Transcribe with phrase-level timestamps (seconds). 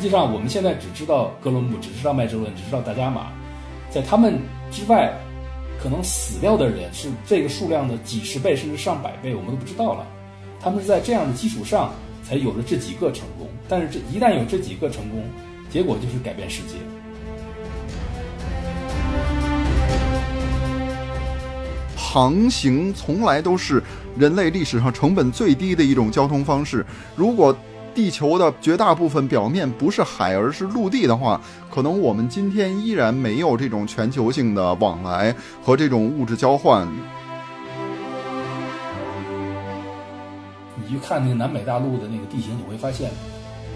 [0.00, 3.26] 实际上，我们现在只知道哥伦布，只知道麦哲伦，只知道达伽马，
[3.90, 5.12] 在他们之外，
[5.78, 10.06] 可能死掉的人是这个数量的几十倍甚至上百倍，我们都不知道了。
[10.58, 15.22] 他们是在这样的基础上才有了这几个成功，但是这一旦有这几个成功，
[15.68, 16.76] 结果就是改变世界。
[21.94, 23.82] 航行从来都是
[24.16, 26.84] 人类历史上成本最低的一种交通方式。
[27.14, 27.54] 如果
[27.94, 31.40] 地球的绝大部分表面不是海，而是陆地的话，
[31.70, 36.86] 可能我们今天依然没有这种全球性的往来和这种物质交换。
[40.76, 43.10] 你去看那个南美大陆的那个地形，你会发现，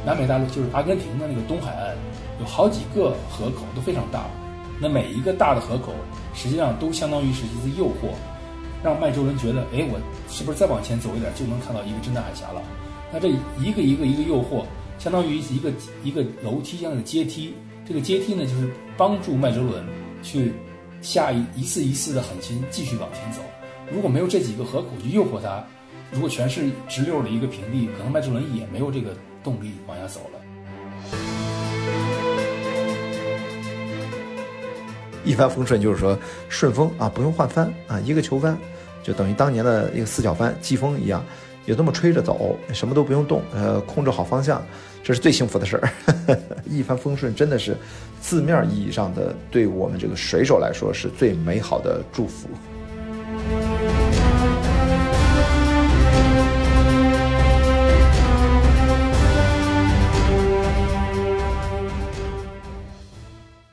[0.06, 1.96] 南美大陆就是阿根廷的那个东海岸，
[2.40, 4.24] 有好几个河口都非常大。
[4.80, 5.92] 那每一个大的河口，
[6.34, 8.14] 实际上都相当于是一次诱惑，
[8.82, 12.60] 让麦哲伦觉得，哎，我是不是再往前走一点就能看到一个真的海峡了？
[13.14, 14.64] 那这一个一个一个诱惑，
[14.98, 15.70] 相当于一个
[16.02, 17.54] 一个楼梯一样的阶梯。
[17.86, 19.86] 这个阶梯呢，就是帮助麦哲伦
[20.20, 20.52] 去
[21.00, 23.40] 下一一次一次的狠心继续往前走。
[23.92, 25.64] 如果没有这几个何苦去诱惑他，
[26.10, 30.40] 如果全是直溜的一个平地，可能麦哲伦也没有这个动力往下走了。
[35.24, 38.58] 一帆风顺就是说顺风啊，不用换帆啊，一个球帆
[39.04, 41.24] 就等于当年的一个四角帆季风一样，
[41.66, 44.62] 就这么吹着走，什么都不用动，呃，控制好方向，
[45.02, 45.88] 这是最幸福的事儿。
[46.68, 47.74] 一帆风顺真的是
[48.20, 52.48] 字面意义上的对我们这个水手来说是最美好的祝福。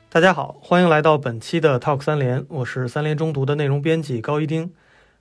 [0.08, 4.70] 大家好，欢迎来到本期的 Talk 三联，我是三联中读的内容编辑高一丁。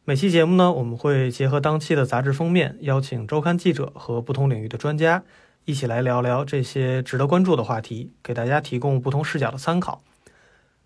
[0.04, 5.24] 每期节目呢，我们会结合当期的杂志封面，邀请周刊记者和不同领域的专家，
[5.66, 10.02] 一起来聊聊这些值得关注的话题，给大家提供不同视角的参考。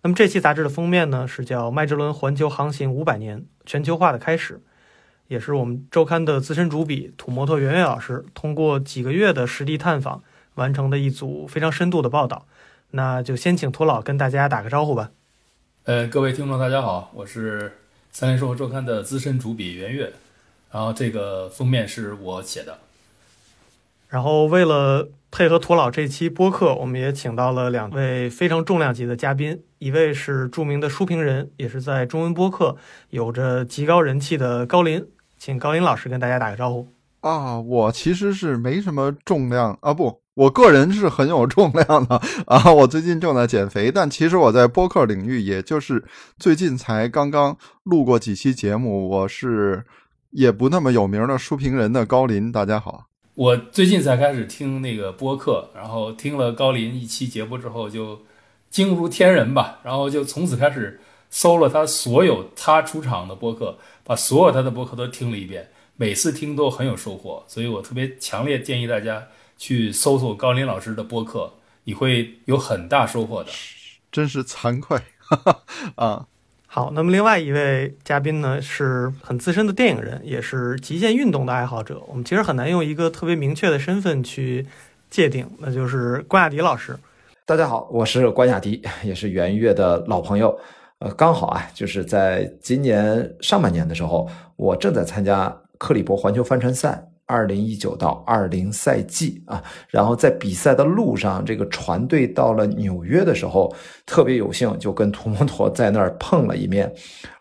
[0.02, 4.56] 那么这期杂志的封面呢，是叫《麦哲伦环球航行五百年：全球化的开始》，
[5.28, 10.22] 也是我们周刊的资深主笔土摩托圆圆老师通过几个月的实地探访
[10.56, 12.44] 完成的一组非常深度的报道。
[12.90, 15.10] 那就先请涂老跟大家打个招呼吧。
[15.84, 17.72] 呃，各位听众，大家好，我是
[18.18, 20.10] 三联生活周刊的资深主笔袁岳，
[20.70, 22.78] 然后这个封面是我写的。
[24.08, 32.78] 然后为了配合涂老这期播客，我们也请到了两位非常重量级的嘉宾，一位是著名的书评人，也是在中文播客
[33.10, 35.06] 有着极高人气的高林，
[35.36, 36.88] 请高林老师跟大家打个招呼。
[37.20, 40.22] 啊，我其实是没什么重量啊，不。
[40.36, 42.70] 我个人是很有重量的啊！
[42.70, 46.04] 我最近正在减肥，但其实我在播客领域，也就是
[46.38, 49.08] 最近才刚刚录过几期节目。
[49.08, 49.82] 我是
[50.32, 53.06] 也不那么有名的书评人的高林，大家好。
[53.34, 58.20] 我最近才开始听那个播客，然后听了高林一期节目之后，就
[58.68, 59.80] 惊如天人吧。
[59.82, 67.42] 然后就从此开始搜了他所有他出场的播客，把所有他的播客都听了一遍，每次听都很有收获。
[67.48, 69.26] 所以我特别强烈建议大家。
[69.56, 73.50] 去搜索高林老师的播客，你会有很大收获的。
[74.12, 74.98] 真是惭愧
[75.96, 76.26] 啊！
[76.66, 82.02] 好，那么另外一位嘉宾呢，是很资深的电影人，也是极限运动的爱好者。
[82.06, 84.66] 我们其实很难用一个特别明确的身份去
[85.08, 86.98] 界定，那就是关雅迪老师。
[87.46, 90.58] 大家好，我是关雅迪，也是圆月的老朋友。
[90.98, 97.08] 呃，刚好啊，就是在今年上半年的时候，我正在参加克里伯环球帆船赛。
[97.26, 103.74] 二零一九到二零赛季啊，然后在比赛的路上，这个船队到了纽约的时候，
[104.06, 106.90] 特别有幸就跟土摩托在那儿碰了一面，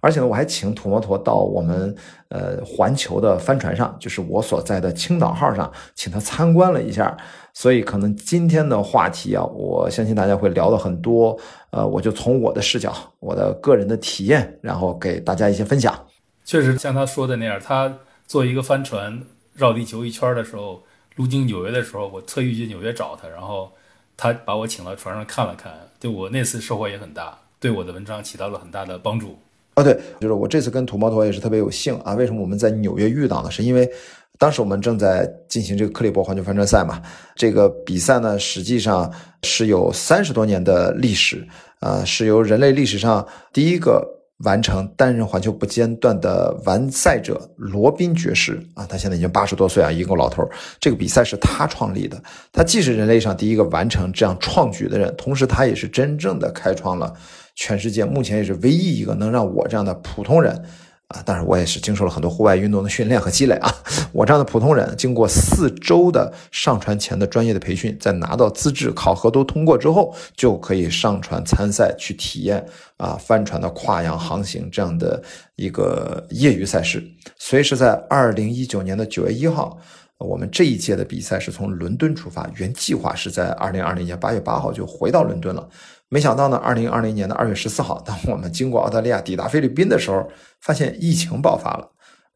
[0.01, 1.95] 而且呢，我还请土摩托到我们
[2.29, 7.15] 呃环球的帆船上，就是我所在的青岛号上，请他参观了一下。
[7.53, 11.37] 所以可能今天的话题啊，我相信大家会聊的很多。
[11.69, 15.97] 呃，我就从我的视角、我的个人的体验，然后给大家一些分享。
[16.43, 17.97] 确实像他说的那样，他
[18.27, 19.21] 做一个帆船。
[19.55, 20.83] 绕地球一圈的时候，
[21.15, 23.71] 路经纽约的时候，我特意去纽约找他，然后
[24.17, 29.37] 他把我请到船上看了看，对我那次收获也很大，对我的文章起到了很大的帮助。
[29.75, 32.13] 啊，对，就是我这次跟土猫头也是特别有幸啊。
[32.15, 33.49] 为什么我们在纽约遇到呢？
[33.49, 33.89] 是因为
[34.37, 37.01] 当时我们正在进行这个克利伯环球帆船赛嘛。
[37.35, 39.09] 这个比赛呢，实际上
[39.43, 41.47] 是有三十多年的历史，
[41.79, 44.05] 呃，是由人类历史上第一个。
[44.39, 50.47] 完成单人环球不间断的完赛者罗宾爵士啊，他现在已经八十多岁啊，一个老头。
[50.79, 52.21] 这个比赛是他创立的，
[52.51, 57.13] 他既是人类上第一个完成这样创举的人，同时他也是真正的开创了
[57.55, 60.61] 全世界目前也是唯一一个能让我这样的普通人
[61.09, 63.71] 啊，当然我也是经受了很多户外运动的训练和积累啊。
[64.11, 72.65] 我这样的普通人，经过四周的上船前的专业的培训，在拿到资质考核都通过之后，就可以上船参赛去体验
[72.97, 75.21] 啊帆船的跨洋航行这样的
[75.55, 77.03] 一个业余赛事。
[77.37, 79.77] 所以是在二零一九年的九月一号，
[80.17, 85.69] 我们这一届的比赛是从伦敦出发，原计划是在二零二零年八月八号就回到伦敦了。
[86.09, 90.27] 没想到呢，二零二零年的二月十四号，当我们经过澳大利亚抵达菲律宾的时候，
[90.61, 91.91] 发现疫情爆发了，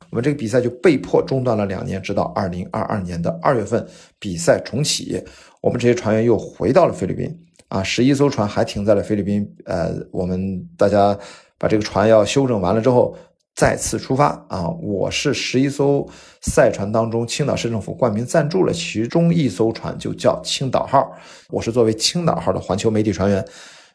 [0.09, 3.87] 我们这个比赛就被迫中断了两年，直到二零二二年的二月份
[4.17, 5.23] 比赛重启，
[5.61, 7.29] 我们这些船员又回到了菲律宾。
[7.67, 11.17] 啊，十一艘船还停在了菲律宾，呃，我们大家
[11.57, 13.15] 把这个船要修整完了之后。
[13.59, 14.69] 再次出发啊！
[14.81, 16.07] 我是十一艘
[16.39, 21.11] 赛船当中，青岛市政府冠名赞助了其中一艘船，就叫青岛号。
[21.49, 23.45] 我是作为青岛号的环球媒体船员，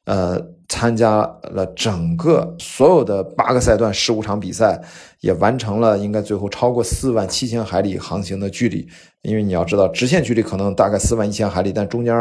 [0.05, 0.38] 呃，
[0.69, 4.78] 参加了整个所有的八个赛段十五场比赛，
[5.20, 8.87] 也完成了应该最后超过四万七千海里航行的距离。
[9.22, 12.14] 因为你要知道，直线距离可能大概四万一千海里，但中间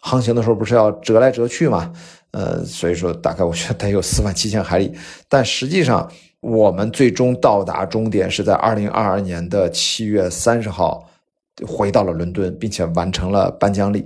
[0.00, 1.92] 航行的时候不是要折来折去嘛？
[2.30, 4.94] 呃，所以说大概我觉得得有四万七千海里，
[5.28, 6.10] 但实际上。
[6.46, 11.04] 我们最终到达终点是在二零二二年的七月三十号，
[11.66, 14.04] 回到了伦敦，并且完成了颁奖礼。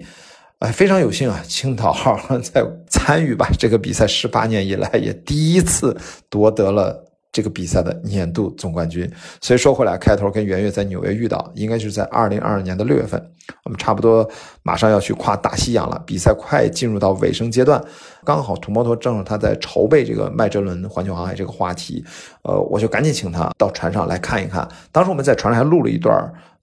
[0.60, 5.94] 哎，非常有幸啊，青岛号在参与吧这个比赛十八年以来，也第一次
[6.30, 7.09] 夺得了。
[7.32, 9.08] 这个比赛的年度总冠军，
[9.40, 13.24] 所以说回来，开头跟圆月在纽约遇到，应该是在二零二二年的六月份，
[13.64, 14.28] 我们差不多
[14.64, 17.80] 马上要去跨大西洋了，比赛快进入到尾声阶段，
[18.24, 22.04] 刚好土摩托正好他在筹备这个麦哲伦环球航海这个话题，
[22.42, 24.68] 呃，我就赶紧请他到船上来看一看。
[24.90, 26.12] 当时我们在船上还录了一段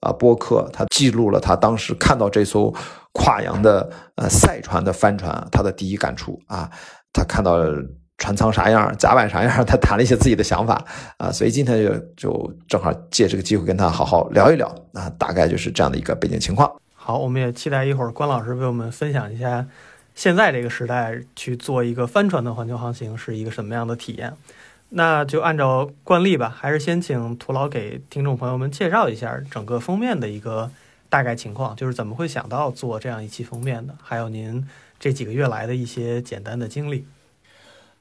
[0.02, 2.74] 啊播客，他记录了他当时看到这艘
[3.14, 6.70] 跨洋的呃赛船的帆船，他的第一感触啊，
[7.14, 7.58] 他看到。
[8.18, 10.84] 船舱啥样，甲板啥样， 他谈了一些自己的想法
[11.18, 16.72] 啊，所以今天就就正好借这个机会跟他好好聊一聊啊，大概就是这样的一个背景情况。
[16.96, 19.66] 好，我们也期待一会儿关老师为我们分享一下
[20.16, 24.34] 现在这个时代去做一个帆船的环球航行是一个什么样的体验。
[24.90, 30.72] 那就按照惯例吧，还是先请涂老给听众朋友们介绍一下整个封面的一个
[31.10, 34.66] 大概情况，就是怎么会想到做这样一期封面的，还有您
[34.98, 37.06] 这几个月来的一些简单的经历。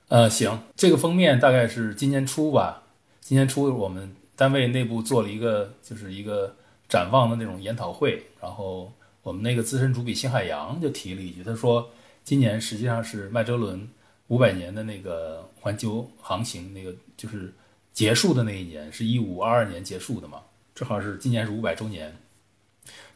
[0.08, 2.85] 呃，行，这个封面大概是今年初吧。
[3.20, 6.55] 今年初我们单位内部做了一个，就是一个
[6.88, 8.23] 展望的那种研讨会。
[8.41, 8.93] 然后
[9.25, 11.91] 我们那个资深主笔辛海洋就提了一句，他说
[12.23, 13.88] ：“今年实际上是麦哲伦
[14.29, 17.52] 五百年的那个环球航行那个就是
[17.93, 20.41] 结束的那一年，是一五二二年结束的嘛，
[20.73, 22.17] 正好是今年是五百周年。”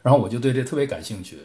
[0.03, 1.37] 然后我就对这特别感兴趣。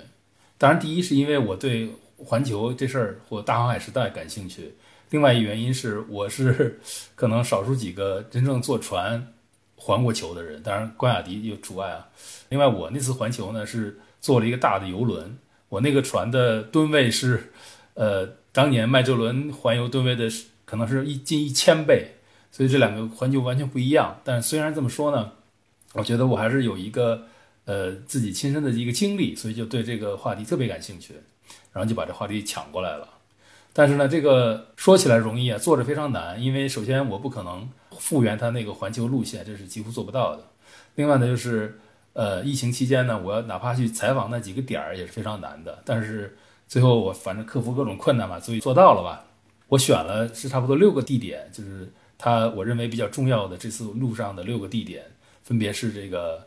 [0.58, 4.74] 当然，第一是因为我对环球这事儿或大航海时代感兴趣。
[5.10, 6.80] 另外一原因是，我是
[7.14, 9.32] 可能少数几个真正坐船
[9.76, 12.08] 环过球的人，当然关雅迪有除外啊。
[12.48, 15.38] 另外，我那次环球呢是坐了一个大的游轮，
[15.68, 17.52] 我那个船的吨位是，
[17.94, 20.28] 呃，当年麦哲伦环游吨位的
[20.64, 22.16] 可能是一近一千倍，
[22.50, 24.20] 所以这两个环球完全不一样。
[24.24, 25.32] 但虽然这么说呢，
[25.92, 27.26] 我觉得我还是有一个
[27.64, 31.14] 呃自己亲身的一个经历，所以就对这个话题特别感兴趣，
[31.72, 33.08] 然后就把这话题抢过来了。
[33.78, 36.42] 但是呢，这个说起来容易啊，做着非常难。
[36.42, 37.68] 因为首先我不可能
[37.98, 40.42] 复原它那个环球路线，这是几乎做不到的。
[40.94, 41.78] 另外呢，就是
[42.14, 45.82] 呃，疫情期间呢，我要哪怕去采访那几个点儿也是非常难的。
[45.84, 49.26] 但是最后我反正克服各种困难吧，所以做到了吧。
[49.68, 55.04] 我选了是差不多六个地点，就是它我认为比较重要的这次路上的六个地点，
[55.44, 56.46] 分别是这个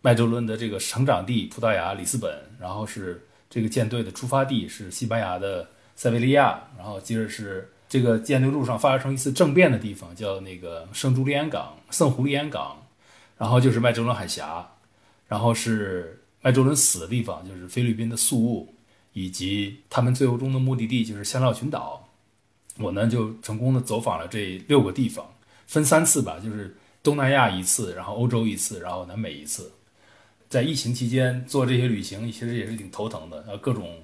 [0.00, 5.68] 麦哲伦的这个成长地葡萄牙里斯本，然后是这个舰队的出发地是西班牙的。
[5.96, 12.76] 塞维利亚，然后接着是这个舰队路上发生一次政变的地方，叫那个圣朱利安港、圣胡利安港，
[13.38, 14.68] 然后就是麦哲伦海峡，
[15.26, 18.74] 然后是麦哲伦死的地方，就是菲律宾的宿务，
[19.14, 22.06] 以及他们最后中的目的地就是香料群岛。
[22.78, 25.26] 我呢就成功的走访了这六个地方，
[25.66, 29.72] 分三次吧，就是东南亚一次，然后欧洲一次，然后南美一次。
[30.50, 33.98] 在疫情期间做这些旅行，其实也是挺头疼的，呃，各种。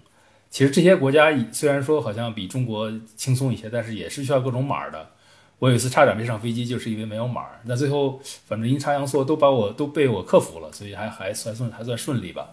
[0.52, 5.08] 其实这些国家虽然说好像比中国轻松一些，但是也是需要各种码的。
[5.58, 7.46] 我有一次差点没上飞机，就是因为没有码。
[7.64, 12.50] 那最后反正阴差阳错都把我都被我克服了，所以还还算算还算顺利吧。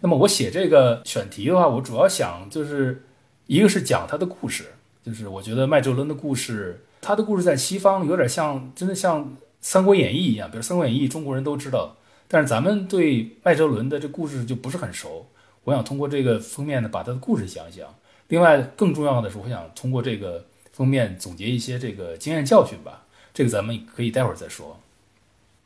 [0.00, 3.04] 那么我写这个选题的话，我主要想就是
[3.46, 4.72] 一个是讲他的故事，
[5.04, 9.22] 就是我觉得麦哲伦的故事，他的故事在西方有点像真的像
[9.60, 11.96] 《三国演义》一样，比如《三国演义》，中国人都知道，
[12.28, 15.26] 但是咱们对麦哲伦的这故事就不是很熟。
[15.66, 17.88] 我想通过这个封面呢，把他的故事讲一讲。
[18.28, 23.02] 另外，更重要的是，我想通过这个封面总结一些这个经验教训吧。
[23.34, 24.78] 这个咱们可以待会儿再说。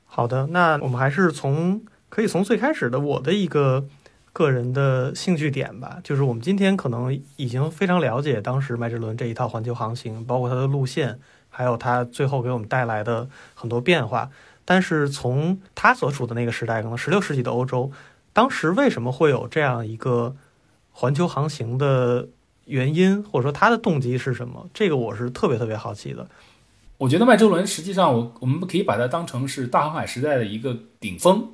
[0.06, 3.86] 好的，那我们还是从可以从最开始的我的一个
[4.32, 14.30] 个人的兴趣点吧，就是我们今天可能已经非常了解当时麦哲伦这一套环球航行，包括它的路线，还有它最后给我们带来的很多变化。
[14.64, 17.90] 但是从他所处的那个时代，可能十六世纪的欧洲，
[18.32, 20.36] 当时为什么会有这样一个
[20.92, 22.28] 环球航行的
[22.66, 24.68] 原因，或者说他的动机是什么？
[24.72, 26.28] 这个我是特别特别好奇的。
[26.98, 31.48] 我觉得麦哲伦实际上，我我们可以把它当成是大航海时代的一个顶峰。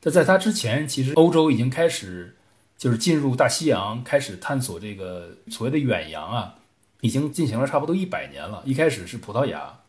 [0.00, 2.36] 但在它之前，其实欧洲已经开始
[2.78, 6.54] 就是进入大西洋，开始探索这个所谓的远洋啊，
[7.00, 8.62] 已经进行了差不多一百年了。
[8.64, 9.80] 一开始是葡萄牙，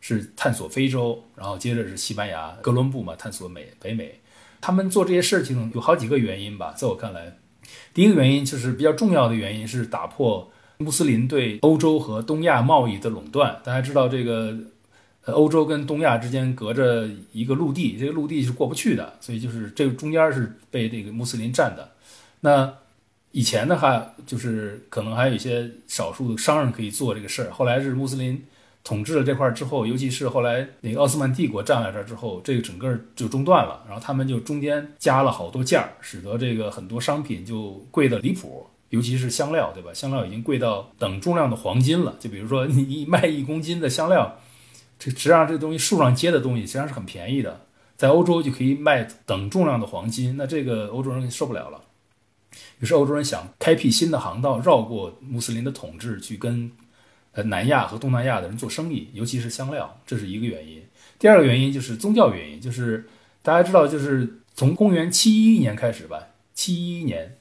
[0.00, 4.20] 是探索非洲，然后接着是西班牙哥伦布嘛，探索美北美。
[4.60, 7.36] 他们做这些事情有好几个原因吧，在我看来，
[7.92, 10.50] 第一个原因就是比较重要的原因是打破。
[10.80, 14.56] 穆斯林对欧洲和东亚贸易的垄断，大家知道这个，
[15.24, 21.90] 欧洲跟东亚之间隔着一个陆地，这个陆地是过不去的，所以就是这个中间是被这个穆斯林占的。
[22.42, 22.72] 那
[23.32, 27.50] 以前的话，就是可能还有一些少数的商人可以做这个事儿。
[27.50, 28.40] 后来是穆斯林
[28.84, 33.82] 统治了这块之后，尤其是后来那个奥斯曼帝国占了这儿之后，这个整个就中断了。
[33.86, 38.66] 然后他们就中间加了好多件儿，使得这个很多商品就贵的离谱。
[38.90, 39.92] 尤其是香料，对吧？
[39.92, 42.16] 香料已经贵到等重量的黄金了。
[42.18, 44.38] 就比如说，你卖一公斤的香料，
[44.98, 47.66] 这实际上这东西树上结的东西实际上是很便宜的，
[47.98, 50.38] 在欧洲就可以卖等重量的黄金。
[50.38, 51.82] 那这个欧洲人受不了了，
[52.80, 56.72] 于是欧洲人想开辟新的航道，绕过穆斯林的统治，去跟
[57.44, 60.82] 南亚和东南亚的人做生意，尤其是香料，这是一个原因。
[61.18, 63.08] 第二个原因就是宗教原因，就是
[63.42, 67.34] 大家知道，就是从公元七一年开始吧，七一年。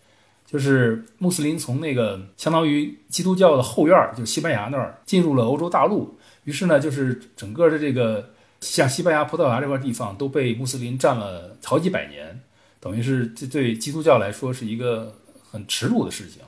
[0.49, 6.17] 就是穆斯林从那个相当于基督教的后院儿，就西班牙那儿进入了欧洲大陆。
[6.45, 8.29] 于是呢，就是整个的这个
[8.61, 12.39] 像西班牙、葡萄牙这块地方都被穆斯林占了好几百年，
[12.79, 15.13] 等于是这对基督教来说是一个
[15.51, 16.41] 很耻辱的事情。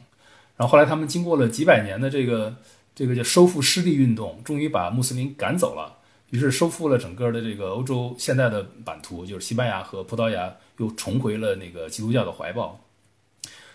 [0.55, 2.55] 然后后来他们经过了几百年的这个
[2.99, 5.95] 这个叫收复失地运动，终于把穆斯林赶走了。
[6.31, 12.77] 于是收复了整个的这个欧洲现在的版图，就是西班牙和葡萄牙又重回了那个基督教的怀抱。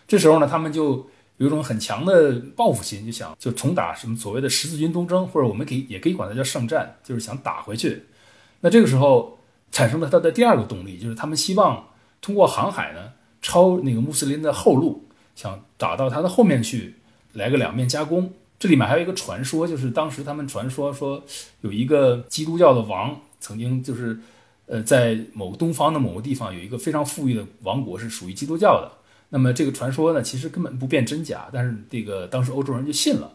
[0.06, 8.04] 这时候呢，他们就有一种很强的报复心，就想就重打什么所谓的十字军东征，或者我们可以也可以管它叫圣战，就是想打回去。
[8.60, 9.38] 那这个时候
[9.72, 11.88] 产生了他的第二个动力，就是他们希望
[12.20, 16.96] 通过航海呢，抄那个穆斯林的后路，想打到他的后面去，
[17.32, 18.30] 来个两面夹攻。
[18.64, 21.22] 这里面还有一个传说，就是当时他们传说说
[21.60, 24.18] 有一个基督教的王，曾经就是
[24.64, 28.90] 呃在某东方的某个地方有一个非常富裕的王国，是属于基督教的。
[29.28, 33.30] 那么这个传说呢，其实根本不辨真假，但是这个当时欧洲人就信了，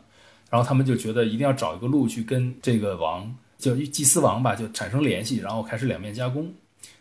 [0.49, 6.51] 然后他们就觉得一定要找一个路去跟这个王叫祭司王吧，就产生联系，然后开始两面夹攻，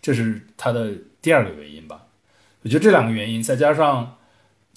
[0.03, 0.93] 这是他的
[1.23, 2.03] 第二个原因吧。
[2.63, 4.19] 我觉得这两个原因，再加上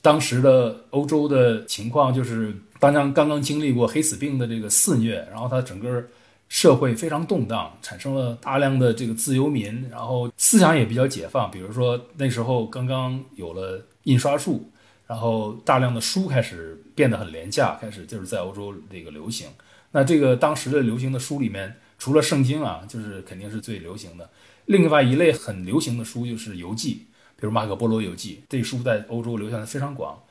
[0.01, 6.03] 当时的欧洲的情况，就是刚刚刚刚经历过黑死病的这个肆虐，然后他整个。
[6.51, 11.50] 社会非常动荡，产生了大量的这个自由民，然后思想也比较解放。
[11.50, 14.69] 比如说那时候刚刚有了印刷术，
[15.07, 19.47] 然后大量的书开始变得很廉价，开始就是在欧洲这个流行。
[19.93, 24.29] 那这个当时的流行的书里面，除了圣经啊，就是肯定是最流行的。
[24.65, 27.05] 另外一类很流行的书就是游记，
[27.38, 30.21] 比如马可波罗游记，这书在欧洲流传的非常广，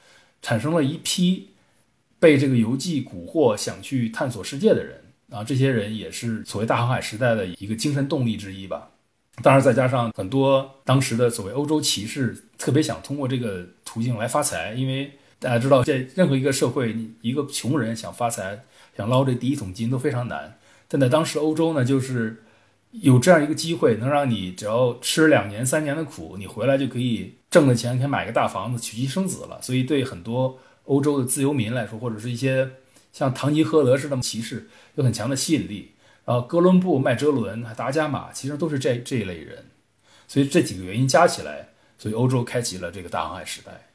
[0.43, 1.49] 产生了一批
[2.21, 5.03] 被这个游记蛊惑想去探索世界的人。
[5.31, 8.91] 啊，这些人也是所谓大航海时代的一个精神动力之一吧。
[9.43, 14.75] 当然，再加上很多当时的所谓欧洲骑士，特别想通过这个途径来发财。
[14.75, 18.65] 因为大家知道，在任何一个社会，一个穷人想发财、
[18.97, 20.59] 想捞这第一桶金都非常难。
[20.89, 22.43] 但在当时欧洲呢，就是
[22.91, 29.63] 有这样一个机会，能让你只要吃两年、三年的苦，你回来就可以挣的钱，可以买个大房子、娶妻生子了。
[29.63, 32.71] 所以，对很多欧洲的自由民来说，或者是一些
[33.13, 34.69] 像唐吉诃德似的骑士。
[34.97, 35.93] 有很强的吸引力，
[36.25, 39.67] 然后哥伦布、麦哲伦、达伽马其实都是这这一类人，
[40.27, 43.90] 所以这几个原因加起来，所以欧洲开启了这个大航海时代。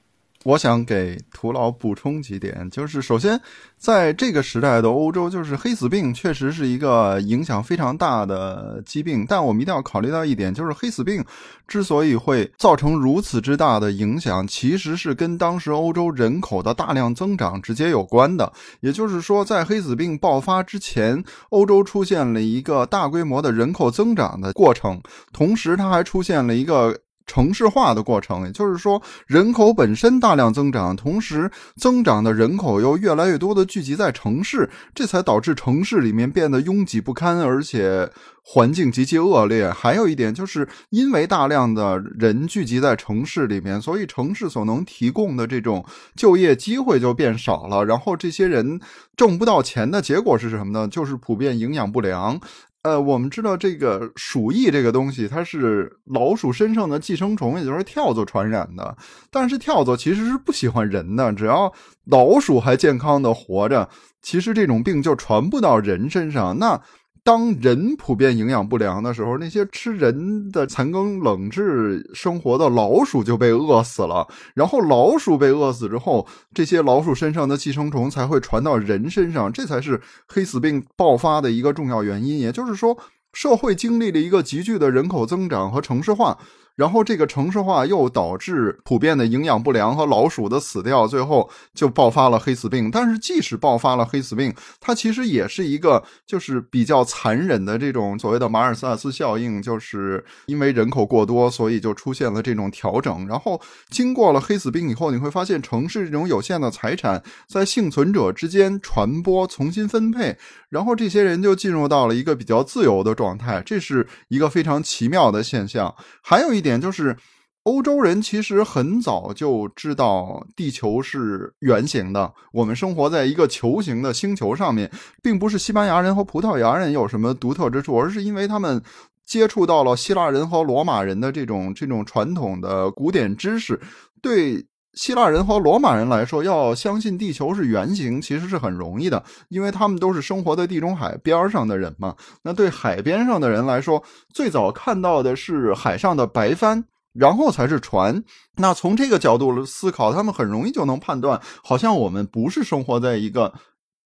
[0.46, 3.42] 我想给图老补充几点，就是首先，
[3.80, 9.26] 在这个时代的欧洲，就是黑死病确实是一个影响非常大的疾病。
[9.28, 11.26] 但我们一定要考虑到一点，就是黑死病
[11.68, 18.54] 之所以会造成如此之大的影响，其实是跟当时欧洲人口的大量增长直接有关的。
[18.82, 25.02] 也就是说，在黑死病爆发之前，欧洲出现了一个大规模的人口增长的过程，
[25.34, 26.96] 同时它还出现了一个。
[27.26, 38.10] 城市化的过程，也就是说，人口本身大量增长，同时增长的人口又越来越多的聚集在城市，这才导致城市里面变得拥挤不堪，而且
[38.44, 39.70] 环境极其恶劣。
[39.72, 45.84] 还有一点，就是因为大量的人聚集在城市里面，所以城市所能提供的这种
[46.16, 47.84] 就业机会就变少了。
[47.86, 48.80] 然后这些人
[49.18, 50.88] 挣不到钱的结果是什么呢？
[50.88, 52.40] 就是普遍营养不良。
[52.86, 58.96] 呃，我们知道这个鼠疫这个东西，它是老鼠身上的寄生虫，也就是跳蚤传染的。
[59.32, 61.74] 但是跳蚤其实是不喜欢人的，只要
[62.06, 63.90] 老鼠还健康的活着，
[64.22, 66.60] 其实这种病就传不到人身上。
[66.60, 66.80] 那
[67.26, 74.28] 当人普遍营养不良的时候，那些吃人的残羹冷炙生活的老鼠就被饿死了。
[74.54, 82.38] 然后老鼠被饿死之后，这些老鼠身上的寄生虫才会传到人身上，这才是黑死病爆发的一个重要原因。
[82.38, 82.96] 也就是说，
[83.34, 86.38] 社会经历了一个急剧的人口增长和城市化。
[86.76, 92.92] 然后这个城市化又导致普遍的营养不良和老鼠的死掉，最后就爆发了黑死病。
[92.92, 103.26] 但是即使爆发了黑死病，它其实也是一个就是比较残忍的这种所谓的马尔萨斯效应，就是因为人口过多，所以就出现了这种调整。
[103.26, 115.96] 然后经过了黑死病以后，你会发现城市这种有限的财产在幸存者之间传播、重新分配，然后这些人就进入到了一个比较自由的状态，这是一个非常奇妙的现象。
[116.22, 116.65] 还有一。
[116.66, 117.16] 点就是，
[117.64, 124.90] 欧洲人其实很早就知道地球是圆形的，我们生活在一个球形的星球上面，
[125.22, 128.82] 并不是西班牙人和葡萄牙人有什么独特之处，而是因为他们
[129.26, 133.80] 接触到了希腊人和罗马人的这种这种传统的古典知识。
[134.22, 134.66] 对
[134.96, 142.16] 希腊人和罗马人来说，要相信地球是圆形，其实是很容易的，因为他们都是生活在地中海边上的人嘛。
[142.44, 144.02] 那对海边上的人来说，
[144.34, 148.24] 最早看到的是海上的白帆，然后才是船。
[148.56, 153.54] 那从这个角度思考，他们很容易就能判断，好像我们不是生活在一个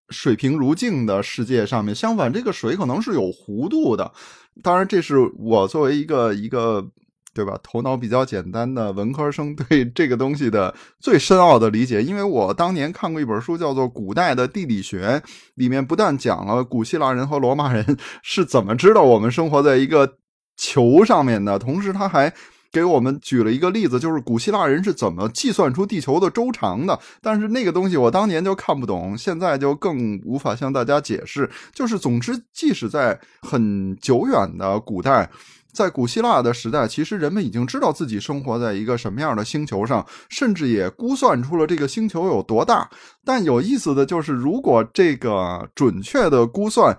[0.10, 1.93] 水平如镜的世界上面。
[1.93, 4.12] 相反，这个水可能是有弧度的。
[4.63, 6.84] 当然，这是我作为一个一个。
[7.33, 7.57] 对吧？
[7.62, 15.21] 头脑比较简单的文科生对 这个东西的最深奥的理解，因为我当年看过一本书，叫做《古代的地理学》，
[15.56, 20.15] 里面不但讲了古希腊人和罗马人 是怎么知道我们生活在一个
[20.58, 22.34] 球上面的，同时他还
[22.71, 26.99] 给我们举了一个例子，就是古希腊人是怎么计算出地球的周长的。
[27.21, 31.49] 但是那个东西我当年就看不懂，现在就更无法向大家解释。
[31.73, 35.30] 就是总之，即使在很久远的古代。
[35.71, 42.89] 在古希腊的时代，其实人们已经知道自己生活在一个什么样的星球上，甚至也估算出了这个星球有多大。
[43.23, 46.97] 但有意思的就是，如果这个准确的估算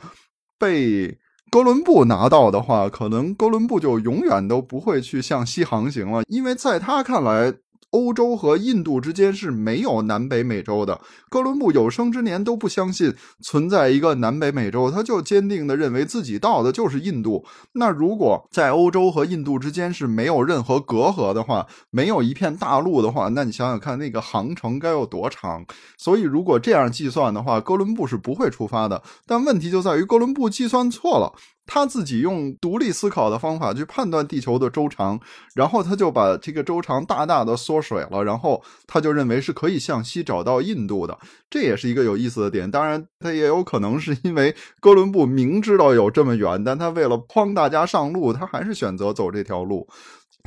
[0.59, 1.19] 被
[1.51, 7.55] 哥伦布拿到的话，可能哥伦布就永远都不会去向西航行了，因为在他看来。
[7.91, 11.01] 欧洲和印度之间是没有南北美洲的。
[11.29, 17.45] 哥伦布有生之年都不相信存在一个南北美洲，他就坚定的认为自己到的就是印度。
[17.73, 25.65] 那如果在欧洲和印度之间是没有任何隔阂的话，没有一片大陆的话，那你想想看，那个航程该有多长？
[25.99, 29.03] 所以如果这样计算的话，哥伦布是不会出发的。
[29.27, 31.33] 但问题就在于哥伦布计算错了。
[31.73, 35.21] 他自己用独立思考的方法去判断地球的周长，
[35.55, 41.17] 然后他就把这个周长大大的缩水了，然后他就认为是可以向西找到印度的，
[41.49, 42.69] 这也是一个有意思的点。
[42.69, 49.87] 当然，他也有可能是因为哥伦布明知道有这么远，但他为了诓大家上路，他还是选择走这条路。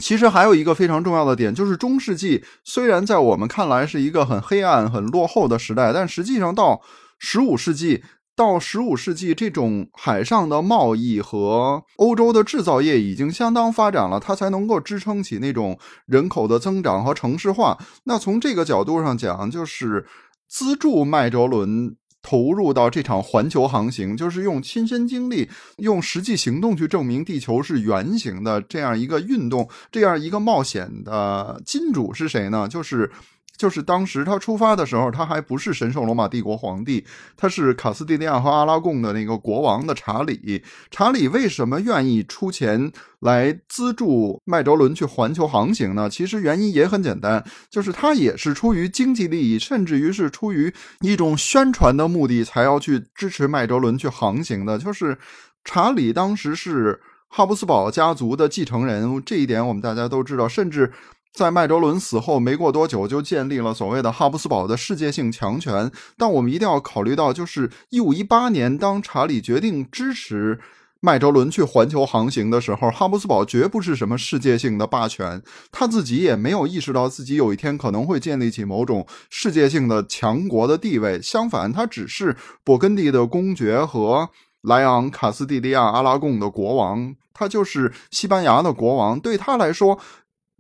[0.02, 6.82] 其实还有一个非常重要的点，就是中世纪虽然在我们看来是一个很黑暗、很落后的时代，但实际上到
[7.18, 8.04] 十五世纪。
[8.36, 17.78] 到十五世纪，这种海上的贸易和欧洲的制造业已经相当发展了，它才能够支撑起那种人口的增长和城市化。
[18.06, 20.06] 那从这个角度上讲，就是
[20.48, 32.68] 资助麦哲伦投入到这场环球航行，就是用亲身经历、用实际行动去证明地球是圆形的这样一个运动，这样一个冒险的金主是谁呢？
[32.68, 33.12] 就是。
[33.64, 37.06] 就是当时他出发的时候，他还不是神圣罗马帝国皇帝，
[37.38, 40.62] 他是卡斯蒂利亚和阿拉贡的那个国王的查理。
[40.92, 46.10] 查理为什么愿意出钱来资助麦哲伦去环球航行呢？
[46.10, 54.78] 其实原因也很简单，就是他也是出于经济利益，甚至于是出于一种宣传的目的，才要去支持麦哲伦去航行的。
[54.78, 55.18] 就是
[55.64, 57.00] 查理当时是
[57.30, 60.92] 哈布斯堡家族的继承人，这一点我们大家都知道，甚至。
[61.34, 65.92] 在麦哲伦死后没过多久，就建立了所谓的哈布斯堡的世界性强权。
[66.16, 70.60] 但我们一定要考虑到，就是一五一八年，当查理决定支持
[71.00, 75.42] 麦哲伦去环球航行的时候，哈布斯堡绝不是什么世界性的霸权，
[75.72, 81.20] 他自己也没有意识到自己有一天可能会建立起某种世界性的强国的地位。
[81.20, 84.30] 相反，他只是勃艮第的公爵和
[84.62, 89.20] 莱昂、卡斯蒂利亚、阿拉贡的国王，他就是西班牙的国王。
[89.20, 90.00] 对他来说，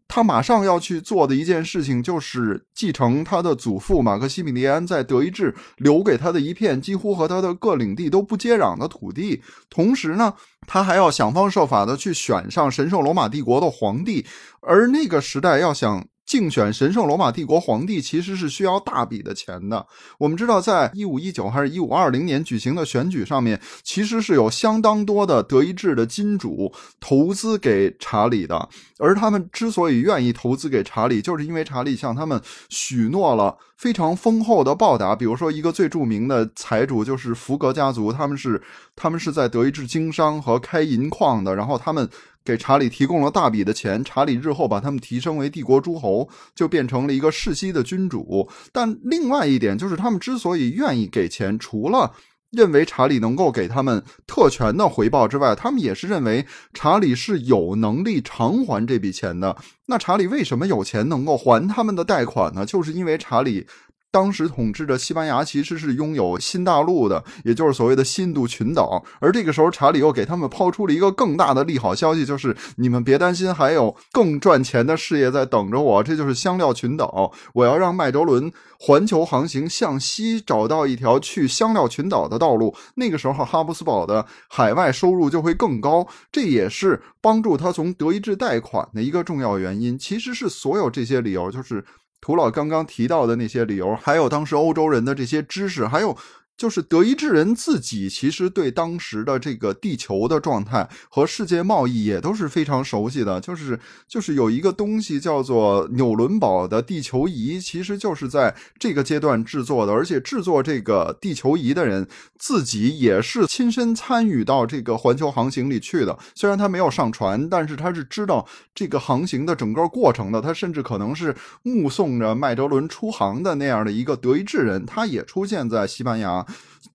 [0.08, 9.42] 他马上要去做的一件事情，就是继承他的祖父马克西米利安在德意志留给他的一片几乎和他的各领地都不接壤的土地。
[9.70, 10.34] 同时呢，
[10.68, 14.26] 他还要想方设法的去选上神圣罗马帝国的皇帝。
[14.62, 16.06] 而那个时代要想。
[16.25, 19.86] 竞选神圣罗马帝国皇帝其实是需要大笔的钱的。
[20.17, 28.69] 我们知道，在一五一九还是一五二零年举行的选举上面，其实是有相当多的德意志的金主投资给查理的。
[28.99, 35.15] 而他们之所以愿意投资给查理，就是因为查理向他们许诺了非常丰厚的报答。
[35.15, 38.62] 比如说，一个最著名的财主就是福格家族，他们是
[38.95, 42.09] 他们是在德意志经商和开银矿的，然后他们。
[42.45, 48.49] 给查理提供了大笔的钱，查理日后把他们提升为帝国诸侯，就变成了一个世袭的君主。
[48.71, 52.13] 但另外一点就是，他们之所以愿意给钱，除了
[52.51, 59.56] 认为查理能够给他们特权的回报之外，他们也是认为查理是有能力偿还这笔钱的。
[59.88, 62.65] 那查理为什么有钱能够还他们的贷款呢？
[62.65, 63.65] 就是因为查理。
[64.13, 69.04] 当时统治着西班牙其实是拥有新大陆的，也就是所谓的新度群岛。
[69.19, 76.04] 而这个时候，查理又给他们抛出了一个更大的利好消息，就是你们别担心，还有更赚钱的事业在等着我。
[76.04, 82.76] 这就是香料群岛，我要让麦哲伦环球航行，向西找到一条去香料群岛的道路。
[82.93, 89.97] 那个时候，哈布斯堡的海外收入就会更高，这也是帮助他从德意志贷款的一个重要原因。
[89.97, 91.84] 其实是所有这些理由，就是。
[92.23, 96.17] 涂老刚刚提到的那些理由，还有当时欧洲人的这些知识，还有。
[96.63, 103.41] 就是德意志人自己，其实对当时的这个地球的状态和世界贸易也都是非常熟悉的。
[103.41, 109.91] 就是就是有一个东西叫做纽伦堡的地球仪，其实就是在这个阶段制作的。
[109.91, 112.08] 而且制作这个地球仪的人
[112.39, 116.17] 自己也是亲身参与到这个环球航行里去的。
[116.34, 120.39] 虽然他没有上船，但是他是知道这个航行的整个过程的。
[120.39, 126.45] 他甚至可能是目送着麦哲伦出航的那样的一个德意志人，他也出现在西班牙。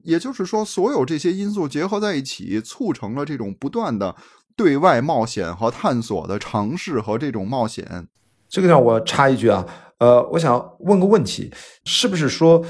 [0.02, 4.14] 也就是说，所有这些因素结合在一起，促成了这种不断的
[4.56, 8.06] 对外冒险和探索的尝试和这种冒险。
[8.48, 9.66] 这个地方我插一句啊，
[9.98, 11.52] 呃，我想问个问题，
[11.84, 12.64] 是不是说，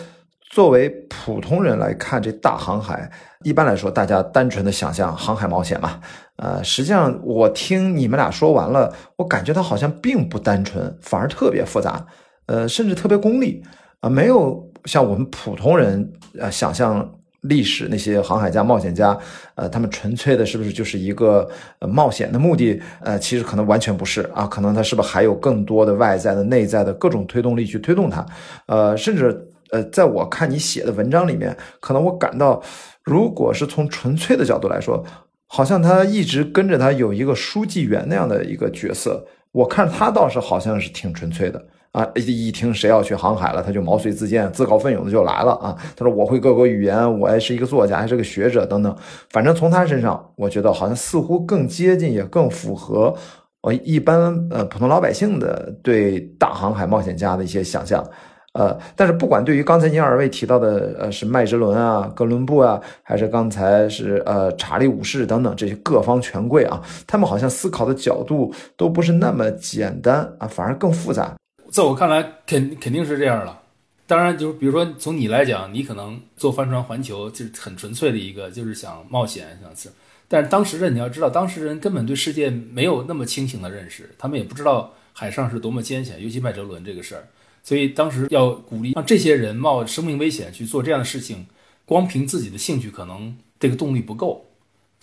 [0.51, 3.11] 作为普通人来看这大航海，
[3.45, 6.01] 一般来说大家单纯的想象航海冒险嘛？
[6.37, 12.05] 呃，实际上我听你们俩说完了，我感觉它好像并不单纯，反而特别复杂，
[12.47, 13.63] 呃，甚至特别功利
[14.01, 14.68] 啊，没有。
[14.85, 17.09] 像我们普通人呃想象
[17.43, 19.17] 历史那些航海家冒险家，
[19.55, 21.49] 呃，他们纯粹的是不是就是一个
[21.81, 22.81] 冒险的目的？
[23.01, 28.27] 呃，其实可能完全不是啊，可能他是不是还有更多的外在的、内在的各种推动力去推动他？
[28.67, 32.61] 呃，甚至呃，在我看你写的文章里面，可能我感到，
[33.05, 35.05] 如果是从纯粹的角度来说，
[35.47, 41.65] 好像他一直跟着他有一个书记员那样的一个角色，我看他倒是好像是挺纯粹的。
[41.93, 45.77] 啊，一听谁要去航海了，他就毛遂自荐、自告奋勇的就来了啊！
[45.97, 48.95] 他说：“我会各国语言，我还是一个作家，还是个学者等等。
[49.31, 53.15] 反正从他身上，我觉得好像似乎更接近，也更符合
[53.63, 58.05] 我一般呃普通老百姓的对大航海冒险家的一些想象。
[58.53, 71.35] 呃，但是不管对于刚才您二位提到的呃是麦哲伦啊、哥伦布啊，还是刚才是呃查理五世等等这些各方权贵啊，他们好像思考的角度都不是那么简单啊，反而更复杂。”
[71.71, 73.61] 在我看来，肯肯定是这样了。
[74.07, 79.91] 当然，就是比如说从你来讲，你可能坐帆船环球就是很纯粹的一个，就是想冒险，想是。
[80.27, 87.29] 但是当时人你要知道，当时人根本对世界没有那么清醒的认识，他们也不知道海上是多么艰险，尤其麦哲伦这个事儿。
[87.63, 91.47] 所以当时要鼓励让这些人冒生命危险去做这样的事情，
[91.85, 94.47] 光凭自己的兴趣可能这个动力不够，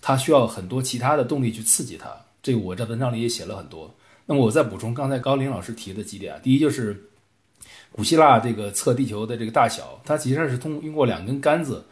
[0.01, 2.09] 他需要很多其他的动力去刺激他。
[2.41, 3.93] 这个我在文章里也写了很多。
[4.27, 7.09] 那么我再补充刚才高林老师提的几点啊，第一就是
[7.91, 11.85] 古希腊这个测地球的这个大小，它实际上是通通过两根杆子，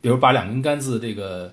[0.00, 1.52] 比如把两根杆子这个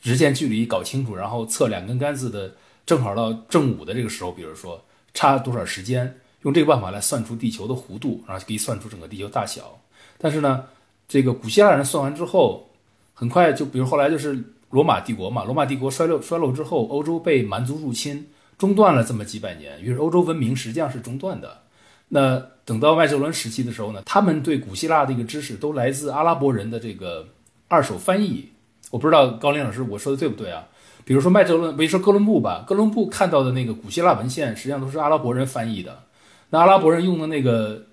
[0.00, 2.52] 直线距离搞清楚，然后测两根杆子的
[2.84, 9.80] 正好到正午的这个时候，比如说差多少时间，用这个办法来算出地球的弧度，然后可以算出整个地球大小。
[10.18, 10.64] 但是呢，
[11.06, 12.68] 这个古希腊人算完之后，
[13.14, 18.26] 很快就比如后来就是罗马帝国嘛，罗马帝国衰落衰落之后，欧洲被蛮族入侵。
[18.58, 21.62] 中断了这么几百年，于是欧洲文明实际上是中断的。
[22.08, 27.26] 那等到麦哲伦时期的时候呢，他们对古希腊的一个知识都来自阿拉伯人的这个
[27.68, 28.48] 二手翻译。
[28.90, 30.68] 我不知道高林老师我说的对不对啊？
[31.04, 36.04] 比如说麦哲伦，比如说哥伦布吧，哥伦布看到的那个古希腊文献，实际上都是阿拉伯人翻译的。
[36.50, 37.86] 那阿拉伯人用的那个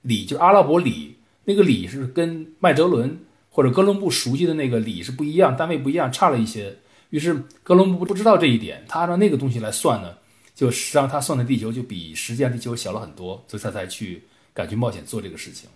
[0.00, 6.78] 礼，就是阿拉伯礼，那个礼是跟麦哲伦或者哥伦布熟悉的那个礼是不一样，单位不一样，差了一些。
[7.10, 10.14] 于是哥伦布不知道这一点，他按照那个东西来算呢，
[10.54, 15.68] 就实际上他算的地球就比实际上地球小了很多，所以他才去敢去冒险做这个事情。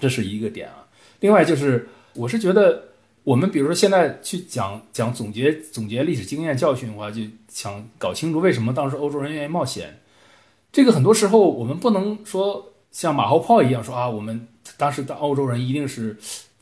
[0.00, 0.86] 这是一个点啊。
[1.20, 2.88] 另外就是，我是觉得
[3.24, 10.00] 我们比如说现在去讲讲总结总结历史经验教训的话，就想搞清楚为什么当时欧洲人愿意冒险。
[10.72, 14.46] 这个很多时候我们不能说像马后炮一样说啊，我们
[14.76, 16.16] 当时的欧洲人一定是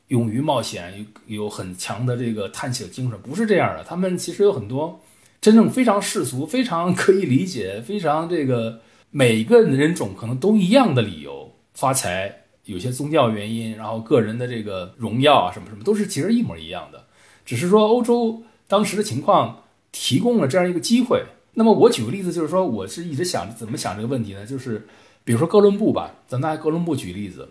[0.09, 3.85] 勇于冒险，有有很强的这个探险精神，不是这样的。
[3.85, 5.01] 他们其实有很多
[5.41, 12.45] 真正非常世俗、非常可以理解、非常这个每个人种可能都一样的理由，发财。
[12.65, 17.07] 有些宗教原因，然后个人的这个荣耀啊，什么什么都是其实一模一样的，
[17.47, 21.25] 只是说欧洲当时的情况提供了这样一个机会。
[21.55, 24.45] 那么我举个例子，就是说我是一直想怎么想这个问题呢？
[24.45, 24.87] 就是
[25.25, 27.49] 比如说哥伦布吧，咱拿哥伦布举例子，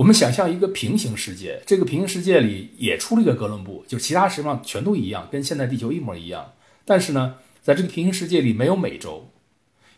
[0.00, 6.52] 我们想象一个平行世界，这个平行世界里也出了一个哥伦布，就其他实际上全都一样，跟现在地球一模一样。
[6.86, 9.28] 但是呢，在这个平行世界里没有美洲，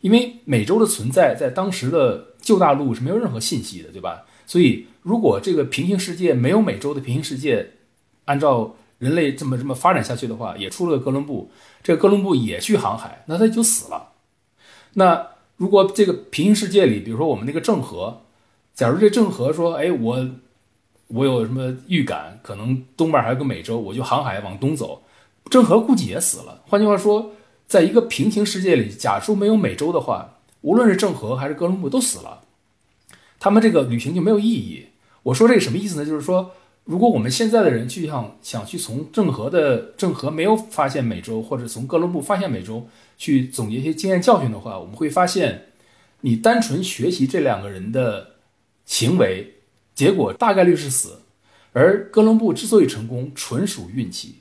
[0.01, 2.33] 因为美洲的存在在当时的。
[2.43, 4.27] 旧大陆是没有任何信息的，对吧？
[4.49, 7.75] 所以，如果这个平行世界没有美洲的平行世界，
[8.25, 11.53] 按照人类这么这么发展下去的话，也出了个哥伦布，
[11.85, 14.15] 这个哥伦布也去航海，那他就死了。
[14.95, 15.25] 那
[15.57, 18.22] 如果这个平行世界里，比如说我们那个郑和，
[18.75, 20.29] 假如这郑和说：“哎，我
[21.09, 25.03] 我有什么预感，可能东边还有个美洲，我就航海往东走。”
[25.51, 26.63] 郑和估计也死了。
[26.67, 27.33] 换句话说，
[27.67, 30.39] 在一个平行世界里，假如没有美洲的话。
[30.63, 32.43] 无论是郑和还是哥伦布都死了，
[33.41, 34.87] 他们这个旅行就没有意义。
[35.25, 36.07] 我说这个什么意思呢？
[36.07, 36.53] 就是说，
[36.85, 42.87] 如果我们现在的人去想想去从郑和的郑和没有发现美洲，或者从哥伦布发现美洲
[43.19, 45.73] 去总结一些经验教训的话，我们会发现，
[46.21, 48.32] 你单纯学习这两个人的
[48.85, 49.55] 行为，
[49.95, 51.21] 结果大概率是死。
[51.73, 54.37] 而哥伦布之所以成功，纯属运气。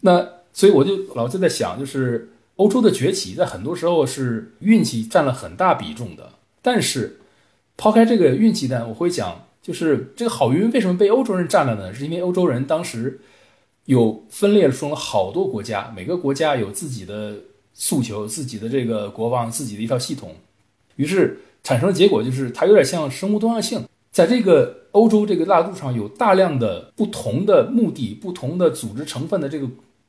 [0.00, 2.28] 那所以我就老就在想，就是。
[2.56, 7.18] 欧洲的崛起在很多时候是运气占了很大比重的，但是
[7.78, 11.92] 抛开这个运气呢，我会讲，就是这个好运为什么被欧洲人占了呢？
[11.94, 13.18] 是因为欧洲人当时
[13.86, 17.34] 有分裂出了好多国家，每个国家有自己的
[17.72, 20.36] 诉求、自己的这个国王、自己的一套系统，
[20.96, 29.66] 于是产生的结果就是它有点像生物多样性，在这个欧洲这个大陆上有大量的不同的目的、不同的组织成分的这个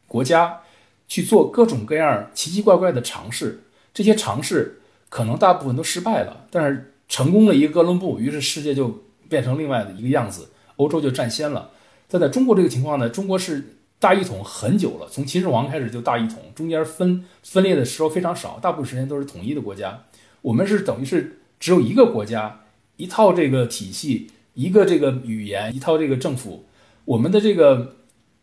[0.08, 0.60] 国家。
[1.06, 3.62] 去做各种各样奇奇怪怪的尝试，
[3.94, 11.70] 这些尝试可能大部分都失败了，但是成功了一个哥伦布，于是世界就变成另外的一个样子，欧洲就占先了。
[12.08, 20.04] 但在中国这个情况呢，中国是大一统很久了，从秦始皇开始就大一统，中间分分裂的时候非常少，大部分时间都是统一的国家。
[20.42, 22.66] 我们是等于是只有一个国家，
[22.98, 26.66] 一套这个体系，一个这个语言，一套这个政府，
[27.06, 27.96] 我们的这个。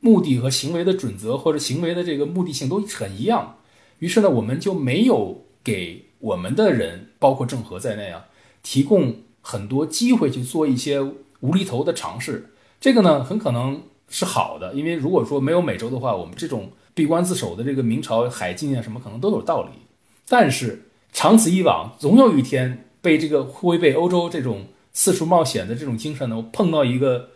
[0.02, 3.56] 目的和行为的准则，或者行为的这个目的性都很一样，
[3.98, 8.24] 于是呢，我们就没有给我们的人，包括郑和在内啊，
[8.62, 11.02] 提供很多机会去做一些
[11.40, 12.54] 无厘头的尝试。
[12.80, 19.72] 这个呢，很可能是好的，因为如果说没有美洲的话，我们这种闭关自守的这个明朝海禁啊什么，可能都有道理。
[20.26, 27.30] 但是长此以往，总有一天被这个会被欧洲这种四处冒险的这种精神呢，碰到一个，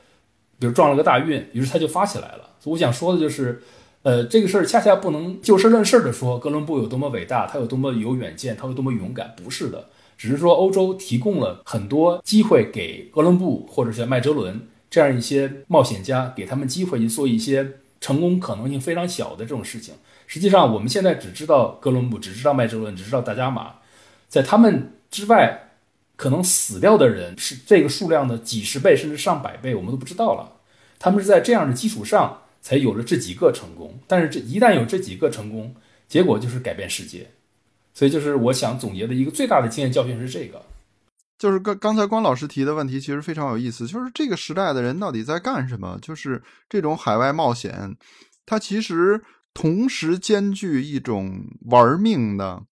[0.58, 2.50] 比如撞了个大运，于是他就发起来了。
[2.60, 3.62] 所以我想说的就是，
[4.02, 19.94] 呃，这个事儿恰恰不能就事论事的说哥伦布有多么伟大，他有多么有远见，他有多么勇敢，不是的，只是说欧洲提供了很多机会给哥伦布或者是麦哲伦这样一些冒险家，给他们机会去做一些成功可能性非常小的这种事情。
[20.26, 23.74] 实际上，我们现在只知道哥伦布，只知道麦哲伦，只知道达伽马，
[24.28, 25.70] 在他们之外，
[26.16, 30.60] 可能死掉的人是这个数量的几十倍甚至上百倍，我们都不知道了。
[30.98, 32.40] 他们是在这样的基础上。
[32.64, 35.74] 才有了这几个成功，但是这一旦有这几个成功，
[36.08, 37.28] 结果就是改变世界。
[37.92, 40.62] 所以，就是我想总结的一个最大的经验教训是这个，
[41.38, 43.86] 就是刚刚才关老师提的问题，其实非常有意思。
[43.86, 45.98] 就是这个时代的人到底在干什么？
[46.00, 47.94] 就是这种海外冒险，
[48.46, 49.22] 它其实
[49.52, 52.62] 同时兼具一种玩命的。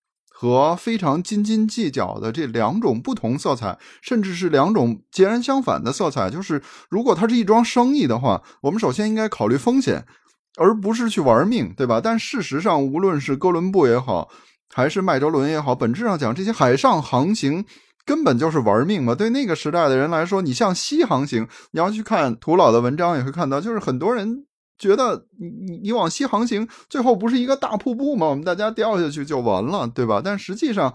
[0.42, 6.28] 和非常斤斤计较的这两种不同色彩，甚至是两种截然相反的色彩。
[6.28, 10.04] 就是如果它是一桩生意的话，我们首先应该考虑风险，
[10.58, 12.00] 而不是去玩命，对吧？
[12.02, 14.28] 但事实上，无论是哥伦布也好，
[14.74, 17.64] 还是麦哲伦也好，本质上讲，这些海上航行
[18.04, 19.14] 根本就是玩命嘛。
[19.14, 24.44] 对那个时代的人来说，你像西航行，你要去看古老的文章，也会看到，就是很多人。
[24.82, 28.26] 觉得你你你往西航行，最后不是一个大瀑布吗？
[28.26, 30.20] 我们大家掉下去就完了，对吧？
[30.22, 30.92] 但实际上。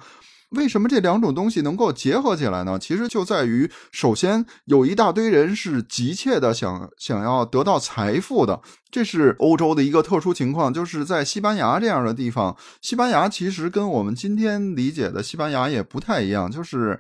[0.52, 2.80] 为什么这两种东西能够结合起来呢？
[2.80, 10.74] 其实就在于，首先有一大堆人是急切的想想要得到财富的，这是欧洲的一个特殊情况。
[10.74, 16.98] 就是在西班牙这样的地方，西班牙其实跟我们今天理解的西班牙也不太一样，就是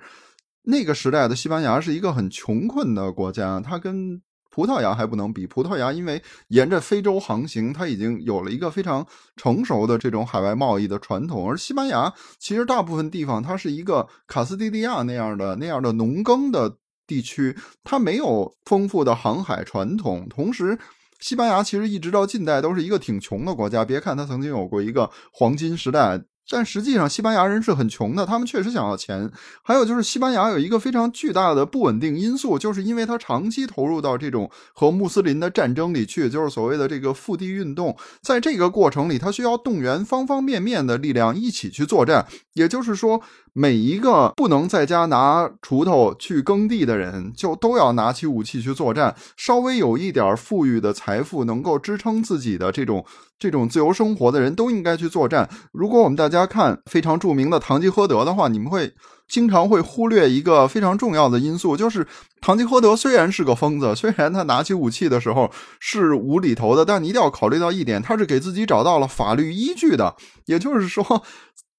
[0.64, 4.22] 那个时代的西班牙是一个很穷困的国家，它跟。
[4.58, 11.48] 葡萄牙还不能比，葡萄牙因为沿着非洲航行，它已经有了一个非常成熟的这种海外贸易的传统。
[11.48, 20.28] 而西班牙其实大部分地方它是一个卡斯蒂利亚那样的那样的农耕的地区，它没有丰富的航海传统。
[20.28, 20.76] 同时，
[21.20, 23.86] 西班牙其实一直到近代都是一个挺穷的国家。
[23.86, 26.20] 别看它曾经有过一个黄金时代。
[26.50, 29.30] 但实际上，西班牙人是很穷的，他们确实想要钱。
[29.62, 37.96] 还有就是，西班牙有一个非常巨大的不稳定因素，就是因为他长期投入到这种和穆斯林的战争里去，就是所谓的这个腹地运动。
[38.22, 42.26] 在这个过程里，他需要动员方方面面的力量一起去作战。
[42.54, 43.22] 也就是说。
[43.54, 49.16] 每一个不能在家拿锄头去耕地的人，就都要拿起武器去作战。
[49.36, 53.04] 稍微有一点富裕的财富，能够支撑自己的这种
[53.40, 55.50] 这种自由生活的人，都应该去作战。
[55.72, 58.94] 如果我们大家看非常著名的《堂吉诃德》的话，你们会
[59.28, 62.08] 经常会忽略一个非常重要的因素，就是
[62.42, 70.16] 堂吉诃德虽然是个疯子，虽然他拿起武器的时候是无厘头的，但你一定要考虑到一点，他是给自己找到了法律依据的。
[70.46, 71.24] 也就是说。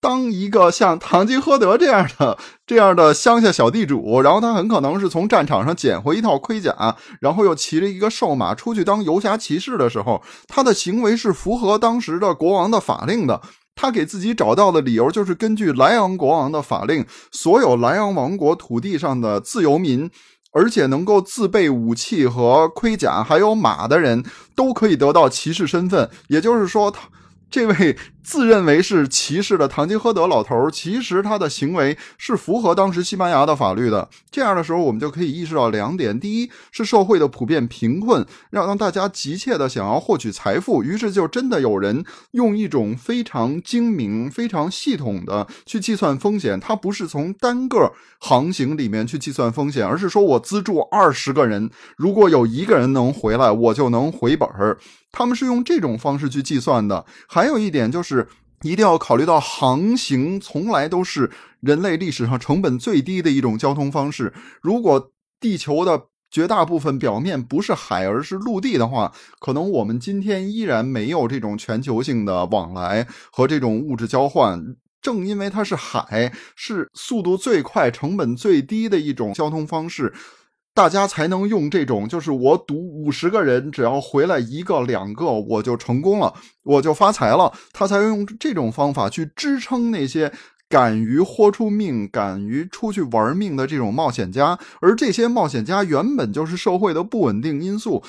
[0.01, 13.41] 当一个像堂吉诃德这样的这样的乡下小地主，然后他很可能是从战场上捡回一套盔甲，然后又骑着一个瘦马出去当游侠骑士的时候，他的行为是符合当时的国王的法令的。
[13.81, 20.11] 他给自己找到的理由就是根据莱昂国王的法令，所有莱昂王国土地上的自由民，
[20.53, 24.25] 而且能够自备武器和盔甲还有马的人，
[24.57, 26.11] 都可以得到骑士身份。
[26.27, 27.03] 也就是说，他
[27.51, 27.97] 这位。
[28.29, 34.07] 自认为是骑士的堂吉诃德老头，其实他的行为是符合当时西班牙的法律的。
[34.31, 46.61] 这样的时候，我们就可以意识到两点：第一，是社会的普遍贫困，让让大家急切的想要获取财富，于是就真的有人用一种非常精明、非常系统的去计算风险。
[46.61, 54.77] 他不是从单个航行里面去计算风险，而是说我资助二十个人，如果有一个人能回来，我就能回本儿。
[55.13, 57.05] 他们是用这种方式去计算的。
[57.29, 58.29] 还有一点就是。
[58.63, 64.35] 一定要考虑到，航行从来都是人类历史上成本最低的一种交通方式。
[64.61, 74.61] 如果地球的绝大部分表面不是海，而是陆地的话，可能我们今天依然没有这种全球性的往来和这种物质交换。
[75.01, 80.13] 正因为它是海，是速度最快、成本最低的一种交通方式。
[80.75, 87.53] 大家才能用这种，就是我赌五十个人，只要回来一个两个，我就成功了，我就发财了。
[87.73, 90.33] 他才用这种方法去支撑那些
[90.69, 94.57] 敢于豁出命、敢于出去玩命的这种冒险家。
[94.81, 98.05] 而这些冒险家原本就是社会的不稳定因素。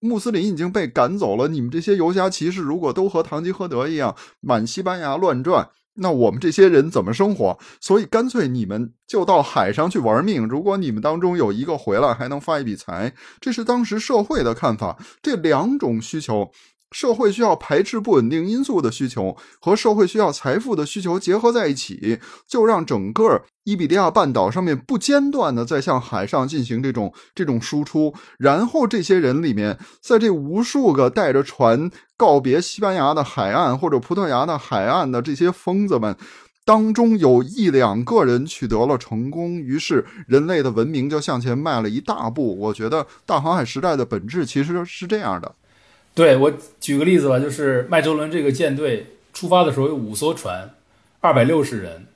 [0.00, 5.68] 穆斯林已经被赶走了，你们这些游侠骑士如果都和堂吉诃德一样满西班牙乱转。
[6.00, 7.58] 那我们这些人怎么生活？
[7.80, 10.48] 所以干脆你们就到海上去玩命。
[10.48, 14.98] 如果你们当中有一个回来，还能发一笔财，这是当时社会的看法。
[15.22, 16.50] 这两种需求。
[16.90, 28.12] 社会需要排斥不稳定因素的需求和社会需要财富的需求结合在一起，就让整个伊比利亚半岛上面不间断的在向海上进行这种这种输出。
[28.38, 36.16] 然后这些人里面，在这无数个带着船告别西班牙的海岸或者葡萄牙的海岸的这些疯子们
[36.64, 42.58] 当中，有一两个人取得了成功，于是人类的文明就向前迈了一大步。
[42.58, 45.54] 我觉得大航海时代的本质其实是这样的。
[46.14, 50.74] 对我举个例子吧，就是麦哲伦这个舰队出发的时候有五艘船，
[51.20, 52.06] 二百六十人，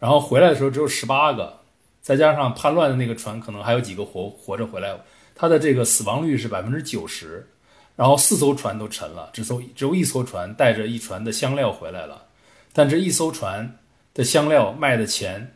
[0.00, 1.60] 然后回来的时候只有十八个，
[2.00, 4.98] 再加上叛乱的那个船，可能还有几个活活着回来，
[5.34, 7.46] 他的这个死亡率是百分之九十，
[7.94, 12.24] 然后四艘船都沉了，只艘只有一艘船带着一船的香料回来了，
[12.72, 13.78] 但这一艘船
[14.14, 15.54] 的香料卖的钱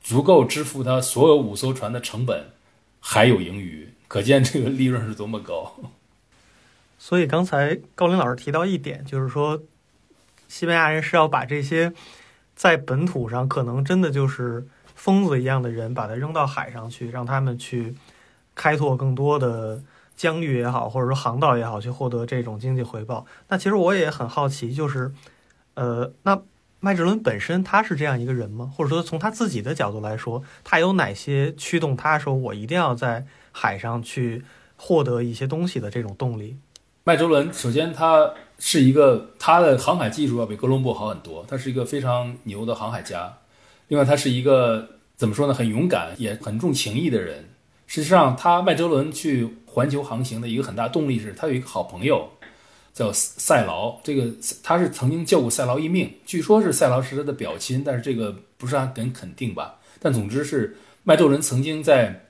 [0.00, 2.46] 足够支付他所有五艘船的成本，
[3.00, 5.74] 还有盈余，可见这个利润是多么高。
[7.06, 9.60] 所以刚才高林老师提到一点，就是说，
[10.48, 11.92] 西班牙人是要把这些
[12.56, 17.94] 在本土上可能真的就是疯子一样的人，把他扔到海上去，让他们去
[18.54, 19.82] 开拓更多的
[20.16, 23.26] 疆域也好，或者说航道也好，去获得这种经济回报。
[23.48, 25.12] 那其实我也很好奇，就是，
[25.74, 26.40] 呃，那
[26.80, 28.72] 麦哲伦本身他是这样一个人吗？
[28.74, 34.42] 或者说从他自己的角度来说，他有哪些驱动他说我一定要在海上去
[34.76, 36.56] 获得一些东西的这种动力？
[37.06, 43.30] 麦哲伦首先他是一个他的航海技术要比哥伦布好很多，他是一个非常牛的航海家。
[43.88, 45.52] 另外，他是一个怎么说呢？
[45.52, 47.44] 很勇敢，也很重情义的人。
[47.86, 52.26] 实际上，他麦哲伦去环球航行的一个很大动力是他有一个好朋友
[52.94, 54.32] 叫塞劳，这个
[54.62, 59.74] 他是曾经救过塞劳一命，据说是塞劳是他的表亲，但是这个不是很肯定吧？
[60.00, 62.28] 但总之是麦哲伦曾经在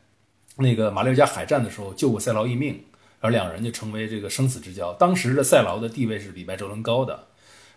[0.57, 2.83] 那个马六甲海战的时候救过塞劳一命。
[3.25, 4.93] 而两人就成为这个生死之交。
[4.93, 7.29] 当时的塞劳的地位是比麦哲伦高的。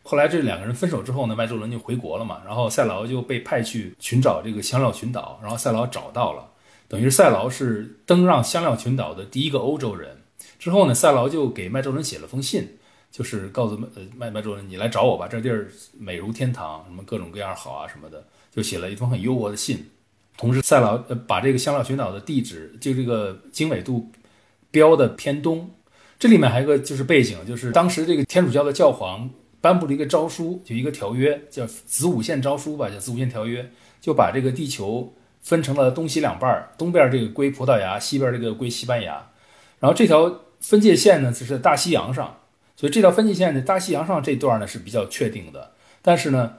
[0.03, 2.41] 后来这两个人分手之后呢，麦哲伦就回国了嘛。
[2.45, 6.51] 然后塞劳就被派去寻找这个香料群岛，然后塞劳找到了，
[6.89, 10.17] 等于是塞劳是登上香料群岛的第一个欧洲人。
[10.59, 12.67] 之后呢，塞劳就给麦哲伦写了封信，
[13.09, 18.21] 就是告诉麦呃麦麦哲伦，你来找我吧，这地儿美如天堂，什么各种各样好啊什么的，
[18.51, 19.89] 就写了一封很优渥的信。
[20.37, 24.11] 同时，塞劳呃把这个香料群岛的地址，就这个经纬度。
[24.77, 25.71] 标的偏东，
[26.19, 29.27] 这里面还有一个就是背景，就是当时这个天主教的教皇
[29.59, 33.67] 颁布了一个诏书，就一个条约，叫子午线诏书吧，叫子午线条约，
[33.99, 35.11] 就把这个地球
[35.41, 39.13] 分成了东西两半，东边这个归葡萄牙，西边这个归西班牙。
[39.79, 42.37] 然后这条分界线呢，就是在大西洋上，
[42.75, 45.71] 所以这条分界线在大西洋上这段呢是比较确定的。
[46.03, 46.53] 但是呢，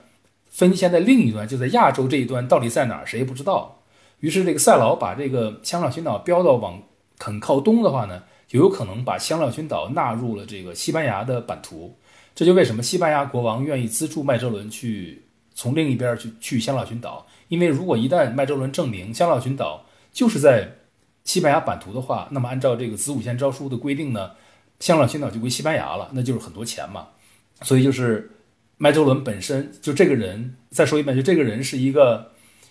[0.48, 3.80] 分界线在另一端，就在亚洲这一端，到底在哪儿，谁也不知道。
[4.18, 6.82] 于是这个塞劳把这个香料群岛标到往。
[7.18, 11.96] 肯靠东的话呢，就有可能把香料群岛纳入了这个西班牙的版图。
[12.34, 20.76] 这就为什么西班牙国王愿意资助麦哲伦去从另一边去去香料群岛，因为如果一旦麦哲伦证明香料群岛就是在
[21.24, 24.30] 西班牙版图的话，那么按照这个子午线诏书的规定呢，
[24.78, 27.08] 香料群岛就归西班牙了，那就是很多钱嘛。
[27.62, 28.30] 所以就是
[28.76, 32.30] 麦哲伦本身就这个人，再说一遍，就这个人是一个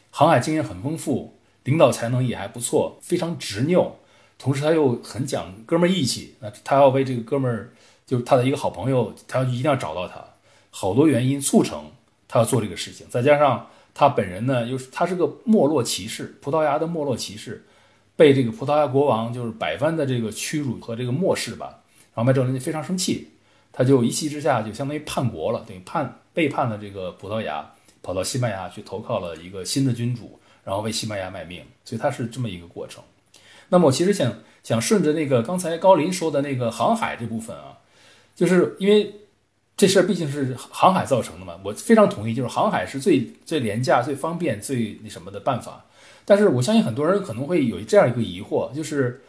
[0.09, 3.97] 航海经验很丰富，领导才能也还不错，非常执拗。
[4.37, 7.73] 同时他又很讲哥们义气，那他要为这个哥们儿，
[8.05, 10.23] 就是他的一个好朋友，他一定要找到他，
[10.69, 11.91] 好多原因促成
[12.27, 13.07] 他要做这个事情。
[13.09, 17.65] 再加上他本人呢，又是他是个没落骑士，葡萄牙的没落骑士，
[18.15, 21.81] 被这个葡萄牙国王就是百般的这个屈辱和这个漠视吧。
[22.13, 23.29] 然后麦哲伦就非常生气，
[23.71, 27.73] 他就一气之下就相当于叛国了，等于叛背叛了这个葡萄牙，
[28.03, 31.63] 跑到西班牙去投靠了一个新的君主，然后为西班牙卖命。
[31.83, 33.03] 所以他是这么一个过程。
[33.69, 37.79] 那么我其实想想顺着那个刚才高林说的那个航海这部分啊，
[38.35, 39.13] 就是因为
[39.75, 45.85] 这事儿毕竟是航海造成的嘛，我非常同意，就是航海是最最廉价、最方便、最那什么的办法。
[46.25, 49.21] 但是我相信很多人可能会有这样一个疑惑，就是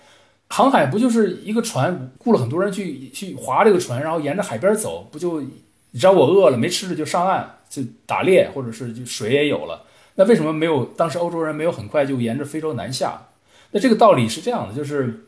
[0.48, 5.40] 航海不就是一个船雇了很多人去去划这个船，然后沿着海边走，不就
[5.92, 9.84] 只要我饿了没吃的就上岸就打猎，或者是就水也有了，
[10.16, 13.27] 那为什么没有当时欧洲人没有很快就沿着非洲南下？
[13.70, 15.26] 那这个道理是这样的，就是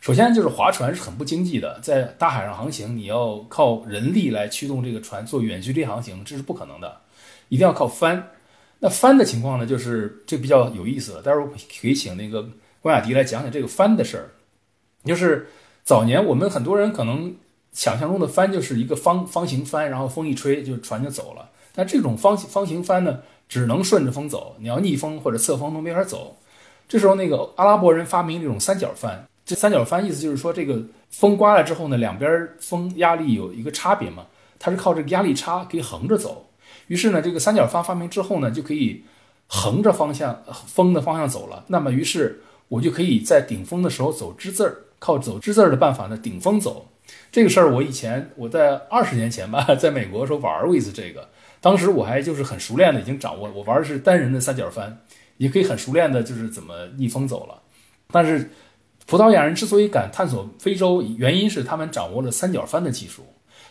[0.00, 7.00] 首先就是划船是很不经济的，在大海上航行，你要靠人力来驱动这个船做远距离航行，这是不可能的，
[7.48, 8.30] 一定要靠帆。
[8.78, 11.48] 那帆的情况呢，就是这比较有意思了，待会儿
[11.80, 12.46] 可以请那个
[12.82, 14.30] 关雅迪来讲讲这个帆的事儿。
[15.04, 15.48] 就是
[15.82, 17.34] 早年我们很多人可能
[17.72, 21.48] 想象中的帆就是一个方方形帆，然后风一吹就船就走了。
[21.74, 26.36] 但这种方方形帆呢，只能顺着风走，你要逆风或者侧风都没法走。
[26.88, 29.26] 这时候，那个阿拉伯人发明这种三角帆。
[29.44, 34.26] 这三角帆意思就是说，这个风刮了之后呢，两边风压力有一个差别嘛，
[34.58, 36.46] 它是靠这个压力差可以横着走。
[36.88, 39.04] 于是呢，这个三角帆发明之后呢，就可以
[39.46, 41.64] 横着方向风的方向走了。
[41.68, 46.88] 那么，于是我就可以在顶风的时候走之字儿，靠走之字儿的办法呢，顶风走。
[47.30, 51.28] 这个事儿我以前我在二十年前吧，在美国的时候玩过一次这个，
[51.60, 53.54] 当时我还就是很熟练的已经掌握了。
[53.54, 55.00] 我玩的是单人的三角帆。
[55.38, 57.62] 也可以很熟练的，就是怎么逆风走了。
[58.08, 58.50] 但是，
[59.06, 63.24] 葡萄牙人之所以敢探索非洲，原因是他们掌握了三角帆的技术。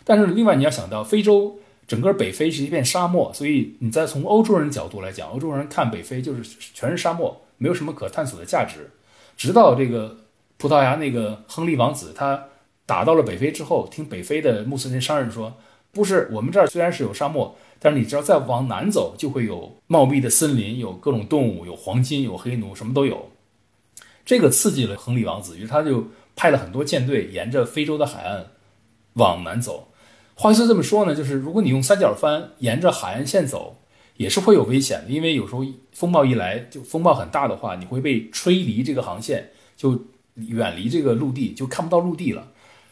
[0.04, 1.58] 但是，另外你要想到，非洲
[1.88, 6.44] 整个北非是一片沙漠，所以你再从欧洲人角度来讲，欧洲人看北非就是
[6.74, 8.90] 全是沙漠，没有什么可探索的价值。
[9.36, 10.18] 直到这个
[10.58, 12.46] 葡萄牙那个亨利王子他
[12.86, 15.54] 打到了北非之后，听北非的穆斯林商人说，
[15.92, 17.56] 不是我们这儿虽然是有沙漠。
[17.86, 23.30] 但是你只要再往南走，就会有茂密的森林，有各种动物，有黄金，有黑奴，什么都有。
[24.26, 28.48] 这个刺激了亨利王子，于是他就派了很多舰队沿着非洲的海岸
[29.14, 29.90] 往南走。
[30.34, 33.78] 话是这么说呢，就是如果你用三角帆沿着海岸线走，
[34.18, 42.48] 也是会有危险的，因为有时候风暴一来，就风暴很大的话，你会被吹离这个航线，就远离这个陆地，就看不到陆地了。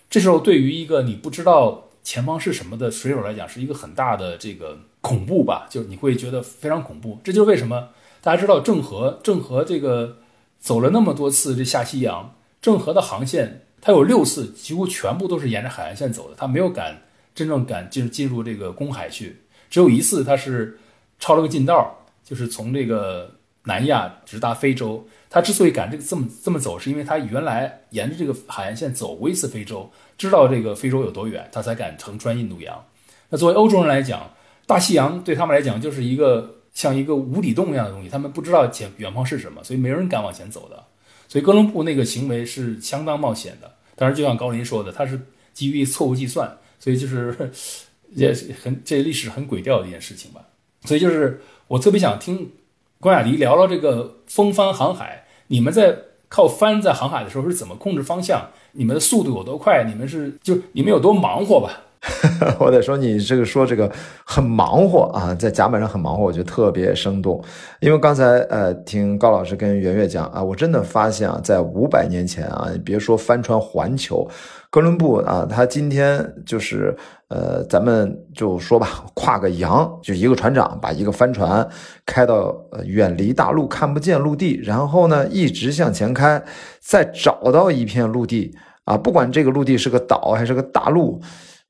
[0.08, 1.86] 这时候对于一个你不知道。
[2.04, 5.66] 前方是什么的水手来讲，是一个很大的这个恐怖吧？
[5.70, 7.20] 就是你会觉得非常恐怖。
[7.24, 7.90] 这就是为什么
[8.22, 10.18] 大家知道郑和郑和这个
[10.60, 17.02] 走了那么多次这下西洋，郑和的航线他有六次几乎全部都是沿着海岸线走的，他没有敢
[17.34, 20.78] 真正敢进进入这个公海去，只有一次他是
[21.20, 25.08] 抄了个近道，就是从这个南亚直达非洲。
[25.30, 29.92] 他之所以敢这个这么这么走，是因为他原来沿着这个海岸线走过一次非洲，
[30.24, 32.82] 知道这个非洲有多远，他才敢横穿印度洋。
[33.30, 34.32] 那作为欧洲人来讲，
[34.66, 40.82] 大西洋对他们来讲就是一个像一个无底洞一样的东西，他们不知道前远方是什么，所以没人敢往前走的。
[41.28, 43.70] 所以哥伦布那个行为是相当冒险的。
[43.96, 45.20] 当然，就像高林说的，他是
[45.54, 47.52] 基于错误计算，所以就是
[48.16, 50.42] 也很这历史很诡调的一件事情吧。
[50.86, 52.52] 所以就是我特别想听
[53.00, 55.98] 关雅迪聊聊这个风帆航海，你们在
[56.30, 58.50] 靠帆在航海的时候是怎么控制方向？
[58.74, 59.84] 你们的速度有多快？
[59.84, 61.80] 你们是就你们有多忙活吧？
[62.60, 63.90] 我得说，你这个说这个
[64.26, 67.42] 很忙活啊，在甲板上很忙活，我觉得特别生动。
[67.80, 74.28] 因为刚才呃听高老师跟圆月讲啊，我真的发现啊，在五百年前啊，别说帆船环球，
[74.74, 76.98] 哥伦布啊，他今天就是
[77.28, 81.70] 呃，咱们就说吧，跨个洋，就一个船长把一个帆船
[82.08, 86.44] 开到呃远离大陆看不见陆地，然后呢一直向前开，
[86.80, 88.52] 再找到一片陆地
[88.86, 91.22] 啊，不管这个陆地是个岛还是个大陆。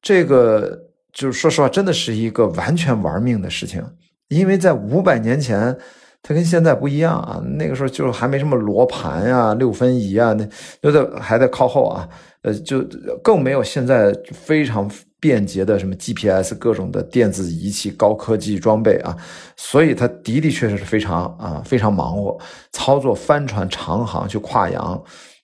[0.01, 0.79] 这个
[1.11, 3.83] 就是说实话，真的是一个完全玩命的事情，
[4.29, 5.77] 因为在五百年前，
[6.23, 7.39] 它跟现在不一样啊。
[7.57, 10.47] 那个时候就还没什么罗盘呀、六分仪啊，那
[10.81, 12.09] 都在还在靠后啊。
[12.41, 12.83] 呃，就
[13.23, 19.15] 更没有现在非常便捷的什么 GPS 各种的电子仪器、高科技装备啊。
[19.55, 22.37] 所以它的的确确是非常啊非常忙活，
[22.71, 25.01] 操作帆船长航去跨洋，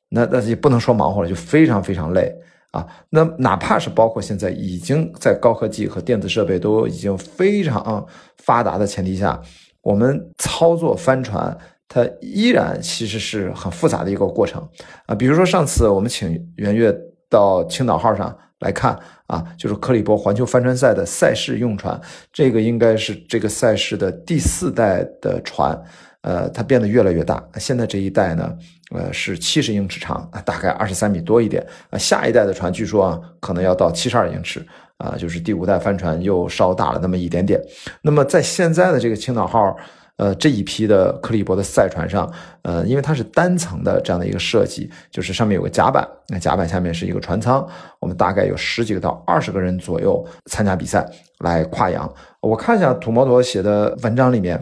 [0.10, 2.34] 那那也不能说忙活了，就非常非常累。
[2.72, 8.06] 啊，那哪怕是包括现在已经在高科技和电子设备都已经非常
[8.44, 9.42] 发达的前提下，
[9.90, 14.62] 我们操作帆船，它依然其实是很复杂的一个过程
[15.08, 15.16] 啊。
[15.16, 16.96] 比如说上次我们请圆月
[17.28, 22.00] 到青岛号上来看啊，就是克里伯环球帆船赛的赛事用船，
[22.32, 25.76] 这个应该是这个赛事的第四代的船。
[26.22, 27.44] 呃，它变得越来越大。
[27.56, 28.56] 现在这一代呢，
[28.94, 31.66] 呃，是七十英尺长，大概二十三米多一点。
[31.90, 34.64] 啊，下一代的船据说啊，可能要到七十二英尺，
[35.00, 37.60] 啊，就是第五代帆船又稍大了那么一点点。
[38.04, 39.76] 那么在现在的这个青岛号，
[40.18, 42.32] 呃，这一批的克利伯的赛船上，
[42.62, 47.68] 呃，因为它是单层的这样的一个设计，就是上面有个甲板，那甲板下面是一个船舱，
[48.00, 52.14] 我们大概有十几个到二十个人左右参加比赛来跨洋。
[52.41, 54.62] 我看一下土摩托写的文章里面。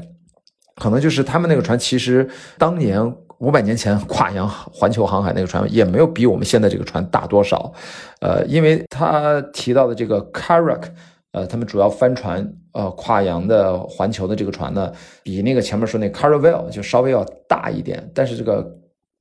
[0.79, 3.01] 可能就是他们那个船，其实当年
[3.39, 7.71] 五百年前跨洋环球航海那个船也没有比我们现在这个船大多少，
[8.21, 10.83] 呃，因为他提到的这个 Karak，
[11.31, 14.91] 呃，他们主要帆船，呃，跨洋的环球的这个船呢，
[15.23, 18.76] 比那个前面说那 Caravel 就稍微要大一点，但是这个。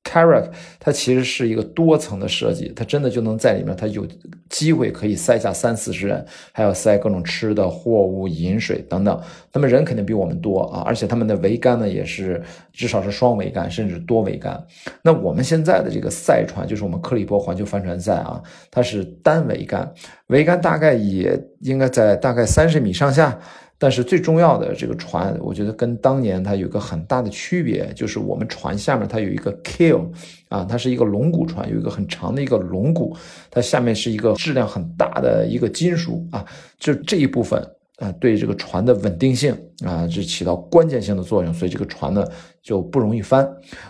[0.07, 0.49] Karak
[0.79, 4.07] 它其实是一个多层的设计，它真的就能在里面，它有
[4.49, 9.21] 机会可以塞下三四十人，还要塞各种吃的货物、饮水等等。
[9.51, 12.41] 那么人肯定比我们多啊，而且他们的桅杆呢也是
[12.71, 14.65] 至少是双桅杆，甚至多桅杆。
[15.01, 18.41] 那我们现在的这个赛船，就是我们克利伯环球帆船赛啊，
[18.71, 19.91] 它是单桅杆，
[20.29, 23.37] 桅杆大概也应该在大概三十米上下。
[23.79, 30.07] 但是最重要的这个船，我觉得跟当年它有个很大的区别，就是我们船下面它有一个 keel，
[30.49, 33.15] 啊，它是一个龙骨船，有一个很长的一个龙骨，
[33.51, 36.43] 它下面是一个质量很大的一个金属啊，
[36.79, 37.61] 就这一部分
[37.97, 39.55] 啊，对这个船的稳定性
[39.85, 42.25] 啊，是起到关键性的作用，所以这个船呢
[42.63, 43.47] 就不容易翻。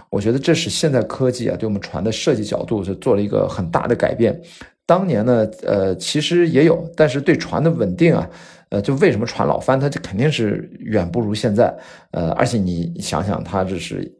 [0.09, 4.37] 我觉得这是现在科技啊，对我们船的设计角度就做了一个很大的改变。
[4.85, 8.29] 当年呢，呃，其实也有，但是对船的稳定啊。
[8.69, 11.75] 呃，就为什么船老翻，它就肯定是远不如现在。
[12.11, 14.11] 呃，而且你想想，它这是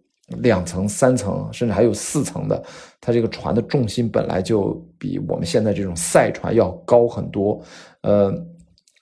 [0.42, 2.64] 两层、三层，甚至还有四层的，
[3.02, 7.62] 它这个船的重心本来就比我们现在这种赛船要高很多。
[8.02, 8.34] 呃。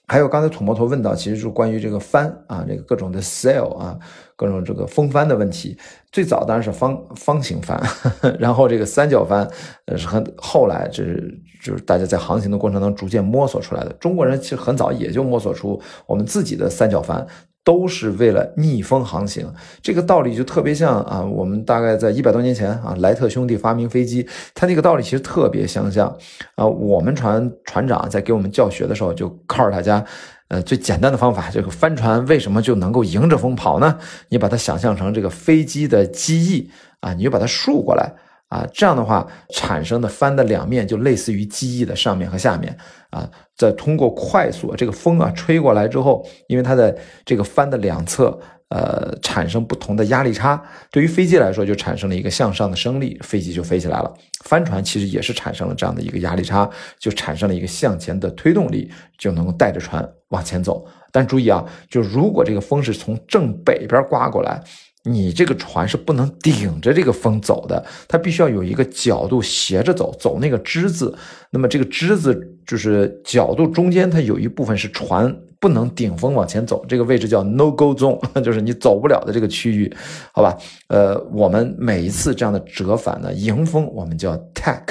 [0.08, 3.98] 还有刚才土摩托问到，其实是关于这个帆啊，这个各种的 sail 啊，
[4.36, 5.76] 各种这个风帆的问题。
[6.12, 7.80] 最早当然是方方形帆，
[8.38, 9.48] 然后这个三角帆，
[9.86, 13.92] 呃，是很后来就是就是大家在航行的过程当中逐渐摸索出来的。
[13.94, 17.26] 中国人其实很早也就摸索出我们自己的三角帆。
[17.66, 19.52] 都是为了逆风航行，
[19.82, 26.06] 这个道理就特别像啊，我们大概在一百多年前啊，莱特兄弟发明飞机，他那个道理其实特别相像
[26.54, 26.64] 啊。
[26.64, 30.04] 我们船船长在给我们教学的时候，就告诉大家，
[30.46, 33.98] 呃，最简单的方法，这个帆船为什么就能够迎着风跑呢？
[34.28, 38.12] 你把它想象成这个飞机的机翼啊，你就把它竖过来。
[38.48, 42.76] 啊，这样的话产生的帆的两面就类似于机翼的上面和下面
[43.10, 48.38] 啊，在通过快速这个风啊吹过来之后，因为它的这个帆的两侧
[48.68, 50.60] 呃，产生不同的压力差。
[50.90, 54.12] 对于飞机来说，就产生了一个向上的升力，飞机就飞起来了。
[54.44, 56.68] 帆船其实也是产生了这样的一个压力差，
[56.98, 60.84] 就产生了一个向前的推动力，就能够带着船往前走。
[61.12, 64.62] 但注意啊，就如果这个风是从正北边刮过来。
[65.06, 71.16] 你这个船是不能顶着这个风走的，它必须要有一个角度斜着走，走那个之字。
[71.50, 72.36] 那么这个之字
[72.66, 79.94] 就是角度中间，它有一部分是船不能顶风往前走，这个位置叫 no go zone， 就是你走不了的这个区域，
[80.32, 80.58] 好吧？
[80.88, 84.82] 呃，我们每一次这样的折返呢，迎风我们叫 tack，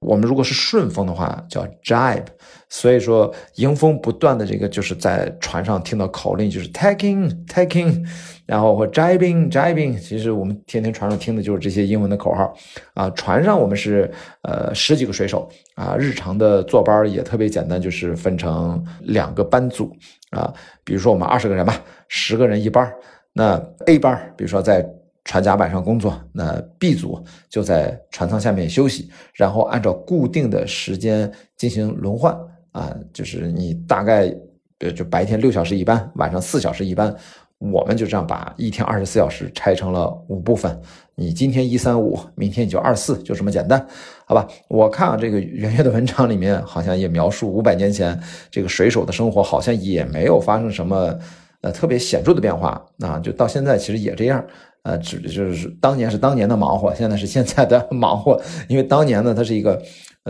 [0.00, 2.26] 我们如果是顺风的话叫 jibe。
[2.72, 8.06] 所以说，迎风不断的这个就是在船上听到口令，就是 taking taking
[8.50, 9.96] 然后或 jibing jibing。
[9.96, 12.52] 其实我们天天船上听的就是这些英文的口号
[12.94, 13.08] 啊。
[13.10, 14.10] 船上我们是
[14.42, 19.96] 呃十几个水手啊，日常的坐班也特别简单，就是分成两个班组
[20.30, 20.52] 啊。
[20.82, 22.92] 比如说我们二十个人吧，十个人一班。
[23.32, 24.84] 那 A 班，比如说在
[25.24, 32.36] 船甲板上工作，那 B 组就在船舱下面休息，然后按照固定的时间进行轮换。
[32.72, 34.32] 啊，就是你大概，
[34.78, 37.12] 呃，就白天六小时一班，晚上四小时一班，
[37.60, 40.80] 我们就这样把一天二十四小时拆成了五部分。
[41.14, 43.86] 你今天一三五，明天你就二四，就这么简单，
[44.24, 44.48] 好吧？
[44.68, 48.18] 我看啊，这个圆月的文章里面好像也描述五百年前
[48.50, 51.14] 这个水手的生活，好像也没有发生什么
[51.60, 52.82] 呃特别显著的变化。
[53.00, 54.42] 啊，就到现在其实也这样。
[54.82, 59.78] 呃，只就是当年是当年的忙活，现在是现在的 忙活，因为当年呢，它是一个。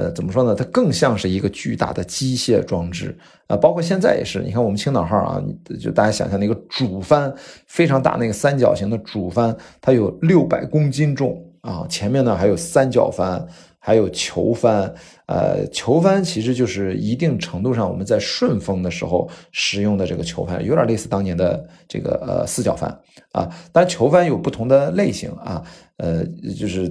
[0.01, 0.55] 呃，怎么说呢？
[0.55, 3.15] 它更像是一个巨大的机械装置
[3.49, 4.41] 啊，包括现在也是。
[4.41, 5.43] 你看我们青岛号啊，
[5.79, 7.31] 就大家想象那个主帆
[7.67, 11.87] 非常大，那个三角形的主帆，它有六百公斤重啊。
[11.87, 13.47] 前面呢还有三角帆，
[13.79, 14.91] 还有球帆。
[15.27, 22.89] 呃，球帆其实就是一定程度上我们在顺风的时候使用的这个球帆，有点类似当年的这个呃四角帆
[23.33, 23.47] 啊。
[23.71, 25.63] 当然，球帆有不同的类型啊，
[25.99, 26.25] 呃，
[26.59, 26.91] 就是。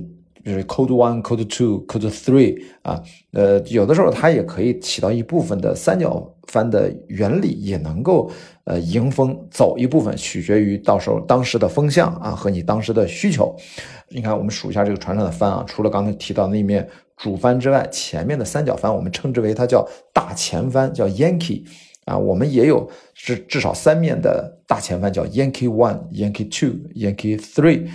[0.50, 3.00] 就是 code one, code two, code three 啊，
[3.34, 8.32] 呃，有的时候它也可以起到一部分的三角帆的原理，也能够
[8.64, 13.56] 呃迎风走一部分，取决于到时候当时的风向啊和你当时的需求。
[14.10, 21.64] 你看，我们数一下这个船上的帆啊，除了刚才提到那面主帆之外，前面的三角帆我们称之为它叫大前帆，叫 Yankee
[22.06, 27.88] 啊，我们也有至至少三面的大前帆，叫 Yankee one, Yankee two, Yankee three。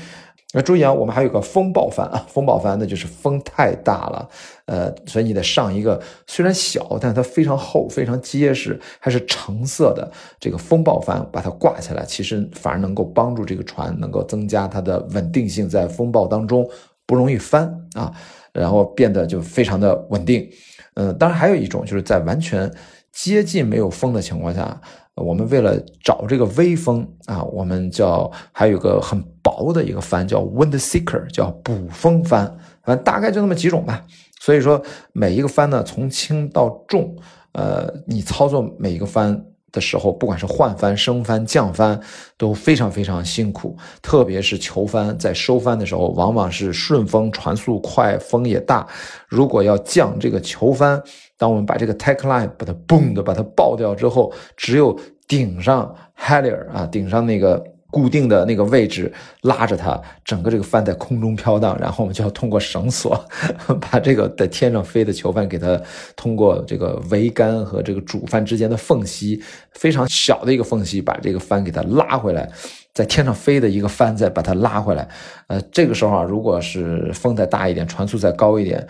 [0.56, 4.28] 那注意啊，我们还有个风暴帆啊，风暴帆那就是风太大了，
[4.66, 16.64] 呃，所以你得上一个虽然小，但是它非常厚、非常结实，还是橙色的这个风暴帆，把它挂起来，其实反而能够帮助这个船能够增加它的稳定性，在风暴当中
[17.04, 18.12] 不容易翻啊，
[18.52, 20.48] 然后变得就非常的稳定。
[20.94, 22.72] 嗯，当然还有一种就是在完全
[23.10, 24.80] 接近没有风的情况下。
[25.16, 32.46] 我们为了找这个微风啊，我们叫还有个很薄的一个帆叫 wind seeker，叫捕风帆，
[32.82, 34.04] 反正大概就那么几种吧。
[34.40, 37.16] 所以说每一个帆呢，从轻到重，
[37.52, 39.44] 呃，你操作每一个帆
[39.74, 42.00] 的时候，不管是换帆、升帆、降帆，
[42.38, 43.76] 都非常非常辛苦。
[44.00, 48.86] 特别是球帆在收帆的时候，往往是顺风，船速快，风也大。
[49.28, 51.02] 如果要降这个球帆，
[51.36, 54.96] 当我们把这个 tack line 把它嘣的把它爆掉之后，只有
[55.26, 57.62] 顶上 hallier 啊，顶上那个
[57.94, 63.24] 固定的那个位置拉着它，整个这个帆在空中飘荡，然后我们就要通过绳索
[63.80, 65.80] 把这个在天上飞的囚犯给它
[66.16, 69.40] 通过这个桅杆和这个主帆之间的缝隙，
[69.74, 72.50] 非常小的一个缝隙，把这个帆给它拉回来，
[72.92, 75.08] 在天上飞的一个帆再把它拉回来。
[75.46, 78.84] 呃，这个时候啊，如果是风再大一点，船速再高一点。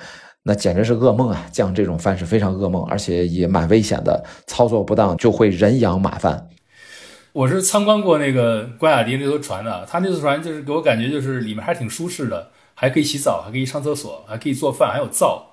[0.46, 1.46] 那简直是噩梦啊！
[1.52, 6.48] 降这种帆是非常噩梦，而且也蛮危险的，操作不当就会人仰马翻。
[7.34, 15.50] 我是参观过那个关雅迪那艘船的，他那艘船就是给我感觉就是里面还挺舒适的，还可以洗澡，还可以上厕所，还可以做饭，还有灶。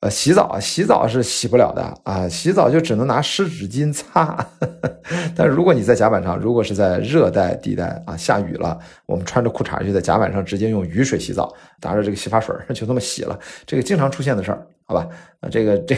[0.00, 4.38] 呃，洗澡洗澡是洗不了的啊，洗澡就只能拿湿纸巾擦。
[5.36, 13.38] 但是如果你在甲板上，如果是在热带地带啊，下雨了，我们穿着裤衩就在甲板上直接用雨水洗澡，拿着这个洗发水就这么洗了。
[13.66, 15.06] 这个经常出现的事儿，好吧？
[15.40, 15.94] 啊，这个这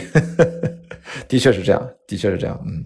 [1.29, 2.59] 的确是这样，的确是这样。
[2.65, 2.83] 嗯，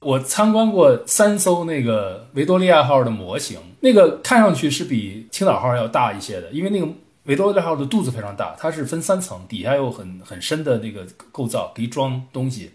[0.00, 6.86] 我参观过三艘那个维多利亚号的模型，那个看上去是比青岛号要大一些的，因为那个。
[7.26, 12.70] 维多利亚号的肚子非常大，它是分三层，底下有很很深的那个构造，可以装东西。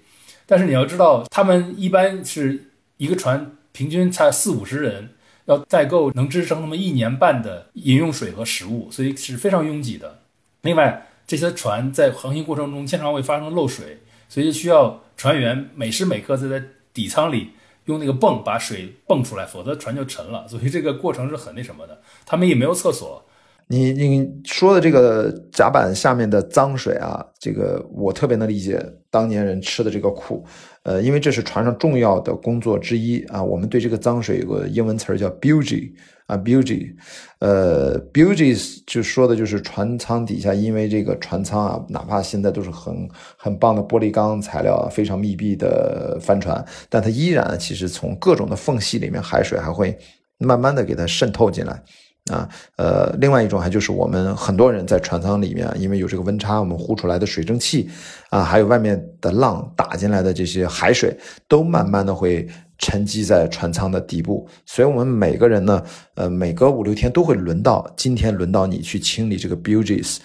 [0.46, 2.66] 但是你要知道，他们一般是
[2.98, 5.12] 一个船平均才四五十人，
[5.46, 10.20] 要载够能支撑那么一年半的饮用水和食物，所以是非常拥挤的。
[10.64, 16.62] 另外，这些船在航行过程中经常会发生漏水，所以需要船员每时每刻在在
[16.94, 17.50] 底舱里
[17.86, 20.48] 用那个泵把水泵出来，否则船就沉了。
[20.48, 22.00] 所以这个过程是很那什么的。
[22.26, 23.24] 他们也没有厕所。
[23.68, 30.46] 你你说的这个甲板下面的脏水啊，这个我特别能理解当年人吃的这个苦，
[30.84, 33.42] 呃，因为这是船上重要的工作之一啊。
[33.42, 35.96] 我们对这个脏水有个英文词儿叫 b u g y
[36.32, 36.96] 啊，bugy，
[37.40, 49.98] 呃，bugy 就说的就是船舱底下，因为这个船舱啊，哪怕现在都是很很棒的玻璃钢材料，非常密闭的帆船，但它依然其实从各种的缝隙里面，海水还会
[50.38, 51.84] 慢慢的给它渗透进来。
[52.32, 57.90] 啊，呃，另外一种还就是我们很多人在船舱里面，因为有这个温差，我们呼出来的水蒸气，
[58.30, 61.18] 啊，还有外面的浪打进来的这些海水，
[61.48, 62.48] 都慢慢的会
[62.82, 64.46] 沉积在船舱的底部。
[64.66, 65.82] 所以，我们每个人呢，
[66.16, 70.18] 呃，每隔五六天都会轮到，今天轮到你去清理这个 bugey，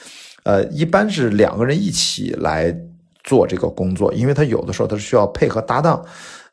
[0.42, 2.76] 呃，一般是两个人一起来
[3.22, 6.04] 做这个工作，因为他有的时候他是需要配合搭档，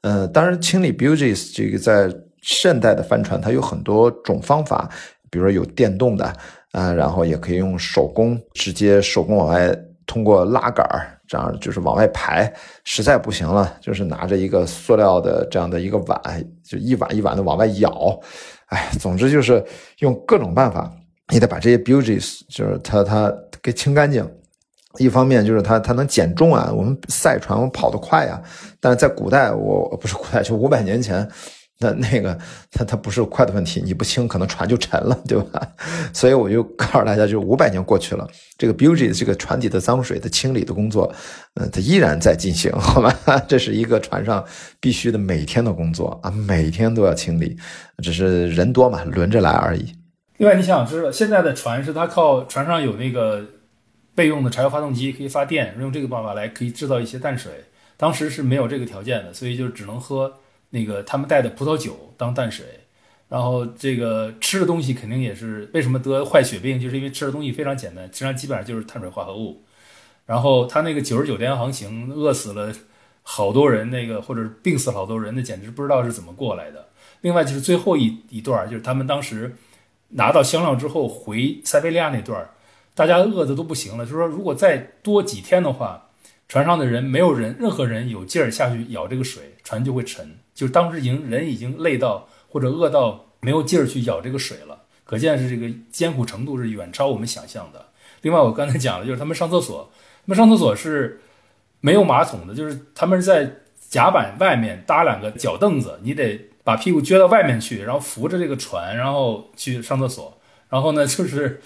[0.02, 4.88] 呃，当然清理 bugey 这个在现代的帆船，它有很多种方法。
[5.32, 6.32] 比如说有电动的
[6.74, 9.76] 啊，然后也可以用手工，直接手工往外
[10.06, 12.52] 通过拉杆儿，这样就是往外排。
[12.84, 16.22] 实在不行了，就是拿着一个塑料的这样的一个碗，
[16.64, 18.20] 就一碗一碗的往外舀。
[18.68, 19.64] 哎，总之就是
[20.00, 20.92] 用各种办法，
[21.30, 24.28] 你得把这些 buges 就是它它给清干净。
[25.00, 28.42] 一方面就是它它能减重啊，我们赛船我跑得快呀。
[28.80, 31.28] 但是在古代，我不是古代，就五百年前。
[31.84, 32.38] 那那个，
[32.72, 35.62] 它它不是快的问题，你不清，可能船就沉了，对吧？
[36.14, 38.28] 所以我就告诉大家，就是五百年过去了，
[38.58, 41.14] 这个 beauty 的这个船底的脏水的清理的工作，
[41.56, 43.14] 嗯，它依然在进行，好吧？
[43.48, 44.44] 这是一个船上
[44.80, 47.58] 必须的每天的工作啊，每天都要清理，
[48.02, 49.94] 只是人多嘛，轮着来而已。
[50.38, 53.46] 另外，你想知道，现在的船是它靠船上有那个
[54.16, 57.52] 备用的柴油发动机可以发电，用这个办法来可以制造一些淡水。
[57.96, 60.34] 当时是没有这个条件的，所以就只能喝。
[60.74, 62.66] 那个他们带的葡萄酒当淡水，
[63.30, 69.64] 然后这个吃的东西肯定也是为什么得坏血病，就是因为吃的东西非常简单，实际上基本上就是碳水化合物。
[70.26, 72.74] 然后他那个九十九天航行，饿死了
[73.22, 76.88] 好多人，那个或者病死好多人，那简直不知道是怎么过来的。
[77.22, 79.56] 另外就是最后一一段，就是他们当时
[80.10, 82.50] 拿到香料之后回塞维利亚那段，
[82.96, 86.10] 大家饿的都不行了，就说如果再多几天的话，
[86.48, 90.38] 船上的人没有人任何人有劲儿下去舀这个水，船就会沉。
[90.54, 97.88] 就当时已经人已经累到或者饿到没有劲儿去舀这个水了，可见是这个艰苦程度是远超我们想象的。
[98.22, 101.20] 另外，我刚才讲了，就是他们上厕所，他们上厕所是
[101.82, 103.52] 没有马桶的，就是他们是在
[103.90, 110.40] 甲板外面搭两个脚凳子，你得把屁股撅到外面去，然后扶着这个船，然后去上厕所。
[110.70, 111.62] 然后呢， 就是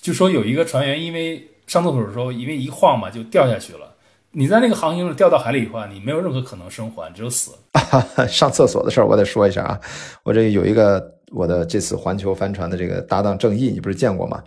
[0.00, 3.94] 就说有一个船员因为上厕所的时候，因为一晃嘛就掉下去了。
[4.38, 7.50] 你在那个航行中掉到海里的话，你没有任何可能生还，只有死。
[8.30, 9.80] 上厕所的事儿我得说一下啊，
[10.22, 14.40] 我这有一个我的这次环球帆船的这个搭档郑毅，你不是见过吗？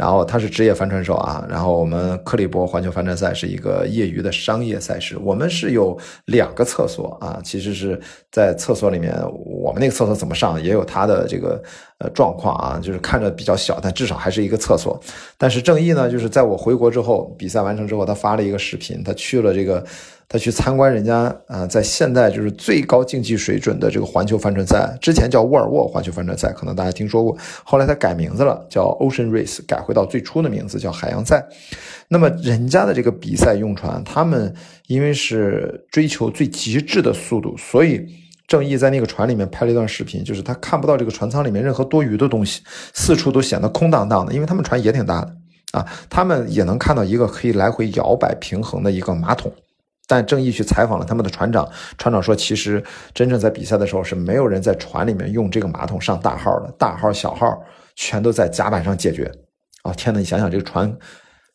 [0.00, 5.94] 然后他是职业帆船手啊，然后我们克利伯环球帆船赛是一个业余的商业赛事，我们是有
[6.24, 8.00] 两个厕所啊，其实是
[8.32, 11.62] 在厕所里面，我们那个厕所怎么上也有他的这个
[11.98, 14.98] 呃状况啊，就是看着比较小，但至少还是一个厕所。
[15.36, 19.84] 但是郑毅呢，就是在我回国之后，比赛完成之后，他发了一个视频，他去了这个。
[20.32, 27.36] 他去参观人家啊，在现在就是最高竞技水准的这个环球帆船赛，之前叫沃尔沃环球帆船赛，可能大家听说过。
[27.64, 31.44] 后来他改名字了，叫 Ocean Race，改回到最初的名字叫海洋赛。
[32.06, 34.54] 那么人家的这个比赛用船，他们
[34.86, 38.06] 因为是追求最极致的速度，所以
[38.46, 42.62] 郑毅在那个船里面拍了一段视频，就是他看不到这个船舱里面任何多余的东西，
[42.94, 45.34] 四处都显得空荡荡的，因为他们船也挺大的
[45.72, 49.52] 啊，他们也能看到一个可以来回摇摆平衡的一个马桶。
[50.08, 52.82] 但郑义去采访了他们的船长，船长说，其实
[53.14, 57.62] 真正在比赛的时候是没有人在船里面用这个马桶上大号的，大号小号
[57.94, 59.30] 全都在甲板上解决。
[59.84, 60.94] 哦，天呐，你想想这个船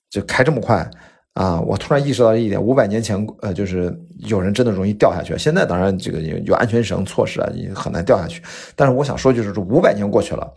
[0.09, 0.89] 就开这么快
[1.33, 1.59] 啊！
[1.61, 5.37] 我突然意识到一点，五百年前，呃，就是有人真的容易掉下去。
[5.37, 8.41] 现在当然这个有安全绳措施啊，你很难掉下去。
[8.75, 10.51] 但是我想说，就是这五百年过去了。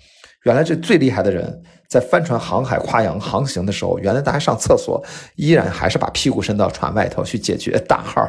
[0.44, 5.04] 原来这最厉害的人，在帆船航海跨洋航行的时候，原来大家上厕所
[5.34, 8.22] 依然还是把屁股伸到船外头去解决大号。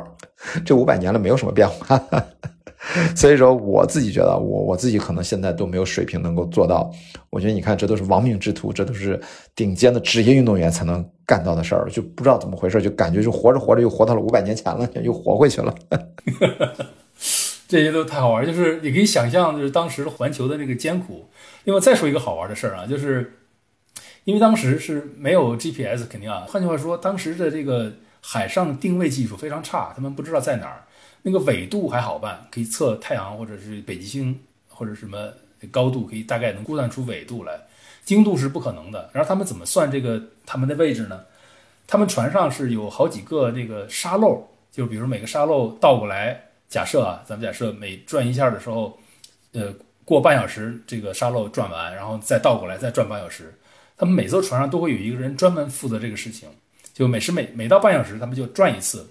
[0.65, 2.01] 这五百年了，没有什么变化。
[3.13, 6.89] 所以说，我自己觉得，我我自己可能现在都没有水平能够做到。
[7.29, 9.19] 我觉得，你看，这都是亡命之徒，这都是
[9.53, 15.75] 顶尖的职业运动员才能干到的事儿，就不知道怎么回事，就感觉就活着活着又活到了五百年前了，又活回去了。
[17.67, 21.27] 这些都太好玩，就是你可以想象，就是当时环球的那个艰苦。
[21.65, 23.33] 另外再说一个好玩的事儿啊，就是
[24.23, 26.45] 因为当时是没有 GPS，肯定啊。
[26.47, 30.83] 换句话说，当时的这个海上定位技术非常差，他们不知道在哪儿。
[31.21, 35.31] 那个纬度还好办，可以测太阳或者是北极星或者什么
[35.69, 37.59] 高度，可以大概能估算出纬度来。
[38.05, 39.09] 经度是不可能的。
[39.13, 41.21] 然后他们怎么算这个他们的位置呢？
[41.85, 46.39] 他们船上是有好几个这个沙漏，就比如每个沙漏倒过来，
[46.69, 48.97] 假设啊，咱们假设每转一下的时候，
[49.51, 49.73] 呃，
[50.05, 53.53] 过半小时这个沙漏转完，然后再倒过来再转半小时。
[53.97, 56.47] 他们每艘船上都会有一个人专门负责这个事情，
[56.99, 59.07] 就每时每每到半小时，他们就转一次。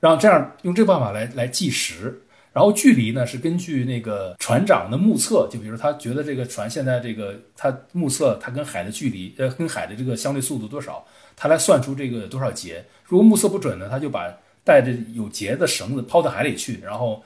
[0.00, 2.22] 然后这样用这个办法来来计时，
[2.54, 11.06] 然后距离呢是根据那个船长的目测，就比如他觉得这个船现在这个他目测它跟海的距离，呃，跟海的这个相对速度多少，
[11.36, 12.82] 他来算出这个多少节。
[13.04, 17.22] 如果目测不准呢，他就把带着有节的绳子抛到海里去，然后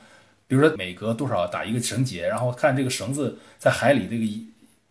[0.48, 4.24] 比如说每隔多少打一个绳结，然后看这个绳子在海里这个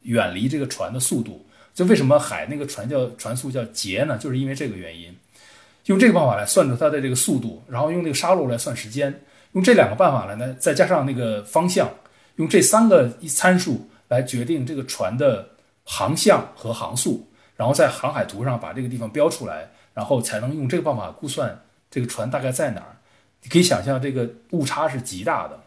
[0.04, 1.46] 远离这个船的速度。
[1.74, 4.18] 就为什么海那个船叫船速叫节呢？
[4.18, 5.16] 就是因为这个原因。
[5.88, 9.22] 用这个办法来算出它的这个速度，然后用那个沙漏来算时间，
[9.52, 11.92] 用这两个办法来呢，再加上那个方向，
[12.38, 15.50] 用这三个参数来决定这个船的
[15.84, 21.62] 航向和航速，然后在航海图上把这个地方标出来，然后才能用这个办法估算
[21.92, 22.96] 这个船大概在哪儿。
[23.42, 25.60] 你可以想象这个误差是极大的。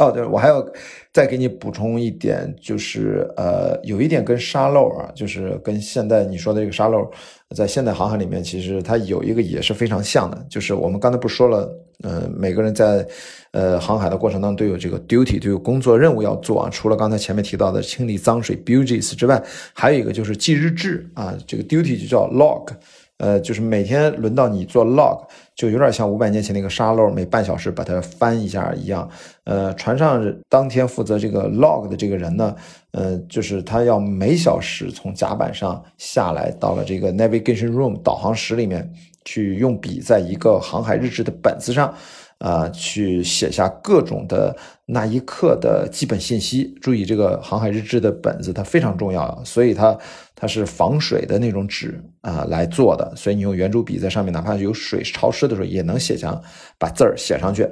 [0.00, 0.66] 哦，对，我还要
[1.12, 7.10] 再给你补充一点，就是呃，有一点跟沙漏啊，就是跟现在你说的这个沙漏，
[7.54, 11.70] 在现代航海里面，其实它有一个也是非常像的，就是我们刚才不说了，
[12.02, 13.06] 呃，每个人在
[13.50, 16.70] 呃航海的过程当中都有这个 duty，都有工作任务要做啊。
[16.70, 19.40] 除了刚才前面提到的清理脏水 buges 之外，
[19.74, 22.72] 还有一个就是记日志啊，这个 duty 就叫 log。
[23.18, 25.24] 呃，就是每天轮到你做 log，
[25.54, 29.08] 就有点像五百年前那个沙漏，每半小时把它翻一下一样。
[29.44, 32.54] 呃，船上当天负责这个 log 的这个人呢，
[32.92, 38.90] 呃，就是他要每小时从甲板上下来，到了这个 navigation room 导航室里面
[39.24, 41.94] 去，用笔在一个航海日志的本子上。
[42.42, 46.74] 啊，去写下各种的那一刻的基本信息。
[46.80, 49.96] 注意，这个航海日志的本子它非常重要，所以它
[50.34, 53.12] 它是防水的那种纸啊来做的。
[53.14, 56.42] 所以你用圆珠笔在上面，哪怕有水潮湿的时候，也能写上
[56.78, 57.64] 把字儿写上去。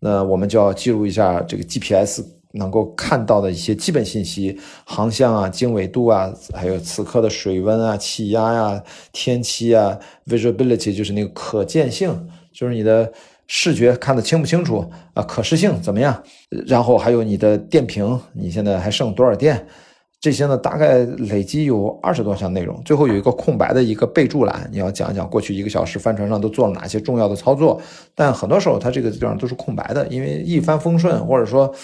[0.00, 2.22] 那我们就要记录一下这个 GPS
[2.52, 13.12] 能够看到的一些基本信息，航向啊、经纬度啊，还有此刻的水温啊、气压呀、天气啊、visibility 就是那个可见性，就是你的。
[13.46, 15.22] 视觉看得清不清楚啊？
[15.22, 16.22] 可视性怎么样？
[16.66, 19.66] 然后还有你的电瓶，你现在还剩多少电？
[20.20, 22.80] 这些呢，大概累积有二十多项内容。
[22.84, 27.80] 最后有一个空白的一个备注栏，你要讲一讲过去一个小时帆船上都做了哪些重要的操作。
[28.14, 31.74] 但很多时候它这个地方都是空白的，因为一帆风顺，或者说。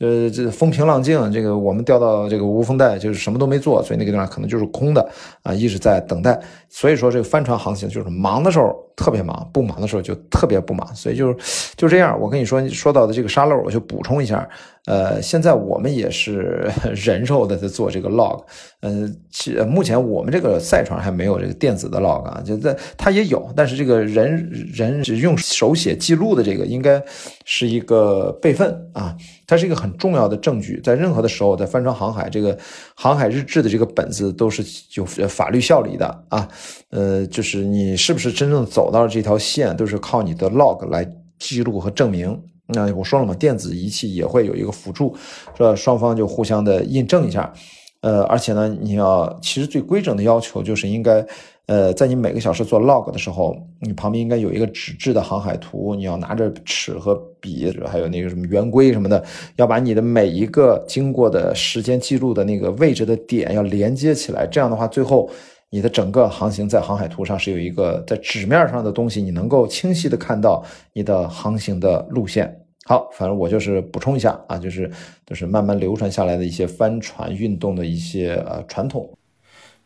[0.00, 5.04] 呃，这风平浪静，这个我们掉到这个无风带，就是什么都没做，所以那个地方可能就是空的
[5.42, 6.38] 啊，一直在等待。
[6.70, 10.94] 所以说，这个帆船航行就是忙的时候特别忙，不忙的时候就特别不忙。
[10.94, 12.18] 所以就是就这样。
[12.20, 14.48] 我跟你说，说到的这个沙漏，我就补充一下。
[14.84, 18.42] 呃，现在我们也是 人肉的在做这个 log。
[18.80, 27.02] 呃，目前我们这个赛船还没有这个电子的 log 啊，就在它也有，但是这个人人用手写记录的这个，应该
[27.44, 29.14] 是一个备份啊。
[29.46, 32.56] 它是一个很重要的证据，在任何的时候，在帆船航海这个
[32.94, 34.62] 航海日志的这个本子都是
[34.94, 36.48] 有法律效力的啊。
[36.90, 41.06] 呃，就是你是不是真正走到了这条线，都是靠你的 log 来
[41.38, 42.40] 记录和证明。
[42.68, 45.16] 那我说了嘛，电子仪器也会有一个辅助，
[45.56, 47.52] 是吧双方就互相的印证一下。
[48.00, 51.26] 呃，而且呢，你要其实最规整的要求就是应该。
[51.68, 59.22] 呃，在你每个小时做 log 的时候，你旁边应该有一个纸质的航海图，你要拿着尺和笔，还有那个什么圆规什么的，
[59.56, 64.46] 要把你的每一个经过的时间记录的那个位置的点要连接起来。
[64.46, 65.28] 这样的话，最后
[65.70, 72.64] 你的整个航行在航海图上是有一个在纸面上的东西，你能够清晰的看到你的航行的路线。
[72.84, 74.90] 好，反正我就是补充一下啊，就是
[75.26, 79.10] 就是慢慢流传下来的一些帆船运动的一些呃传统。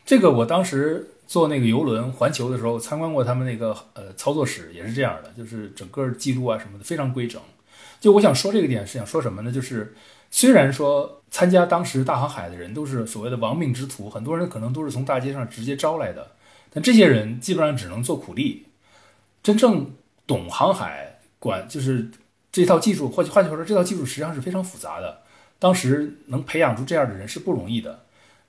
[0.05, 1.09] 这个我当时。
[1.24, 7.41] 坐那个游轮环球的时候，参观过他们那个呃操作室，也是这样的，就是整个记录啊什么的非常规整。
[8.01, 9.51] 就我想说这个点是想说什么呢？
[9.51, 9.95] 就是
[10.33, 16.33] 虽然说参加当时大航海的人都是所谓的亡命之徒，很多人可能都是从大街上直接招来的，
[16.72, 18.66] 但这些人基本上只能做苦力。
[19.45, 19.89] 真正
[20.26, 22.11] 懂航海管就是
[22.51, 25.20] 这套技术，或换句话说，这套技术实际上是非常复杂的。
[25.61, 28.01] 当时能培养出这样的人是不容易的。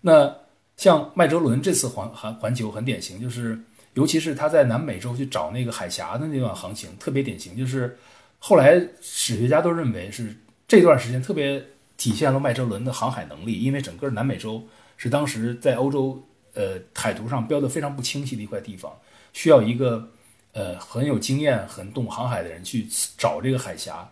[0.01, 0.36] 那。
[0.75, 3.57] 像麦哲伦这次环环环球很典型，就是
[3.93, 7.95] 尤其是他在南美洲去找那个海峡的那段航行特别典型，就是
[8.39, 10.36] 后来史学家都认为是
[10.67, 11.63] 这段时间特别
[12.03, 14.61] 体现了麦哲伦的航海能力，因为整个南美洲
[14.97, 16.21] 是当时在欧洲
[16.53, 18.91] 呃海图上标的非常不清晰的一块地方，
[19.31, 20.05] 需要一个
[20.51, 22.85] 呃很有经验、很懂航海的人去
[23.17, 24.05] 找这个海峡。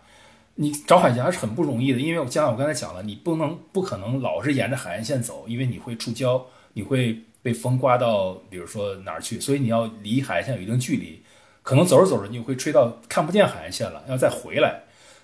[0.54, 11.22] 你找海峡是很不容易的，因为我像我刚才讲了，你不能不可能老是沿着海岸线走，因为你会触礁，你会被风刮到，比如说哪儿去，所以你要离海岸线有一定距离，
[11.62, 14.80] 可能走着走着你会吹到看不见海岸线了，要再回来，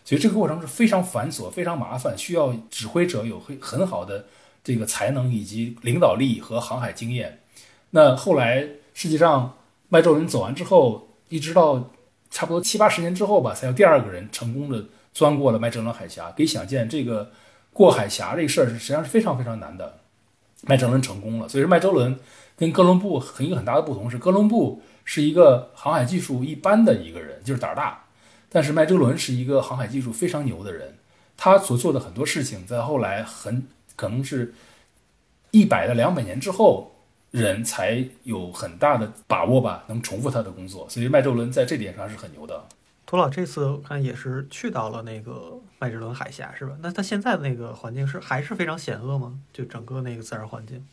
[0.09, 4.24] 所以这个过程是非常繁琐、非常麻烦，需要指挥者有很很好的
[4.64, 7.40] 这个才能以及领导力和航海经验。
[7.90, 9.59] 那后来实际上
[9.90, 11.90] 麦哲伦走完之后，一直到
[12.30, 14.82] 差不多七八十年之后吧，才有第二个人成功的。
[15.11, 17.32] 钻过了麦哲伦海峡，可以想见这个
[17.72, 19.98] 过海峡这个事儿实际上是非常非常难的。
[20.62, 22.16] 麦哲伦成功了，所以说麦哲伦
[22.56, 28.06] 跟哥伦布很一个很大的不同是，哥伦布是一个航海技术一般的一个人，就是胆儿大；
[28.51, 30.94] 但是麦哲伦是一个航海技术非常牛的人，
[31.36, 34.55] 他所做的很多事情，在后来很可能是
[35.51, 36.92] 一百到两百年之后，
[37.30, 40.88] 人才有很大的把握吧，能重复他的工作。
[40.88, 42.64] 所以麦哲伦在这点上是很牛的。
[43.05, 46.76] 涂老这次我看也是去到了那个麦哲伦海峡，是吧？
[46.82, 49.38] 那他现在的那个环境是还是非常险恶吗？
[49.53, 50.86] 就整个那个自然环境？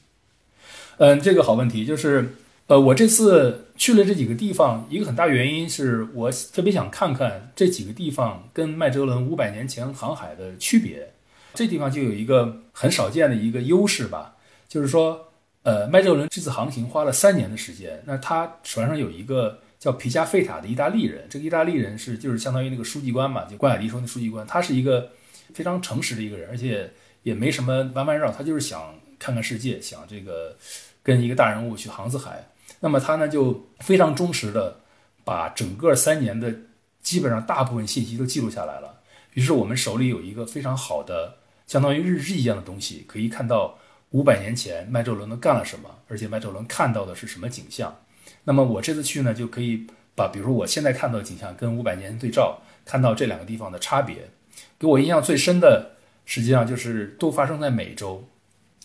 [0.98, 2.36] 嗯，这个好问题，就是
[2.68, 11.14] 呃，我这次去了这几个地方，一个很大原因是我特别想看看这几个地方跟麦哲伦五百年前航海的区别。
[11.54, 14.36] 这地方就有一个很少见的一个优势吧，
[14.68, 15.32] 就是说，
[15.64, 19.60] 呃，麦哲伦这次航行花了三年的时间，那他船上有一个。
[19.78, 25.12] 叫皮加费塔的意大利人，这个意大利人是就是相当于那个书记官嘛，就关雅迪说那书记官，他是一个
[25.54, 26.90] 非常诚实的一个人，而且
[27.22, 30.56] 也没什么弯弯绕，他就是想看看世界，想这个
[31.04, 32.48] 跟一个大人物去航次海。
[32.86, 34.80] 那么他呢就非常忠实的
[35.24, 36.54] 把整个三年的
[37.02, 39.02] 基本上大部分信息都记录下来了。
[39.34, 43.80] 于是我们手里有一个非常好的相当于日志一样的东西，可以看到
[44.12, 48.02] 五百年前麦哲伦都干了什么，而且麦哲伦看到的是什么景象。
[48.44, 54.30] 那么我这次去呢，就可以把，比如说我现在看到的景象跟五百年前对照，看到这两个地方的差别。
[54.78, 58.24] 给我印象最深的，实际上就是都发生在美洲。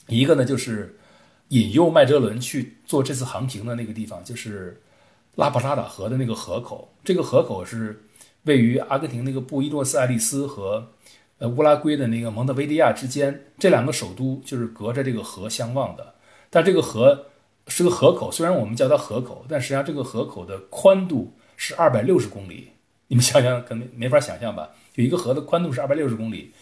[0.06, 0.98] 一个呢，就是
[1.50, 4.82] 引诱麦哲伦去做这次航行的那个地方，就是
[5.36, 6.92] 拉普拉达河的那个河口。
[7.04, 8.02] 这个河口是
[8.42, 10.84] 位于阿根廷那个布宜诺斯艾利斯和
[11.38, 16.14] 呃乌拉圭的那个蒙特维利亚之间，这两个首都就是隔着这个河相望的。
[16.50, 17.26] 但这个河。
[17.66, 22.68] 是个河口，虽然我们叫它河口，但实际上这个河口的宽度是二百六十公里。
[23.06, 24.70] 你们想想，可能没法想象吧？
[24.96, 26.52] 有一个河的宽度是二百六十公里，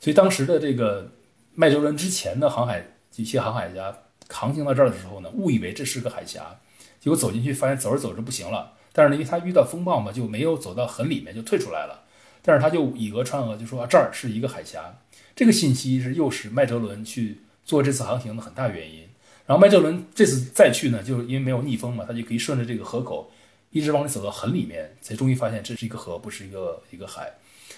[0.00, 1.10] 所以当时的这个
[1.54, 2.82] 麦哲伦之前的航海
[3.16, 3.94] 一些航海家
[4.28, 6.58] 航行到这儿的时候呢，误以为这是个海峡，
[7.00, 8.72] 结果走进去发现走着走着不行了。
[8.92, 12.04] 但是呢，因为他遇到风暴嘛，就没有走到很里面，就退出来了。
[12.42, 14.94] 但是他就以讹传讹，就说啊这儿是一个海峡。
[15.34, 19.00] 这个信息是诱使麦哲伦去做这次航行的很大原因。
[19.46, 23.30] 然后麦哲伦这次再去呢，就因为没有逆风嘛，他就可以顺着这个河口
[23.70, 27.32] 一直往里走到很里面，才终于发现这是一个河，不是一个一个海。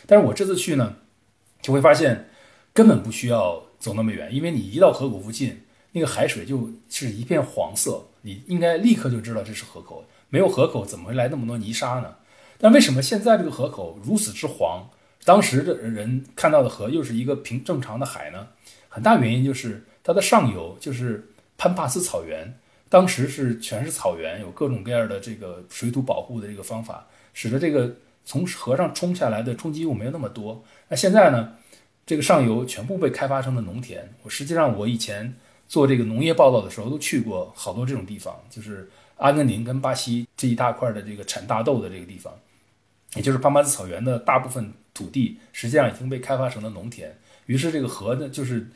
[0.06, 0.94] 但是我这次去呢，
[1.62, 2.28] 就会发现
[2.74, 5.62] 根本不需要走那么远，因为你一到河口附近，
[5.96, 10.04] 那个海水就是一片黄色，你应该立刻就知道这是河口。
[10.28, 12.14] 没有河口怎么会来那么多泥沙呢？
[12.58, 14.86] 但为什么现在这个河口如此之黄？
[15.24, 18.46] 当时的人看到的河又是一个平正常的海呢？
[18.88, 21.26] 很大原因就是它的上游就是。
[21.58, 22.54] 潘帕斯草原
[22.90, 27.90] 当时是全是草原，有各种各样的这个水土保护的这个方法，使得这个
[28.26, 30.62] 从河上冲下来的冲击物没有那么多。
[30.88, 31.54] 那现在呢，
[32.04, 34.06] 这个上游全部被开发成了农田。
[34.22, 35.34] 我实际上我以前
[35.68, 42.32] 做这个农业报道的时候，都去过好多这种地方，就是阿根廷跟巴西这一大块的这个产大豆的这个地方，
[43.14, 47.16] 也就是潘帕斯草原的大部分土地，实际上已经被开发成了农田。
[47.46, 48.66] 于是这个河呢，就是。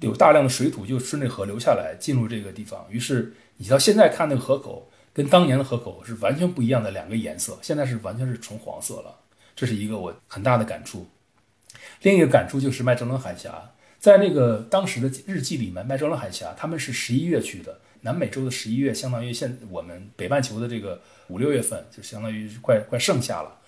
[0.00, 2.86] 有大量的水土就顺着河流下来，进入这个地方。
[2.88, 7.58] 于是你到现在看那个河口，跟当年的河口是完全不一样的两个颜色。
[7.60, 9.14] 现在是完全是纯黄色了，
[9.54, 11.06] 这是一个我很大的感触。
[12.00, 20.98] 另一个感触就是麦哲伦海峡，在那个当时的日记里面，麦哲伦海峡他们是十一月去的，南美洲的十一月相当于现我们北半球的这个
[21.28, 23.58] 五六月份，就相当于快快盛夏了。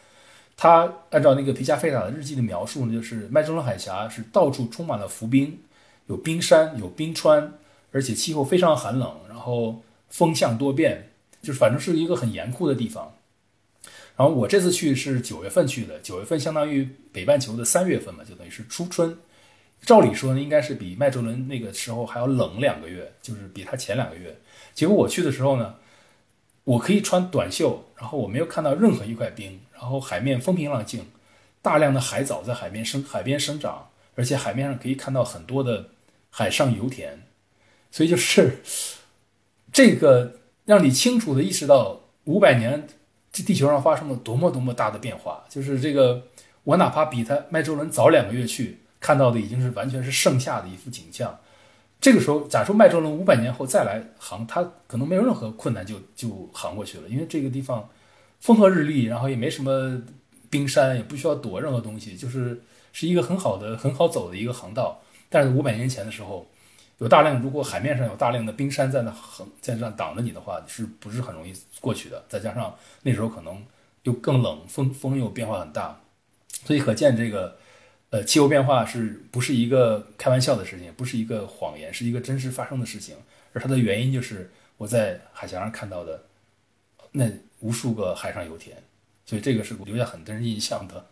[0.56, 5.58] 他按照那个皮加费塔的日记的描述呢，就是麦哲伦海峡是到处充满了浮冰。
[6.06, 7.52] 有冰山，有冰川，
[7.92, 11.10] 而且气候非常寒冷，然后风向多变，
[11.42, 13.14] 就是反正是一个很严酷的地方。
[14.16, 19.16] 然后我这次去是九月份去的，九月份相当于北半球的三月份嘛，就等于是初春。
[19.82, 24.36] 照理说呢，应该是比麦哲伦那个时候还要冷两个月，就是比他前两个月。
[24.74, 25.74] 结果我去的时候呢，
[26.64, 31.06] 我可以穿短袖，然后我没有看到任何一块冰，然后海面风平浪静，
[31.60, 33.88] 大量的海藻在海边生海边生长。
[34.14, 35.88] 而且海面上可以看到很多的
[36.28, 37.18] 海上油田，
[37.90, 38.58] 所以就是
[39.72, 40.34] 这个
[40.66, 42.86] 让你清楚的意识到五百年
[43.32, 45.42] 这地球上发生了多么多么大的变化。
[45.48, 46.28] 就是这个，
[46.64, 51.36] 我哪怕比他麦哲伦早两个月去看到的，已经是完全是盛夏的一幅景象。
[52.00, 57.88] 这个时候，假如麦哲伦五百年后再来航，他可能没有任何困难就就航过去了，因为这个地方
[58.40, 60.00] 风和日丽，然后也没什么
[60.48, 62.60] 冰山，也不需要躲任何东西，就是
[62.92, 65.00] 是一个很好的、很好走的一个航道。
[65.28, 66.46] 但是五百年前的时候，
[66.98, 72.24] 有大量如果海面上有大量的冰山在那横在那挡着你的话，是不是很容易过去的？
[72.28, 72.72] 再加上
[73.02, 73.60] 那时候可能
[74.04, 76.00] 又更冷，风风又变化很大，
[76.64, 77.56] 所以可见这个。
[78.12, 80.92] 呃，气候变化是不是一个开玩笑的事情？
[80.98, 83.16] 不是一个谎言，是一个真实发生的事情。
[83.54, 86.22] 而它的原因就是我在海峡上看到的
[87.10, 87.26] 那
[87.60, 88.76] 无数个海上油田，
[89.24, 91.02] 所以这个是留下很深印象的。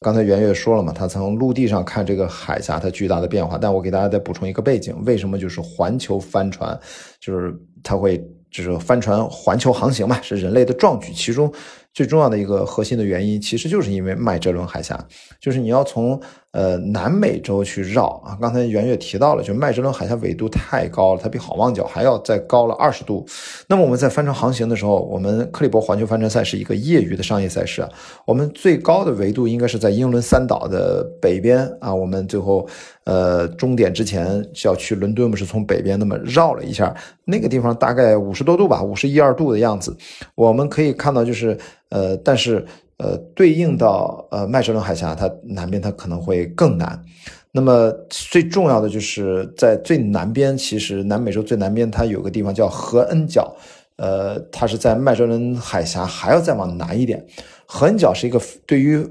[0.00, 3.58] 刚才袁岳说了嘛，他从陆地上看这个海峡它巨大的变化。
[3.58, 6.80] 但我给大家再补充一个背景：为什么就是环球帆船，
[7.20, 11.12] 就是它会就是帆船环球航行嘛，是人类的壮举。
[11.12, 11.52] 其中。
[11.92, 14.96] 最重要的一个核心的原因，其实就是因为麦哲伦海峡，
[15.40, 16.18] 就是你要从
[16.52, 18.36] 呃南美洲去绕啊。
[18.40, 23.26] 刚才袁岳提到了，就麦哲伦海峡纬度太高了，它比好望角还要再高了二十度。
[23.66, 27.88] 那么我们在帆船航行的时候，我们克利伯环球帆船赛是一个业余的商业赛事啊。
[28.26, 31.94] 我们最高的纬度应该是在英伦三岛的北边啊。
[31.94, 32.66] 我们最后
[33.04, 36.94] 呃终点之前是要去伦敦，我们是从北边那么绕了一下，
[37.24, 39.96] 那个地方大概五十多度吧，五十一二度的样子。
[40.34, 41.56] 我们可以看到就是。
[41.90, 42.64] 呃，但是
[43.02, 47.02] 呃，对应到呃麦哲伦海峡，它南边它可能会更难。
[47.50, 53.56] 那么最重要的就是在最南边，其实南美洲最南边它有个地方叫何恩角，
[53.96, 57.24] 呃，它是在麦哲伦海峡还要再往南一点。
[57.64, 59.02] 何恩角是一个对于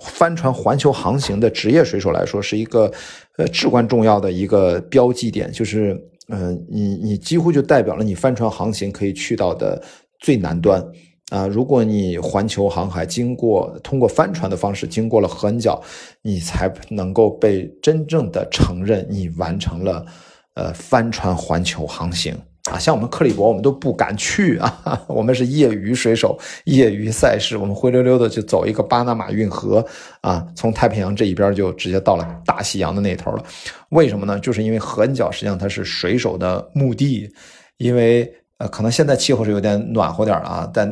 [0.00, 2.90] 帆船环球航行的职业水手来说是一个
[3.36, 9.82] 呃至关重要的一个标记点，就是嗯，你你几乎就代表了你帆船航行可以去到的
[10.18, 10.82] 最南端。
[11.30, 15.82] 啊，如果你环球航海经过通过帆船的方式经过了横角，
[16.20, 20.04] 你才能够被真正的承认你完成了
[20.52, 22.36] 呃帆船环球航行
[22.70, 22.78] 啊。
[22.78, 29.84] 像我们克里伯，我们都不敢去啊， 我们是业余水手，业余赛事，我们灰溜溜的就走一个巴拿马运河
[30.20, 33.42] 啊，从太平洋这一边就直接到了大西洋的那头了。
[33.88, 34.38] 为什么呢？
[34.40, 37.32] 就是因为横角实际上它是水手的墓地，
[37.78, 38.30] 因为。
[38.58, 40.88] 呃，可能现在气候是有点暖和点了啊，但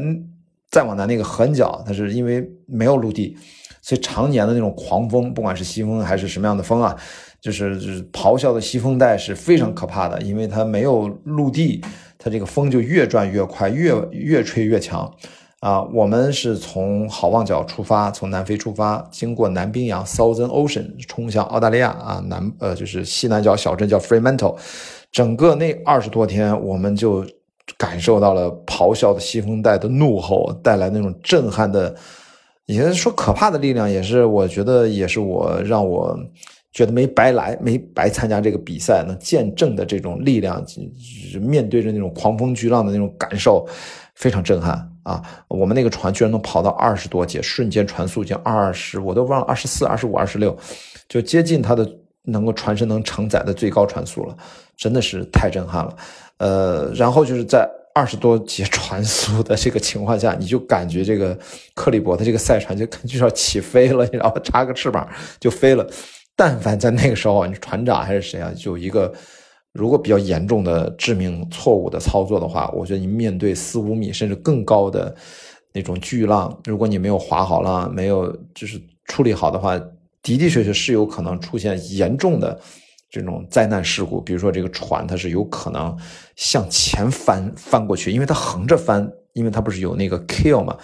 [0.71, 3.37] 再往南那个横角，它是因为没有陆地，
[3.81, 6.97] 所以常年的那种狂风，不管是西风还是什么样的风啊，
[7.41, 11.81] 就是就是咆哮的西风带是非常可怕的，因为它没有陆地，
[12.19, 15.09] 它这个风就越转越快，越越吹越强
[15.61, 15.83] 啊。
[15.83, 24.57] 我们是从好望角出发，从南非出发，经过南冰洋 （Southern Ocean） 冲向澳大利亚啊，南呃就是西南角小镇叫 Fremantle，
[25.13, 27.25] 整个那二十多天我们就。
[27.77, 31.95] 感受到了咆哮的西风带的怒吼带来那种震撼的，
[32.67, 36.19] 也说可怕的力量，也是我觉得也是我让我
[36.73, 40.65] 觉得没白来，没白参加这个比赛，能见证的这种力量，
[41.41, 43.67] 面对着那种狂风巨浪的那种感受，
[44.15, 45.23] 非常震撼啊！
[45.49, 50.57] 我们那个船居然能跑到二十多节，瞬间船速经二十，我都忘了二十四、二十五、二十六，
[51.09, 51.87] 就接近它的
[52.23, 54.37] 能够船身能承载的最高船速了，
[54.77, 55.95] 真的是太震撼了。
[56.43, 61.39] 呃，然后就是在二十多节船速的这个情况下，你就感觉这个
[61.75, 65.87] 克利伯的这个赛船就就要起飞了，然后插个翅膀就飞了。
[66.35, 69.13] 但凡在那个时候，你船长还是谁啊，就一个
[69.73, 75.15] 如果比较严重的致命错误的操作的话，我觉得你面对四五米甚至更高的
[75.73, 82.59] 那种巨浪，如果你没有划好浪，没有就是处理好的话，的的确确是有可能出现严重的。
[83.13, 85.95] 这种灾难事故，比如说这个船，它是有可能
[86.35, 90.75] 向前翻翻过去，因为它横着翻，因为它不是有那个 kill 嘛，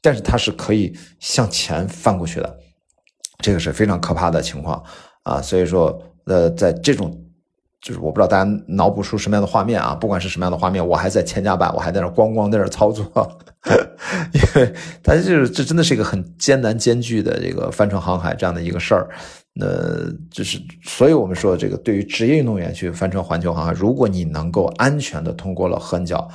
[0.00, 2.56] 但是它是可以向前翻过去的，
[3.38, 4.80] 这个是非常可怕的情况
[5.24, 5.42] 啊。
[5.42, 7.20] 所以说，呃，在这种，
[7.80, 13.04] 就是我不知道大家脑补出什么样的画面啊，不管是什么样的画面，我还在千家板，我还在那咣咣在那操作，
[14.32, 19.10] 因为它就是这真的是一个很艰难艰巨的这个帆船航海这样的一个事儿。
[19.54, 19.66] 那
[20.30, 26.26] 就是，所以我们说，这个对于职业运动员去帆船环球航海，如果你能够安全的通过了横角，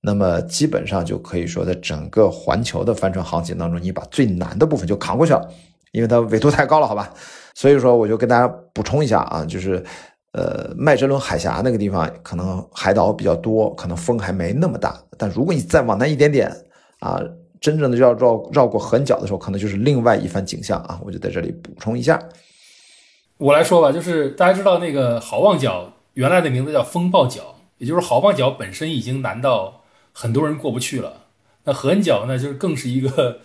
[0.00, 5.46] 那么基本上就可以说，在整个环球的帆船航行当中，你把最难的部分就扛过去了，
[5.92, 7.12] 因为它纬度太高了，好吧？
[7.54, 9.84] 所以说，我就跟大家补充一下啊，就是，
[10.32, 16.50] 呃，麦哲伦海峡那个地方可能海岛比较多，可能风还没那么大，但如果你再往南一点点
[17.00, 17.20] 啊，
[17.60, 22.18] 真正的要绕绕过横角的时候，可能就是另外一番景象啊，我就在这里补充一下。
[23.38, 29.82] 我来说吧，就是大家知道那个好望角原来的名字叫风暴角，也就是好望角本身已经难到
[30.12, 31.26] 很多人过不去了。
[31.64, 33.40] 那合恩角呢，就是更是一个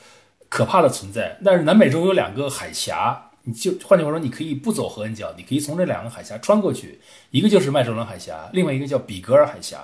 [0.50, 1.40] 可怕的存在。
[1.44, 7.00] 但是南美洲有两个海峡，你就换句话说，你可以不走合恩角，你可以从这两个海峡穿过去，
[7.32, 9.80] 一个就是麦哲伦海峡，另外一个叫比格尔海峡。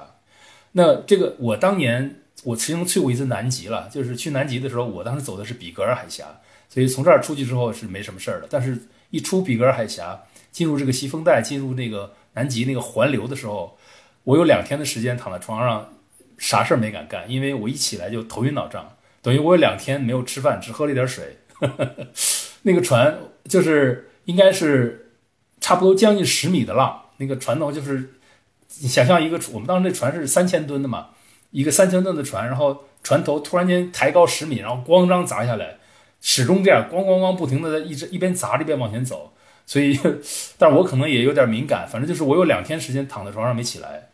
[0.73, 6.25] 那这个我当年我曾经去过一次南极了，就是去南极的时候，我当时走的是比格尔海峡，
[6.67, 8.47] 所以从这儿出去之后是没什么事儿的。
[8.49, 8.77] 但是，
[9.14, 13.77] 一出比格尔海峡，进入这个西风带，进入那个南极那个环流的时候，
[14.23, 15.94] 我有两天的时间躺在床上，
[16.40, 21.38] 啥事儿没敢干，因为我一起来就头晕脑胀，等于我有两天没有吃饭，只喝了一点水。
[22.64, 25.11] 那个船就是应该是
[25.61, 28.15] 差不多将近十米的浪，那个船头就是
[28.80, 31.10] 你想象一个，我们当时那船是三千吨的嘛，
[31.52, 35.77] 一个三千吨的船，然后船头突然间抬高十米，然后咣当砸下来，
[36.24, 39.32] 始终这样咣咣咣不停的在一直一边砸着一边往前走。
[39.66, 40.00] 所以，
[40.58, 44.10] 但是我可能也有点敏感，反正就是我有两天时间躺在床上没起来。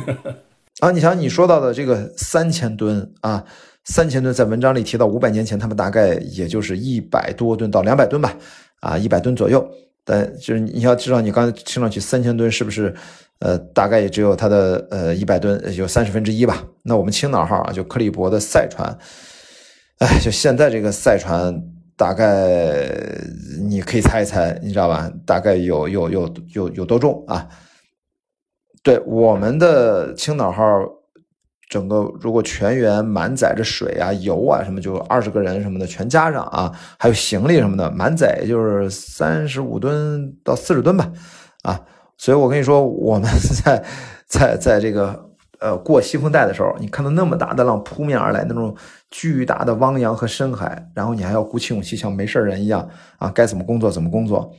[0.80, 3.44] 啊，你想你说到的这个三千吨啊，
[3.84, 8.34] 三千吨在文章里提到五百年前他们大概也就是一百多吨到两百吨吧，
[8.80, 9.64] 啊，一百吨左右。
[10.04, 12.94] 但就是你要知道，你刚才听上去三千吨是不是？
[13.40, 16.64] 呃，大概也只有它的呃一百吨，有三十分之一吧。
[16.82, 18.96] 那我们青岛号啊，就克利伯的赛船，
[19.98, 21.62] 哎，就现在这个赛船。
[21.96, 22.90] 大概
[23.68, 25.08] 你可以猜一猜，你知道吧？
[25.24, 27.46] 大概有有有有有多重啊？
[28.82, 30.64] 对，我们的青岛号
[31.70, 41.08] 整个如果全员满载着水啊、油啊什么，就二十个人什么的全加上啊，还有行李什么的，满载就是三十五吨到四十吨吧，
[41.62, 41.80] 啊，
[42.18, 43.30] 所以我跟你说，我们
[43.64, 43.84] 在
[44.26, 45.30] 在在这个。
[45.60, 48.74] 呃，过西风带的时候，你看到那么大的浪扑面而来，那种
[49.16, 54.52] 巨大的汪洋和深海，然后你还要鼓起勇气像没事人一样啊，该怎么工作怎么工作。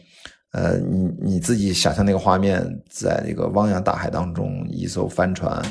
[0.54, 5.62] 呃，你你自己想象那个画面，在那个汪洋大海当中，一艘帆船，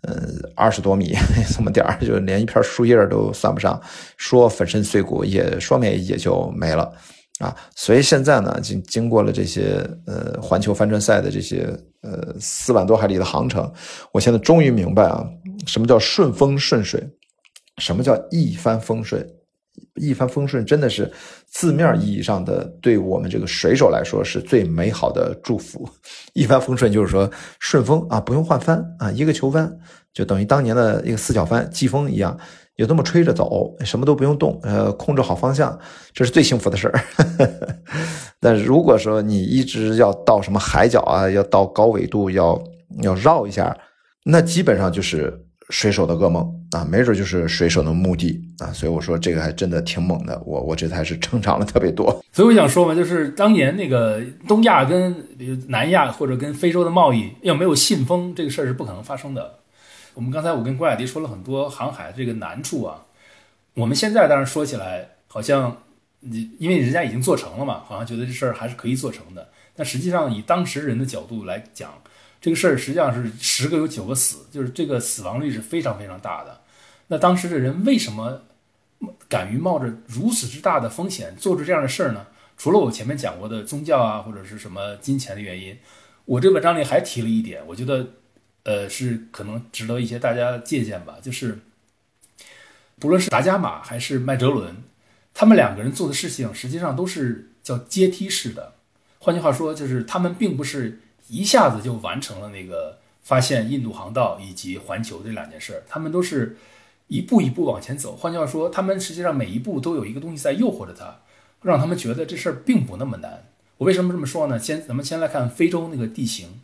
[0.00, 0.14] 呃，
[0.56, 1.14] 二十多米
[1.54, 3.78] 这么点儿，就连一片树叶都算不上，
[4.16, 6.90] 说粉身碎骨也说没也就没了。
[7.38, 11.68] 啊，所以现在呢，经经过了这些呃环球帆船赛的这些
[12.00, 13.70] 呃四万多海里的航程，
[14.10, 15.22] 我现在终于明白啊，
[15.66, 17.06] 什么叫顺风顺水，
[17.78, 19.26] 什么叫一帆风顺。
[19.94, 21.10] 一帆风顺真的是
[21.46, 25.88] 字面意义上的，对我们这个水手来说是最美好的祝福。
[26.34, 29.70] 一帆风顺就是说顺风啊，不用换帆啊，一个球帆
[30.12, 32.38] 就等于当年的一个四角帆季风一样。
[32.74, 35.78] 就这么吹着走，什么都不用动，呃，控制好方向，
[36.14, 37.00] 这是最幸福的事儿。
[38.40, 42.60] 但如果说你一直要到什么海角啊，要到高纬度，要
[43.02, 43.76] 要绕一下，
[44.24, 48.72] 那基本上就是水手的噩梦啊，没准就是水手的墓地啊。
[48.72, 52.22] 所以我说这个还真的挺猛的，我我这才是成长了特别多。
[52.32, 55.14] 所以我想说嘛，就是当年那个东亚跟
[55.68, 59.58] 南亚或者跟非洲的贸易，要没有信封，这个事儿是不可能发生的。
[60.14, 63.02] 我们刚才我跟郭雅迪说了很多航海这个难处啊，
[63.74, 65.76] 我们现在当然说起来好像
[66.20, 69.48] 你因为人家已经做成了嘛，好像觉得这事儿还是可以做成的。
[69.74, 71.90] 但实际上以当时人的角度来讲，
[72.42, 76.60] 这个事儿实际上是十个有九个死，就是这个死亡率是非常非常大的。
[77.06, 78.42] 那当时的人为什么
[79.30, 82.26] 敢于冒着如此之大的风险做出这样的事儿呢？
[82.58, 85.78] 除了我前面讲过的宗教啊或者是什么金钱的原因，
[86.26, 88.06] 我这文章里还提了一点，我觉得。
[88.64, 91.16] 呃，是可能值得一些大家借鉴吧。
[91.20, 91.58] 就是，
[93.00, 94.84] 不论是达伽马还是麦哲伦，
[95.34, 98.74] 他们两个人做的事情实际上都是叫阶梯式的。
[99.18, 101.00] 换句话说，就是他们并不是
[101.32, 106.58] 一下子就完成了那个发现印度航道以及环球这两件事，他们都是
[107.08, 108.14] 一步一步往前走。
[108.14, 111.20] 换句话说，他们实际上每一步都有一个东西在诱惑着他，
[111.62, 113.44] 让他们觉得这事儿并不那么难。
[113.78, 114.58] 我为什么这么说呢？
[114.58, 116.60] 先咱们先来看非洲那个地形。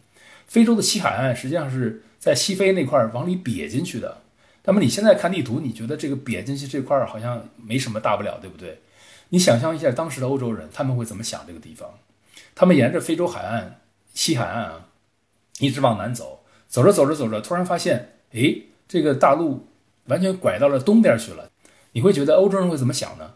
[0.47, 4.19] 非洲的西海岸实际上是在西非那块儿往里瘪进去的。
[4.65, 8.81] 那么你现在看地图，你觉得这个瘪进去这块儿好像没什么大不了，对不对？
[9.31, 11.89] 你想象一下当时的欧洲人他们会怎么想这个地方？
[12.55, 13.78] 他们沿着非洲海岸
[14.19, 14.89] 西海岸啊，
[15.61, 18.57] 一直往南走，走着走着走着，突然发现，哎，
[18.89, 19.69] 这个大陆
[20.07, 21.49] 完全拐到了东边去了。
[21.93, 23.35] 你会觉得欧洲人会怎么想呢？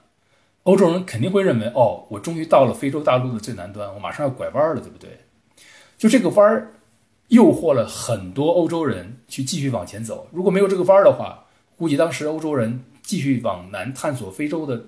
[0.64, 5.20] 欧洲人肯定会认为，哦，我终于到了非洲大陆的最南端，我马上要拐弯了，对不对？
[5.96, 6.72] 就这个弯儿。
[7.28, 10.28] 诱惑了很多欧洲人去继续往前走。
[10.32, 11.46] 如果没有这个弯儿的话，
[11.78, 14.84] 估计当时欧洲人继续往南探索非洲的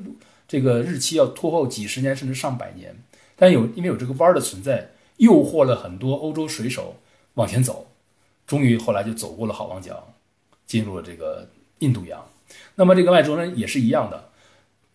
[0.47, 2.95] 这个日期要拖后几十年甚至上百年。
[3.35, 6.97] 但有因为有这个弯儿的存在，诱惑了很多欧洲水手
[7.35, 7.87] 往前走，
[8.47, 10.15] 终于后来就走过了好望角，
[10.67, 12.25] 进入了这个印度洋。
[12.75, 14.31] 那么这个麦哲伦也是一样的，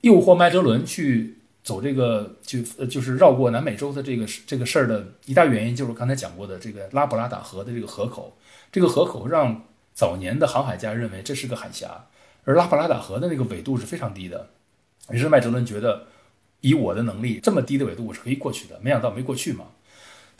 [0.01, 1.35] 诱惑麦哲伦去。
[1.61, 8.35] 走这个就就是绕过南美洲的这个这个事儿的一大原因，就是刚才讲过的这个拉布拉达河的这个河口。
[8.71, 12.07] 这个河口让早年的航海家认为这是个海峡，
[12.45, 14.49] 而拉布拉达河的那个纬度是非常低的。
[15.11, 16.07] 于是麦哲伦觉得，
[16.61, 18.79] 以我的能力，这么低的纬度我是可以过去的。
[18.81, 19.65] 没想到没过去嘛。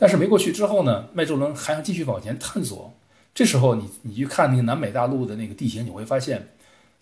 [0.01, 2.93] 但是没过去之后呢，麦哲伦还想继续往前探索。
[3.35, 6.47] 这时候你你去看那个南美大陆的那个地形，你会发现，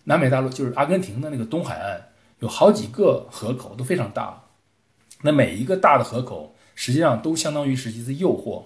[0.04, 2.00] 南美大陆就是阿根廷的那个东海岸，
[2.40, 4.42] 有好几个河口都非常大。
[5.22, 8.64] 那每一个大的河口，实际上都相当于是一次诱惑，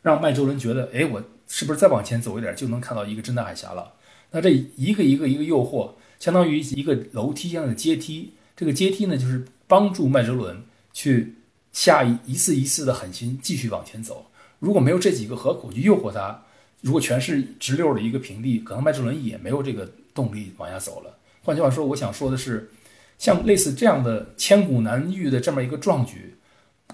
[0.00, 3.92] 让麦哲伦觉得，哎，我是不是再往前走一点就能看到一个真的海峡了？
[4.30, 8.32] 那这一个一个一个诱惑，相当于一个楼梯一样的阶梯。
[8.56, 11.36] 这个阶梯呢，就是帮助麦哲伦去
[11.76, 14.24] 下一次一次的狠心继续往前走。
[14.58, 16.42] 如果没有这几个河口去诱惑他，
[16.80, 21.18] 如果全是直溜的一个平地，可能麦哲伦也没有这个动力往下走了。
[21.42, 22.70] 换句话说，我想说的是，
[23.18, 26.34] 像类似这样的千古难遇的这么一个壮举，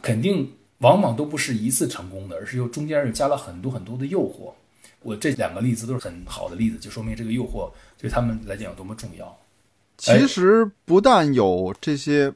[0.03, 4.53] 肯定往往都不是一次成功的，而是又中间又加了很多很多的诱惑。
[5.03, 9.39] 我这两个例子都是很好的例子，就说明这个诱惑对他们来讲有多么重要。
[9.97, 12.33] 其实不但有这些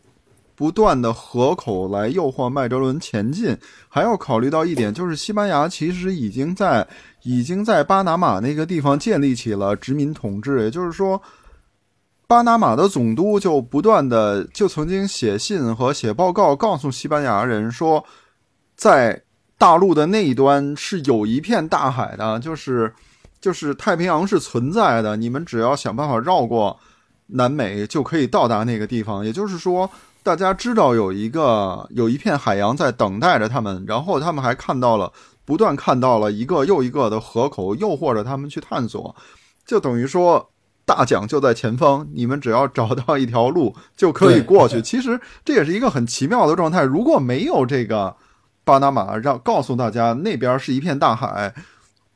[0.57, 3.57] 不断的合口来诱惑麦哲伦前进，
[3.89, 6.85] 还要考虑到一点，就是西班牙其实已经在
[7.23, 11.21] 已经在巴拿马那个地方建立起了殖民统治，也就是说，
[12.27, 18.03] 巴拿马的总督就不断的就曾经写信和写报告告诉西班牙人说，
[18.75, 19.23] 在
[19.59, 22.91] 大陆的那一端是有一片大海的，就是
[23.41, 26.77] 就是太平洋是存在的，你们只要想办法绕过。
[27.29, 29.91] 南美就可以到达那个地方，也就是说，
[30.27, 35.13] 大家知道有一个有一片海洋在等待着他们，然后他们还看到了，
[35.45, 39.15] 不断看到了一个又一个的河口，诱惑着他们去探索，
[39.65, 40.51] 就等于说
[40.85, 44.83] 大奖就在前方，你们只要找到一条路就可以过去。
[44.83, 46.83] 其实这也是一个很奇妙的状态。
[46.83, 48.17] 如果没有这个
[48.65, 51.55] 巴拿马让告诉大家那边是一片大海。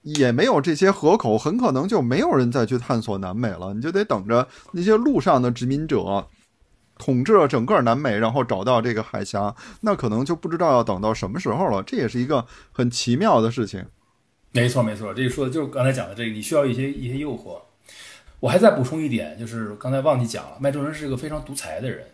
[0.02, 3.74] 也没有这些河口，很可能就没有人再去探索南美了。
[3.74, 6.26] 你就得等着那些路上的殖民者
[7.00, 11.82] 统治了整个南美，然后找到这个海峡，那可能就不知道要等到什么时候了。
[11.82, 13.84] 这也是一个很奇妙的事情。
[14.52, 17.60] 没错，没错，这个说的就是刚才讲的这个，你需要一些一些诱惑。
[18.38, 22.06] 我还再补充一点，就是刚才忘记讲了，麦哲伦是一个非常独裁的人，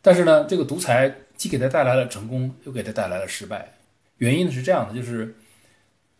[0.00, 3.74] 但是呢，这个独裁既给他带来了成功，又给他带来了失败。
[4.18, 5.34] 原因呢是这样的，就是。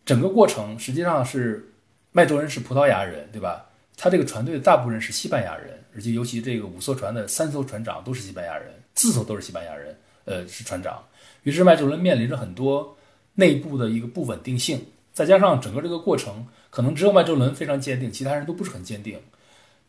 [0.05, 1.71] 整个过程实际上是
[2.11, 3.67] 麦哲伦是葡萄牙人，对吧？
[3.95, 11.03] 他这个船队的大部分人是西班牙人，而且尤其这个五艘船的三艘船长都是西班牙人，四艘都是西班牙人，呃，是船长。
[11.43, 12.97] 于是麦哲伦面临着很多
[13.35, 19.19] 内部的一个不稳定性，再加上整个这个过程可能只有麦哲伦非常坚定，其他人都不是很坚定。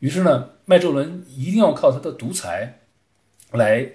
[0.00, 2.80] 于是呢，麦哲伦一定要靠他的独裁
[3.52, 3.88] 来，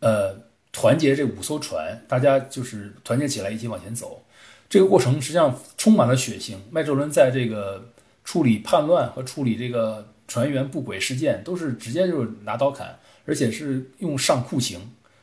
[0.00, 0.36] 呃，
[0.70, 4.22] 团结这五艘船，大家就是团结起来一起往前走。
[4.68, 6.54] 这个过程实际上充满了血腥。
[6.70, 7.90] 麦哲伦在这个
[8.22, 12.96] 处理叛乱和处理这个船员不轨事件，都是直接就是拿刀砍，
[13.26, 14.78] 而且是用上酷刑。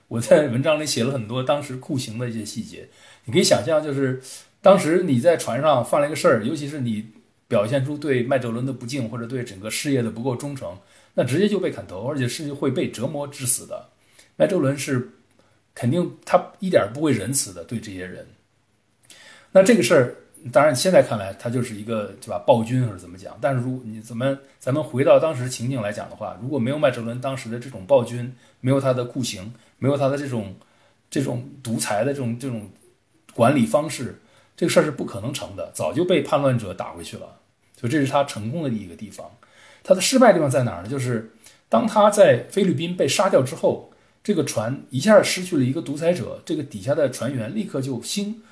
[0.09, 2.89] 我在文章里写了很多当时酷刑的一些细节。
[3.23, 4.21] 你可以想象，就是
[4.61, 7.07] 当时你在船上犯了一个事儿，尤其是你
[7.47, 10.77] 表现出对麦哲伦的不敬或者对整个事业的不够忠诚，
[11.13, 13.88] 那直接就被砍头，而且是会被折磨致死的。
[14.35, 15.09] 麦哲伦是
[15.73, 18.27] 肯定他一点不会仁慈的对这些人。
[19.53, 20.15] 那这个事儿，
[20.51, 23.38] 当然现在看来，他就是一个对吧暴君还是怎么讲？
[23.41, 30.55] 但是如果你怎么咱们回到当时情景来讲的话，如果没有麦哲伦当时的这种暴君，没有他的酷刑，没有他的这种
[31.09, 32.69] 这种独裁的这种这种
[33.34, 34.22] 管理方式，
[34.55, 37.39] 这个事儿是不可能成的，早就被叛乱者打回去了。
[37.76, 39.30] 所以这是他成功的一个地方。
[39.84, 40.89] 他的失败地方在哪儿呢？
[40.89, 41.31] 就是
[41.68, 43.91] 当他在菲律宾被杀掉之后，
[44.23, 48.43] 这个船一下失去了一个独裁者，这个底下的船员立刻就心。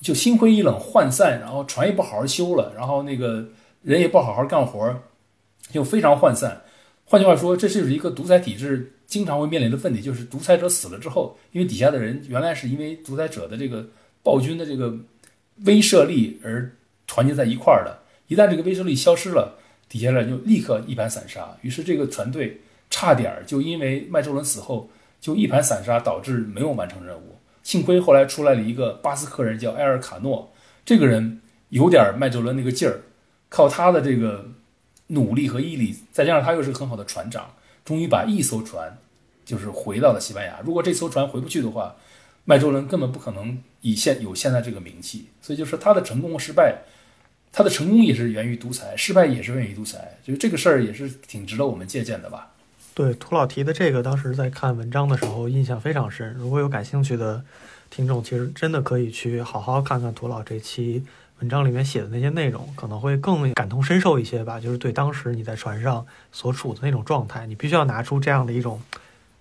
[0.00, 3.46] 就心灰意冷、涣散，然后船也不好好修了，然后那个
[3.82, 4.94] 人也不好好干活，
[5.70, 6.62] 就非常涣散。
[7.04, 13.84] 换句话说，这就是一个独裁体制经常会面临的问题，就是独裁者死了之后，因为底下的人原来是因为独裁者的这个
[14.22, 14.96] 暴君的这个
[15.64, 16.70] 威慑力而
[17.06, 17.98] 团结在一块儿的，
[18.28, 19.58] 一旦这个威慑力消失了，
[19.88, 21.54] 底下人就立刻一盘散沙。
[21.62, 24.88] 于是这个船队差点就因为麦哲伦死后
[25.20, 27.36] 就一盘散沙，导致没有完成任务。
[27.62, 30.52] 幸亏后来出来了一个巴斯克人，叫埃尔卡诺。
[30.84, 33.00] 这个人有点麦哲伦那个劲儿，
[33.48, 34.50] 靠他的这个
[35.08, 37.54] 努力和毅力，再加上他又是很好的船长，
[37.84, 38.98] 终于把一艘船
[39.44, 40.60] 就是回到了西班牙。
[40.64, 41.96] 如果这艘船回不去的话，
[42.44, 45.26] 麦哲伦根本不可能以现有现在这个名气。
[45.40, 46.82] 所以就是他的成功和失败，
[47.52, 50.18] 他的成功也是源于独裁，失败也是源于独裁。
[50.24, 52.54] 就这个事儿也是挺值得我们借鉴的吧。
[52.94, 56.34] 对涂老提的这个，当时在看文章的时候印象非常深。
[56.34, 57.42] 如果有感兴趣的
[57.88, 61.04] 听众，其实真的可以去好好看看涂老这期
[61.38, 64.60] 文章里面写的那些内容，可能会更感同身受一些吧。
[64.60, 68.82] 就是对当时你在船上所处的那种状态，你必须要拿出这样的一种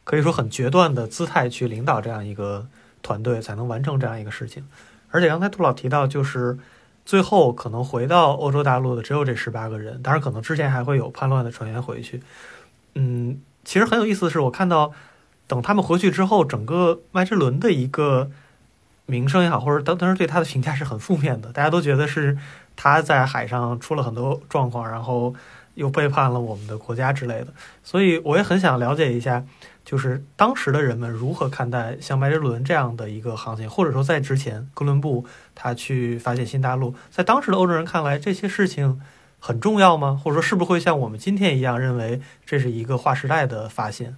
[0.06, 2.68] 可以说很决断的姿态去领导这样一个
[3.02, 4.66] 团队，才能完成这样一个事情。
[5.12, 6.58] 而且刚才涂老提到，就是
[7.06, 12.22] 最后可能回到欧洲大陆的只有这十八个人，当然可能之前还会有叛乱的船员回去。
[13.00, 14.92] 嗯，其实很有意思的是，我看到
[15.48, 18.30] 等他们回去之后，整个麦哲伦的一个
[19.06, 22.38] 名声也好，或者当当时对他的评价是很负面的，大家都觉得是
[22.76, 25.34] 他在海上出了很多状况，然后
[25.76, 27.48] 又背叛了我们的国家之类的。
[27.84, 29.46] 所以我也很想了解一下。
[29.86, 39.02] 就是当时的人们如何看待像麦哲伦这样的一个航行，或者说在之前哥伦布他去发现新大陆，在当时的欧洲人看来，这些事情
[39.40, 40.20] 很重要吗？
[40.24, 44.16] 或者说是不是会像我们今天一样认为这是一个划时代的发现？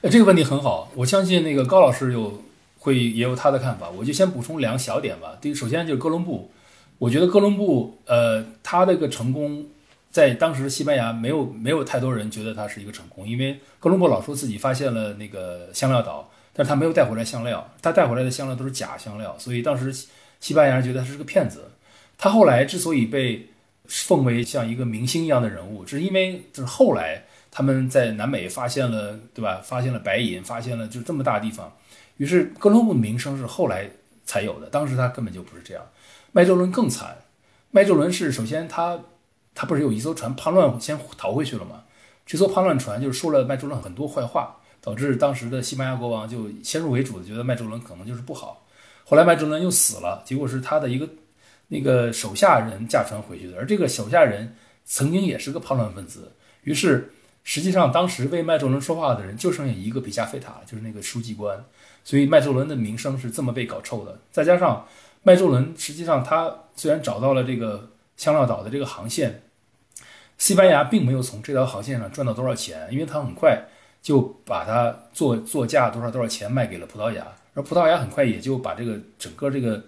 [0.00, 2.42] 呃，这个问题很好，我相信那个高老师有
[2.78, 5.36] 会也有他的看法，我就先补充两个小点吧。
[5.40, 6.50] 第一，首先就是哥伦布，
[6.98, 9.66] 我觉得哥伦布呃他这个成功。
[10.08, 19.92] 在当时西班牙没有没有太多人觉得他是一个成功，因为哥伦布老说自己发现了那个香料岛，但是他没有带回来香料，他带回来的香料都是假香料，所以当时
[20.40, 21.70] 西班牙人觉得他是个骗子。
[22.16, 23.46] 他后来之所以被
[23.88, 29.60] 奉为像一个明星一样的人物，只是因为就是后来他们在南美发现了，对吧？
[29.62, 31.72] 发现了白银，发现了就这么大地方，
[32.16, 33.90] 于是哥伦布的名声是后来
[34.24, 35.82] 才有的，当时他根本就不是这样。
[36.32, 37.16] 麦哲伦更惨，
[37.70, 38.98] 麦哲伦是首先他。
[39.58, 41.82] 他不是有一艘船叛乱先逃回去了吗？
[42.26, 48.66] 这艘叛乱船就是说了麦哲伦很多坏话，导致当时的西班牙国王就先入为主的觉得麦哲伦可能就是不好。
[49.06, 51.08] 后来麦哲伦又死了，结果是他的一个
[51.68, 56.32] 那个手下人驾船回去的，而这个手下人曾经也是个叛乱分子。
[56.62, 57.12] 于是
[57.44, 61.64] 实际上当时为麦哲伦说话的人就剩下一个比加菲塔，就是那个书记官。
[62.04, 64.18] 所以麦哲伦的名声是这么被搞臭的。
[64.30, 64.86] 再加上
[65.22, 69.42] 麦哲伦实际上他虽然找到了这个香料岛的这个航线。
[70.38, 73.58] 西班牙并没有从这条航线上赚到多少钱，因为他很快
[74.02, 79.82] 就把它做做价多少多少钱卖给了葡萄牙，而葡萄牙很快也就把这个整个这个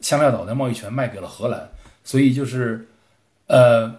[0.00, 1.68] 香料岛的贸易权卖给了荷兰，
[2.04, 2.88] 所以就是，
[3.46, 3.92] 呃，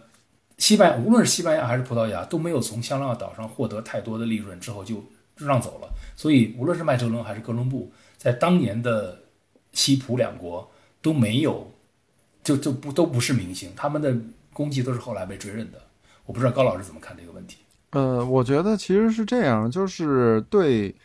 [0.58, 5.04] 西班无论是西班牙还是葡萄牙都没有从香料岛上获得太多的利润，之后就
[5.36, 5.90] 让走了。
[6.16, 9.20] 所以无论是麦哲伦还是哥伦布，在当年的
[9.72, 10.70] 西葡两国
[11.02, 11.72] 都没有，
[12.44, 14.16] 就就不都不是明星，他们的
[14.54, 15.82] 功绩都是后来被追认的。
[16.26, 17.58] 我不知道高老师怎么看这个问题。
[17.92, 20.96] 呃，我觉得其实是这样，就是对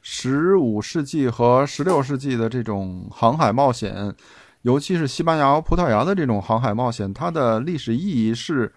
[0.00, 4.14] 十五世纪和十六世纪的这种航海冒险，
[4.62, 8.72] 尤其是西班牙和葡萄牙的这种航海冒险，它的历史意义是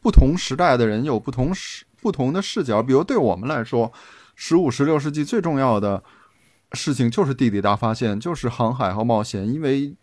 [0.00, 2.82] 不同时代的人有不同视不同的视角。
[2.82, 3.92] 比如对我们来说，
[4.34, 6.02] 十五、十六世纪最重要的
[6.72, 9.94] 事情就是地理大发现，就是航海和冒险，因为。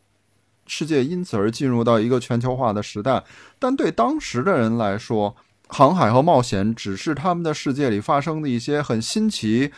[0.68, 3.24] 世界因此而进入到一个全球化的时代，
[3.60, 5.36] 但对当时的人来说，
[5.68, 9.72] 航海和冒险只是他们的世界里发生的一些很新奇，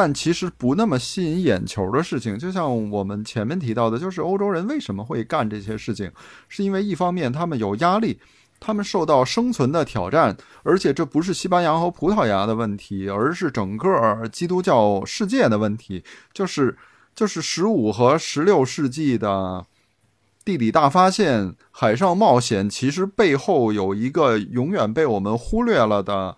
[0.00, 2.38] 但其实不那么吸引眼球的事情。
[2.38, 6.08] 就像我们前面提到的，就是欧洲人为什么会干这些事情，
[6.48, 8.20] 是因为一方面他们有压力，
[8.60, 16.78] 他们受到生存的挑战，而且这不是西班牙和葡萄牙的问题，而是整个基督教世界的问题，就是
[17.12, 19.66] 就是十五和十六世纪的。
[20.44, 26.36] 地理大发现、海上冒险，其实背后有一个永远被我们忽略了的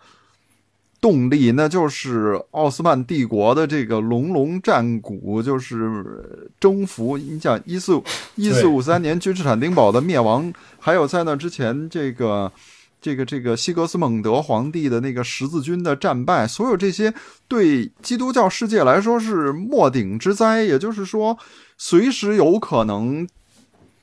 [1.01, 7.17] 动力，那就是奥斯曼帝国的这个隆隆战鼓，就是征服。
[7.17, 8.01] 你想，一四
[8.35, 12.53] 一四五三年君士坦丁堡的灭亡，还有在那之前这个
[13.01, 17.13] 这个这个西格斯蒙德皇帝的那个十字军的战败，所有这些
[17.49, 20.63] 对基督教世界来说是末顶之灾。
[20.63, 21.39] 也就是说，
[21.79, 23.27] 随时有可能。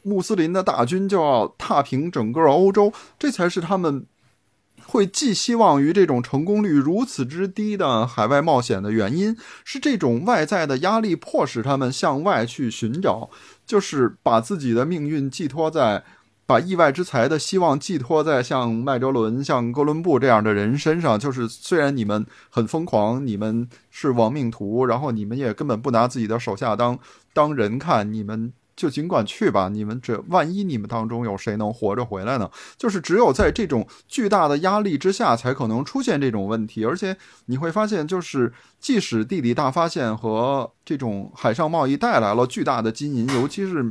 [0.04, 4.06] 穆斯林的大军就要踏平整个欧洲，这才是他们
[4.86, 9.36] 会寄希望于这种成功率如此之低的海外冒险的原因。
[9.66, 13.30] 是这种外在的压力迫使他们向外去寻找，
[13.66, 16.04] 就是把自己的命运寄托在，
[16.46, 21.20] 把意外之财的希望寄托在像麦哲伦、像哥伦布这样的人身上。
[21.20, 26.98] 就是虽然你们很疯狂，你们是亡命徒，然后你们也根本不拿自己的手下当
[27.34, 28.54] 当人看，你们。
[28.78, 32.48] 就尽管去吧，你们这万一你们当中有谁能活着回来呢？
[32.78, 36.86] 就是只有在这种巨大的压力之下，才可能出现这种问题。
[36.86, 37.18] 而且
[37.48, 43.84] 你会发现，就是即使地理大发现和这种海上贸易带来了巨大的金银，尤其是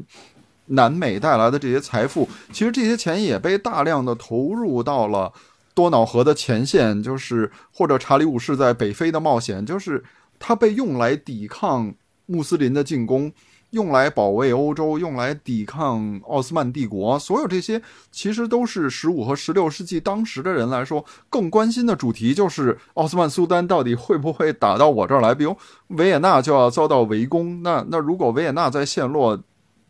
[0.66, 5.32] 南美带来的这些财富，其实这些钱也被大量的投入到了
[5.74, 10.04] 多瑙河的前线，就是或者查理五世在北非的冒险，就是
[10.38, 11.92] 它被用来抵抗
[12.26, 13.32] 穆斯林的进攻。
[13.76, 17.80] 用来保卫欧洲，用来抵抗奥斯曼帝国，所有这些
[18.10, 25.34] 其实都是十五和十六世纪当时的人来说更关心的主题，就是奥斯曼苏丹到底会不会打到我这儿来？
[25.34, 25.54] 比如
[25.88, 29.38] 维也纳就要遭到围攻，那那如果维也纳在陷落。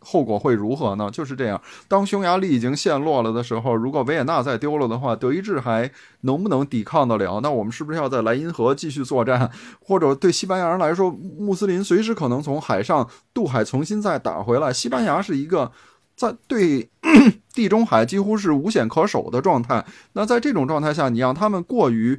[0.09, 1.11] 后果会如何呢？
[1.11, 1.61] 就是这样。
[1.89, 7.41] 当匈牙利已经陷落了的时候，如果维也纳再丢了的话，德意志还能不能抵抗得了？
[7.41, 9.51] 那我们是不是要在莱茵河继续作战？
[9.81, 14.71] 或者对西班牙人来说，穆斯林随时可能从海上渡海重新再打回来？
[14.71, 15.69] 西班牙是一个
[16.15, 16.89] 在对
[17.53, 19.85] 地中海几乎是无险可守的状态。
[20.13, 22.17] 那在这种状态下，你让他们过于。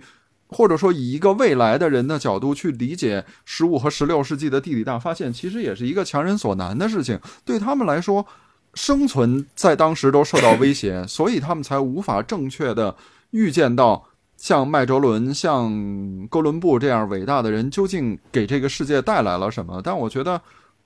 [0.51, 7.21] 或者说，以一个未来的人的角度去理解十五和十六世纪的地理大发现，其实也是一个强人所难的事情。
[7.45, 8.27] 对他们来说，
[8.73, 12.97] 生存在当时都受到威胁，所以他们才无法正确的
[13.33, 14.03] 预见到
[14.39, 19.83] 像麦哲伦、像哥伦布这样伟大的人究竟给这个世界带来了什么。
[19.85, 20.41] 但我觉得，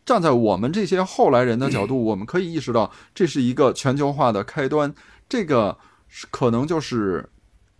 [0.05, 4.93] 站在我们这些后来人的角度，我们可以意识到，这是一个全球化的开端。
[5.29, 5.79] 这个
[6.33, 7.29] 可能就是。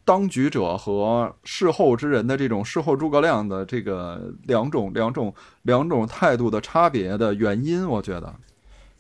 [0.05, 8.35] 当局者和事后之人的这种事后诸葛亮的这个两种两种两种态度的差别的原因，我觉得。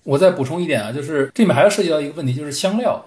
[0.04, 3.04] 我再补充一点啊，就是这里面还要涉及到一个问题，就是香料。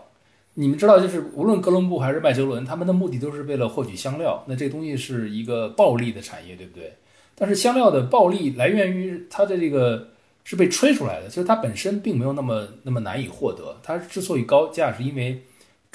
[0.55, 4.43] 你们知道，就是无论哥伦布还是麦哲伦，他们的目的都是为了获取香料。
[4.47, 6.93] 那这东西是一个暴利的产业，对不对？
[7.35, 10.09] 但是香料的暴利来源于它的这个
[10.43, 13.77] 是被吹出来的，其实它本身并没有那么那么难以获得。
[13.83, 15.41] 它之所以高价，是因为。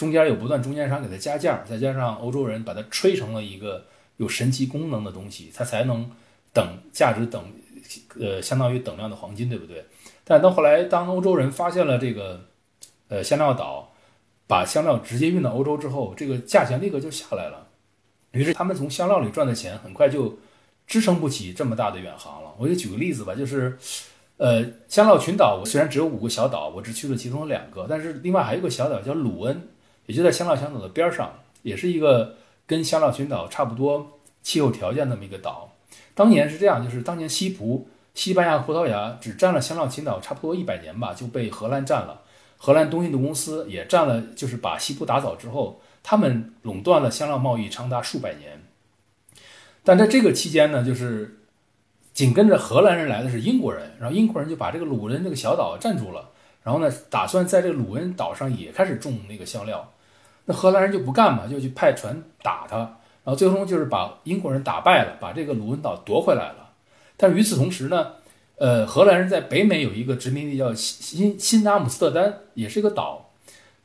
[0.01, 3.85] 中间有不断中间商给它加价，再加上欧洲人把它吹成了一个
[4.17, 6.11] 有神奇功能的东西，它才能
[6.55, 7.45] 等价值等，
[8.19, 9.85] 呃，相当于等量的黄金，对不对？
[10.25, 12.41] 但到后来，当欧洲人发现了这个，
[13.09, 13.93] 呃，香料岛，
[14.47, 17.69] 把香料直接运到欧洲之后，这个价钱立刻就下来了。
[18.31, 20.39] 于是他们从香料里赚的钱很快就
[20.87, 22.55] 支撑不起这么大的远航了。
[22.57, 23.77] 我就举个例子吧，就是，
[24.39, 29.69] 呃，香料群岛我虽然只有五个小岛，我只去了其中两个，但是另外还有一个小岛叫鲁恩。
[30.11, 31.33] 也就在香料群岛的边上，
[31.63, 32.35] 也是一个
[32.67, 35.71] 跟香料群岛差不多气候条件那么一个岛。
[36.15, 42.23] 当年是这样，就是当年西葡、西班牙、葡萄牙只占了香料群岛差不多一百年吧，就被荷兰占了。
[42.57, 48.61] 荷兰东印度公司也占了，就是把西葡打倒之后，他们垄断了香料贸易长达数百年。
[49.85, 51.39] 但在这个期间呢，就是
[52.13, 56.31] 紧跟着荷兰人来的是英国人，然后英国人就把这个鲁恩这个小岛占住了，
[56.65, 59.93] 然后呢，打算在这个鲁恩岛上也开始种那个香料。
[60.51, 66.71] 那荷兰人就不干嘛，就去派船打他，然后最终就是把英国人打败了，把这个鲁恩岛夺回来了。
[67.17, 68.15] 但与此同时呢，
[68.57, 73.31] 呃，荷兰人在北美有一个殖民地叫新新阿姆斯特丹，也是一个岛。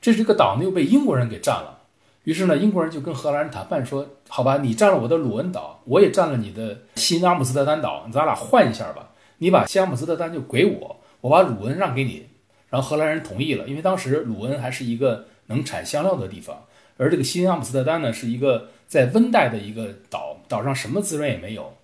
[0.01, 1.81] 这是一个岛呢，又被英国人给占了。
[2.23, 9.09] 于是呢，英国人就跟荷兰人谈判说：“好吧，你占了我的鲁恩岛，我也占了你的新阿姆斯特丹岛，咱俩换一下吧。
[9.37, 12.25] 你把新阿姆斯特丹就给我，我把鲁恩让给你。”
[12.71, 15.27] 然后荷兰人同意了，因为当时鲁恩还是一个。
[15.47, 16.65] 能产香料的地方，
[16.97, 21.75] 而这个新阿姆斯特丹呢，是一个在温带的一个岛，岛上什么资源也没有，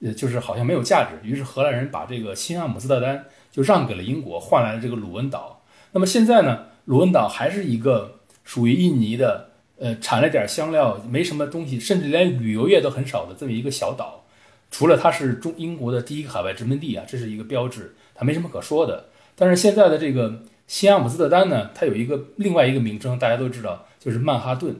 [0.00, 1.28] 呃，就是好像没有价值。
[1.28, 5.62] 于是荷兰人把这个新阿姆斯特丹就让给了英国，换来了这个鲁恩岛。
[5.92, 14.24] 那么现在呢，鲁恩岛还是一个属于印尼的，呃，产了点香料，没什么东西，甚至连旅游业都很少的这么一个小岛。
[14.70, 19.06] 除了它是中英国的第一个海外殖民地啊，这是一个标志，它没什么可说的。
[19.36, 20.42] 但是现在的这个。
[20.72, 24.74] 新阿姆斯特丹呢，它有一个另外一个名称，大家都知道，就是曼哈顿。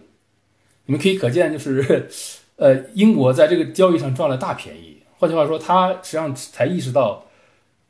[0.86, 2.08] 你们可以可见，就是，
[2.56, 5.02] 呃，英国在这个交易上赚了大便宜。
[5.18, 7.26] 换句话说，他实际上才意识到，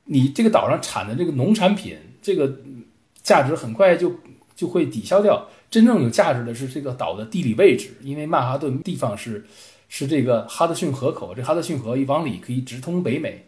[0.06, 2.52] 你这个岛上产的这个农产品，这个
[3.22, 4.12] 价值很快就
[4.56, 5.48] 就会抵消掉。
[5.70, 9.46] 真正有价值的是这个岛的地理位置，因为曼哈顿地方是
[9.88, 13.44] 是这个哈德逊河口，这哈德逊河一往里可以直通北美，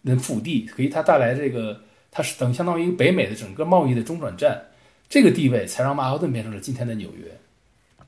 [0.00, 1.82] 那腹地可以它带来这个。
[2.10, 4.62] 它是等相当于北美的整个贸易的中转站，
[5.08, 7.38] 这个地位才让曼哈顿变成了今天的纽约。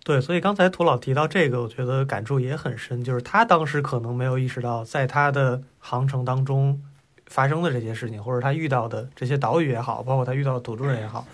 [0.03, 6.83] 对，所以刚才涂老提到这个，我觉得感触也很深，就是他当时可能没有意识到，在他的航程当中
[7.27, 11.27] 发生的这些事情，或者他遇到的这些岛屿也好，包括他遇到的土著人也好，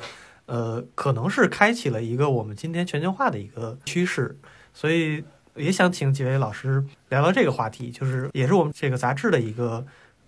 [0.47, 4.37] 呃，可能是开启了一个我们今天全球化的一个趋势。
[4.75, 5.23] 所以
[5.55, 9.87] 也想请几位老师聊聊这个话题，就是也是我们这个杂志的一个。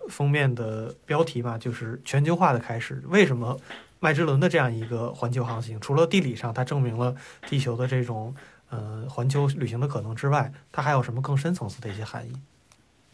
[0.08, 3.02] 封面的标题嘛，就是全球化的开始。
[3.08, 3.58] 为什么
[4.00, 7.14] 麦哲伦的这样一个环球航行，除了地理上它证明了
[7.48, 8.34] 地球的这种
[8.70, 12.32] 呃环球旅行的可能之外，它还有什么更深层次的一些含义？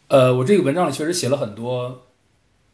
[0.08, 2.06] 呃，我这个文章里确实写了很多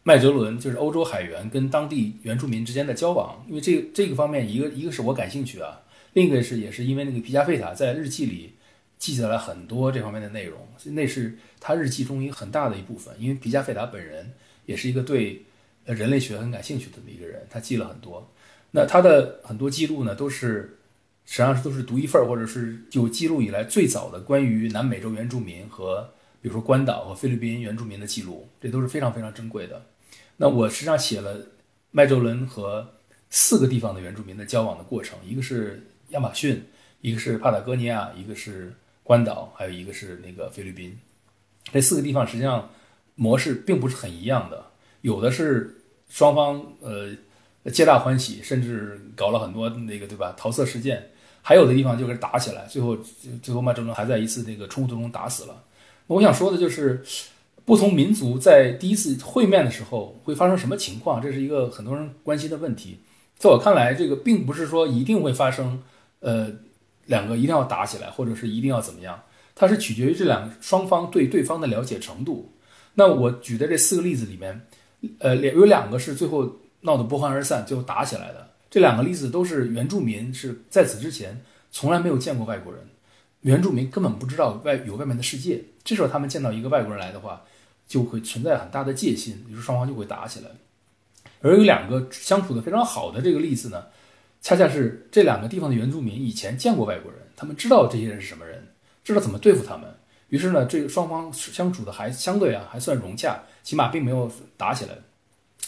[0.03, 3.45] 麦哲伦，就是欧洲海员跟当地原住民之间的交往。
[3.49, 5.81] 因为这这个方面，一个一个是我感兴趣啊，
[6.13, 8.55] 另一个是也是因为那个皮加费塔在日记里。
[9.01, 13.12] 记载了很多这方面的内容，那是他日记中一个很大的一部分。
[13.18, 14.31] 因为皮加费达本人
[14.66, 15.43] 也是一个对，
[15.86, 18.31] 人类学很感兴趣的一个人，他记了很多。
[18.70, 20.78] 那他的很多记录呢，都是
[21.24, 26.09] 实际上是都是独一份，或者是有记录以来最早的关于南美洲原住民和
[26.43, 29.82] 比如说关岛和菲律宾原住民的记录，这都是非常非常珍贵的。
[30.36, 31.39] 那我实际上写了
[31.90, 32.86] 麦哲伦和
[33.31, 36.62] 四个地方的原住民的交往的过程，一个是亚马逊，
[37.01, 38.72] 一个是帕塔哥尼亚，一个是
[39.11, 40.97] 关岛，还有一个是那个菲律宾。
[41.73, 42.70] 这四个地方实际上
[43.16, 44.66] 模式并不是很一样的，
[45.01, 47.11] 有的是双方呃
[47.73, 51.11] 皆大欢喜，甚至搞了很多那个对吧桃色事件，
[51.43, 52.97] 还有的地方就是打起来，最后
[53.43, 55.65] 最后麦哲伦还在一次那个冲突中打死了。
[56.07, 57.05] 我想说的就是，
[57.65, 63.01] 不同民族在第一次会面的时候会发生什么情况，这是一个很多人关心的问题。
[63.37, 65.82] 在我看来，这个并不是说一定会发生，
[66.20, 66.49] 呃，
[67.11, 69.20] 两个一定要打起来，或者是一定要怎么样，
[69.57, 72.53] 它是取决于这两双方对对方的了解程度。
[72.95, 74.61] 那我举的这四个例子里面，
[75.19, 78.49] 呃，两有两个是最后闹得不欢而散，最后打起来的。
[78.70, 81.43] 这两个例子都是原住民是在此之前
[81.73, 82.81] 从来没有见过外国人，
[83.41, 85.61] 原住民根本不知道外有外面的世界。
[85.82, 87.43] 这时候他们见到一个外国人来的话，
[87.89, 90.51] 就会存在很大的戒心，于是双方就会打起来。
[91.43, 93.87] 而有两个相处的非常好的这个例子呢，
[94.43, 98.67] 恰恰是这两个地方的原住民以前见过外国人，他们知道这些人是什么人，
[99.05, 99.89] 知道怎么对付他们。
[100.29, 104.93] 于是呢，这个双方相处的还相对啊还算融洽，起码并没有打起来。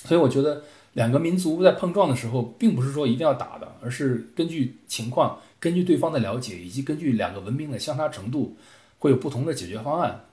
[0.05, 0.62] 所以我觉得
[0.93, 8.57] 两个民族在碰撞的时候，并不是说一定要打的，而是根据情况、根据对方的了解，以及根据两个文明的相差程度，
[8.99, 10.24] 会有不同的解决方案。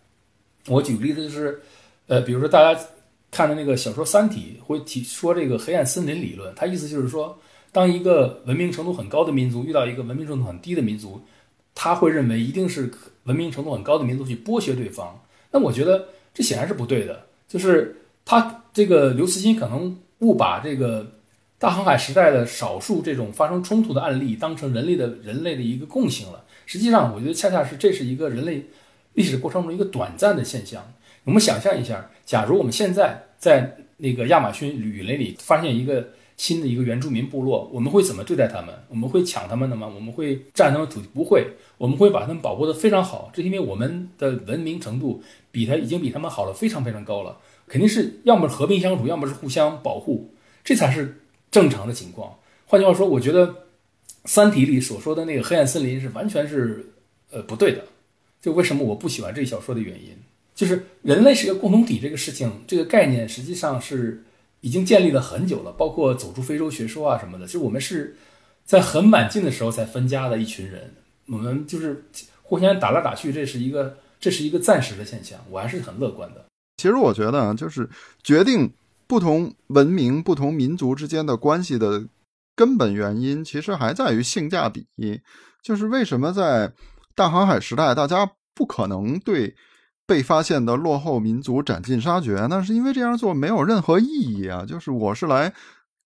[0.68, 1.60] 我举个例子，就是，
[2.08, 2.80] 呃，比如说大家
[3.32, 7.40] 看的那个小说《三体》，会提说这个黑暗森林理论，它意思就是说，
[7.72, 11.22] 当一个文明程度很高的民族遇到一个文明程度很低的民族，
[11.76, 12.92] 他会认为一定是
[13.24, 15.22] 文明程度很高的民族去剥削对方。
[15.52, 21.12] 那我觉得这显然是不对的，就是他这个刘慈欣可能误把这个
[21.58, 26.44] 大航海时代的少数这种发生冲突的案例当成人类的人类的一个共性了。
[26.66, 28.66] 实际上，我觉得恰恰是这是一个人类
[29.14, 30.84] 历史过程中一个短暂的现象。
[31.24, 36.10] 我们想象一下，假如我们现在在那个亚马逊雨林里发现一个
[36.40, 38.74] 新的一个原住民部落，我们会怎么对待他们？
[38.88, 39.92] 我们会抢他们的吗？
[39.94, 41.08] 我们会占他们土地？
[41.14, 41.46] 不会，
[41.78, 43.30] 我们会把他们保护得非常好。
[43.34, 45.22] 这是因为我们的文明程度
[45.52, 47.38] 比他已经比他们好了非常非常高了，
[47.68, 50.34] 肯定是要么是和平相处，要么是互相保护，
[50.64, 51.22] 这才是
[51.52, 52.34] 正常的情况。
[52.66, 53.48] 换句话说，我觉得
[54.24, 56.86] 《三体》里所说的那个黑暗森林是完全是
[57.32, 57.84] 呃不对的。
[58.42, 60.16] 就为什么我不喜欢这小说的原因，
[60.56, 64.24] 就是人类是一个共同体这个事情，这个概念实际上是
[64.62, 67.48] 已经建立了很久了，包括走出非洲学说啊什么的。
[67.48, 68.16] 就我们是
[68.66, 70.94] 在很晚近的时候才分家的一群人，
[71.28, 72.06] 我们就是
[72.42, 76.46] 互相打来打去，这是一个这是一个暂时的现象，我还是很乐观的。
[76.78, 77.90] 其实我觉得啊，就是
[78.24, 78.72] 决定
[79.08, 82.06] 不同文明、不同民族之间的关系的
[82.56, 84.86] 根本原因，其实还在于性价比。
[85.62, 86.72] 就是为什么在
[87.16, 89.54] 大航海时代，大家不可能对
[90.10, 94.66] 被发现的落后民族斩尽杀绝，那是因为这样做没有任何意义啊！
[94.68, 95.54] 就是我是来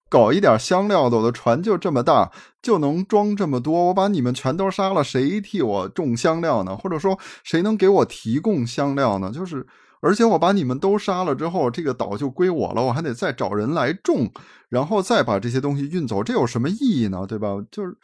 [0.10, 2.30] 搞一点香料的，我的船就这么大，
[2.62, 6.76] 就能装这么多，我把你们全都杀了，谁替我种香料呢？
[6.76, 9.32] 或者说，谁能给我提供香料呢？
[9.34, 9.66] 就是。
[10.06, 14.30] 而且我把你们都杀了之后，这个岛就归我了，我还得再找人来种，
[14.68, 17.26] 然后再把这些东西运走，这有什么意义呢？
[17.26, 17.48] 对吧？
[17.72, 17.96] 就是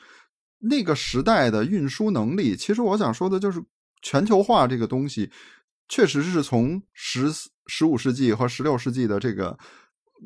[0.59, 2.55] 那个时代的运输能力。
[2.55, 3.61] 其实我想说的就是，
[4.01, 5.29] 全球化这个东西，
[5.89, 7.29] 确实是从十
[7.67, 9.57] 十五世纪和十六世纪的这个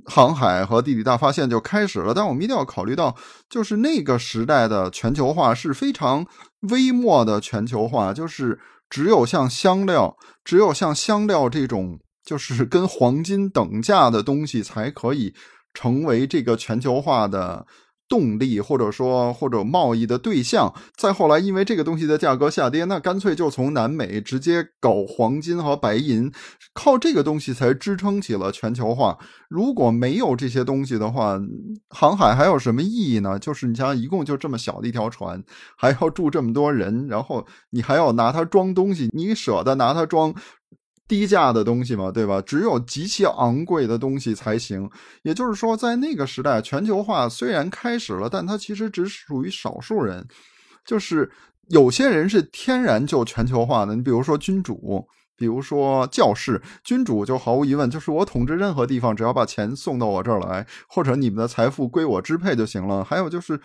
[0.05, 2.13] 航海和地理大发现就开始了。
[2.13, 3.15] 但我们一定要考虑到，
[3.49, 6.27] 就是那个时代的全球化是非常
[6.69, 8.59] 微末的全球化，就是。
[8.89, 10.15] 只有像香料，
[10.45, 15.33] 只有像香料这种，就是跟黄金等价的东西，才可以
[15.73, 17.65] 成为这个全球化的
[18.13, 20.71] 动力，或者说或者贸易的对象。
[20.95, 26.31] 再后来，因为这个东西的价格下跌，那干脆就从南美直接搞黄金和白银，
[26.75, 29.17] 靠这个东西才支撑起了全球化。
[29.49, 31.39] 如果没有这些东西的话，
[31.89, 33.39] 航海还有什么意义呢？
[33.39, 35.43] 就是你想，一共就这么小的一条船，
[35.75, 40.31] 还要住这么多人，然后你还要拿它装东西，你舍得拿它装
[41.07, 42.11] 低价的东西嘛？
[42.11, 42.41] 对吧？
[42.41, 44.89] 只有极其昂贵的东西才行。
[45.23, 50.25] 也就是说，在那个时代，全球化虽然开始了，但它其实只属于少数人，
[50.85, 51.31] 就是
[51.69, 53.95] 有些人是天然就全球化的。
[53.95, 55.07] 你比如说君主。
[55.35, 63.03] 比如说教士、君主，就毫无疑问，就是我统治任何地方，只要把钱送到我这儿来，或者你们的财富归我支配就行了。
[63.03, 63.59] 还有就是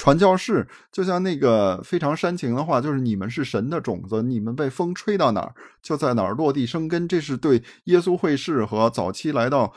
[0.00, 5.52] 传教士，就像那个非常煽情的话，就是你们是神的种子，你们被风吹到哪儿，
[5.82, 7.06] 就在哪儿落地生根。
[7.06, 9.70] 这是对耶稣会士和早期来到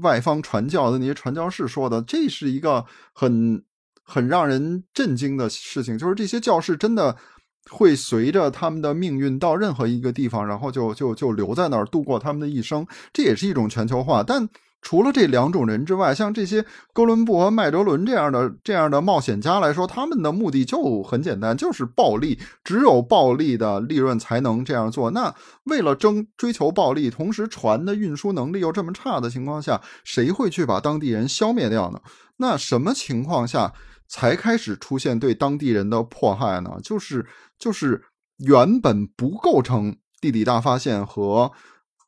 [0.00, 3.62] 外方传教的那些传教士说的，这是一个很
[4.02, 7.14] 很让人震惊的事情，就是这些教士真的
[7.70, 14.48] 会随着他们的命运到任何一个地方，然后就就就留在那儿度过他们的一生，这也是一种全球化，但。
[14.82, 25.10] 除了这两种人之外，像这些哥伦布和麦哲伦这样的这样的冒险家来说，他们的目的就很简单，就是暴利，只有暴利的利润才能这样做。
[25.10, 25.34] 那
[25.64, 32.00] 为了争追求暴利，同时船的运输能力又这么差的情况下，谁会去把当地人消灭掉呢？
[32.38, 33.74] 那什么情况下
[34.08, 36.78] 才开始出现对当地人的迫害呢？
[36.82, 37.26] 就是
[37.58, 38.02] 就是
[38.38, 41.52] 原本不构成地理大发现和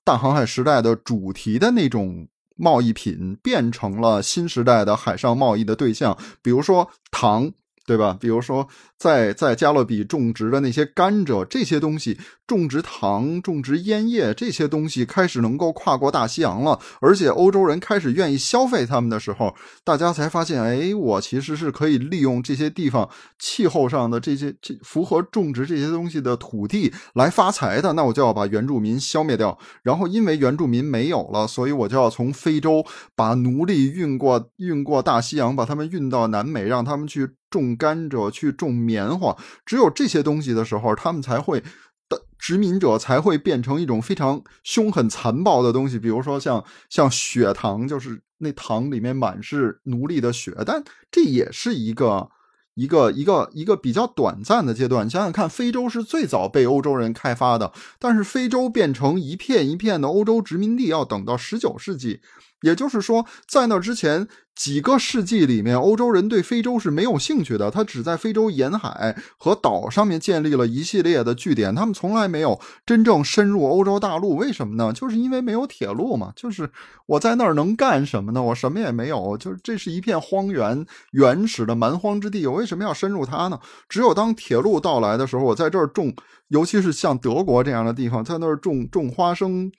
[0.03, 2.29] 大航海时代的主题的那种。
[2.57, 7.53] 贸易品变成了新时代的海上贸易的对象，比如说糖。
[7.85, 8.17] 对吧？
[8.21, 8.67] 比如说，
[9.03, 12.17] 在在加勒比种植的那些甘蔗，这些东西
[12.47, 19.53] 种植糖、种植烟叶这些东西开始能够跨过大西洋了，而且欧洲人开始愿意消费他们的时候，
[19.83, 23.09] 大家才发现，哎，我其实是可以利用这些地方
[23.41, 27.93] 气候上的这些这符合种植这些东西的土地来发财的。
[27.95, 37.31] 那我就要把原住民消灭掉，然后因为原住民没有了，所以我就要从非洲把奴隶运过运过大西洋，把他们运到南美，让他们去。
[37.53, 41.61] 种甘蔗去种棉花，只有这些东西的时候，他们才会
[42.09, 45.99] 的殖民者才会变成一种非常凶狠残暴的东西。
[45.99, 52.29] 比如说像像血糖，就是那糖里面满是奴隶的血，但这也是一个
[52.75, 55.09] 一个一个一个比较短暂的阶段。
[55.09, 62.21] 想想看，非洲是最早被欧洲人开发的，但是非洲变成一片一片的欧洲殖民地，要等到十九世纪。
[62.63, 67.71] 也就是说，在那之前几个世纪里面，欧洲人对非洲是没有兴趣的。
[67.71, 74.37] 他只在非洲沿海和岛上面建立了一系列的据点，他们从来没有真正深入欧洲大陆。
[74.37, 74.93] 为什么呢？
[74.93, 76.33] 就是因为没有铁路嘛。
[76.37, 76.71] 就是
[77.07, 78.43] 我在那儿能干什么呢？
[78.43, 79.37] 我什么也没有。
[79.39, 82.47] 就是这是一片荒原、原始的蛮荒之地。
[82.47, 83.59] 我为什么要深入它呢？
[83.89, 86.15] 只有当铁路到来的时候，我在这儿种，
[86.49, 89.73] 尤其是像德国这样的地方，在那儿种种花生。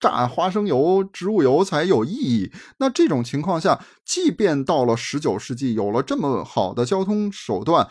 [0.00, 2.50] 榨花生油、植物油才有意义。
[2.78, 7.86] 那这种情况下，即便到了十九世纪，有了这么好的交通手段，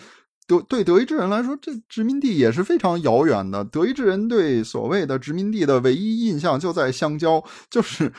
[0.47, 3.63] 德对德意志人来说，这殖民地也是非常遥远的。
[3.63, 8.11] 德意志人对所谓的殖民地的唯一印象就在香蕉，就是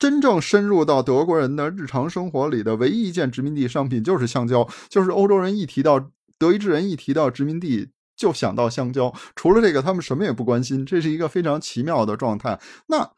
[0.00, 4.68] 真正深入到德国人的日常生活里的唯一一件殖民地商品就是香蕉。
[4.88, 9.14] 就是欧洲人一提到德意志人一提到殖民地，就想到香蕉。
[9.36, 10.84] 除了这个，他们什么也不关心。
[10.84, 12.58] 这是一个非常奇妙的状态。
[12.88, 13.08] 那。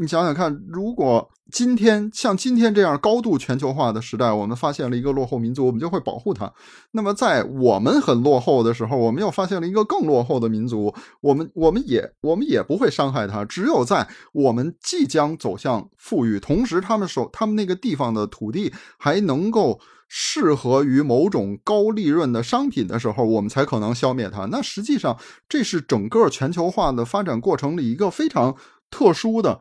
[0.00, 6.52] 你想想看，如果今天像今天这样高度全球化的时代，我们发现了一个落后民族，我们就会保护它。
[6.92, 13.44] 那么，在我们很落后的时候，我们又发现了一个更落后的民族，我们我们也我们也不会伤害它。
[13.44, 24.44] 只有在我们即将走向富裕，同时他们手他们那个地方的土地还能够适合于某种高利润的商品的时候，我们才可能消灭它。
[24.44, 25.18] 那实际上，
[25.48, 28.54] 这是整个全球化的发展过程里一个非常
[28.90, 29.58] 特殊的。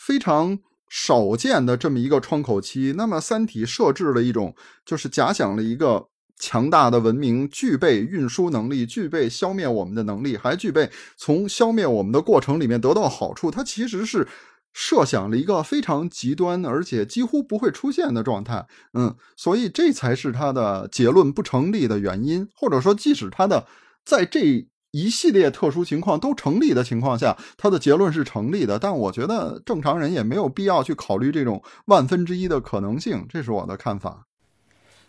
[0.00, 0.58] 非常
[0.88, 6.08] 少见的这么一个窗口期，那么《三体》设置了一种，就是假想了一个
[6.38, 13.50] 强大的文明，具备运输能力，具备消灭我们的能力，还具备从消灭我们的过程里面得到好处。
[13.50, 14.26] 它其实是
[14.72, 18.66] 设想了一个非常极端，而且几乎不会出现的状态。
[18.94, 23.66] 嗯，所以这才是它的结论不成立的原因，或者说，即使它的
[24.04, 24.69] 在这。
[24.92, 28.78] 一系列特殊情况都成立的情况下，他的结论是成立的。
[28.78, 34.26] 但我觉得正常人也没有必要去考虑这种万分之一的可能性，这是我的看法。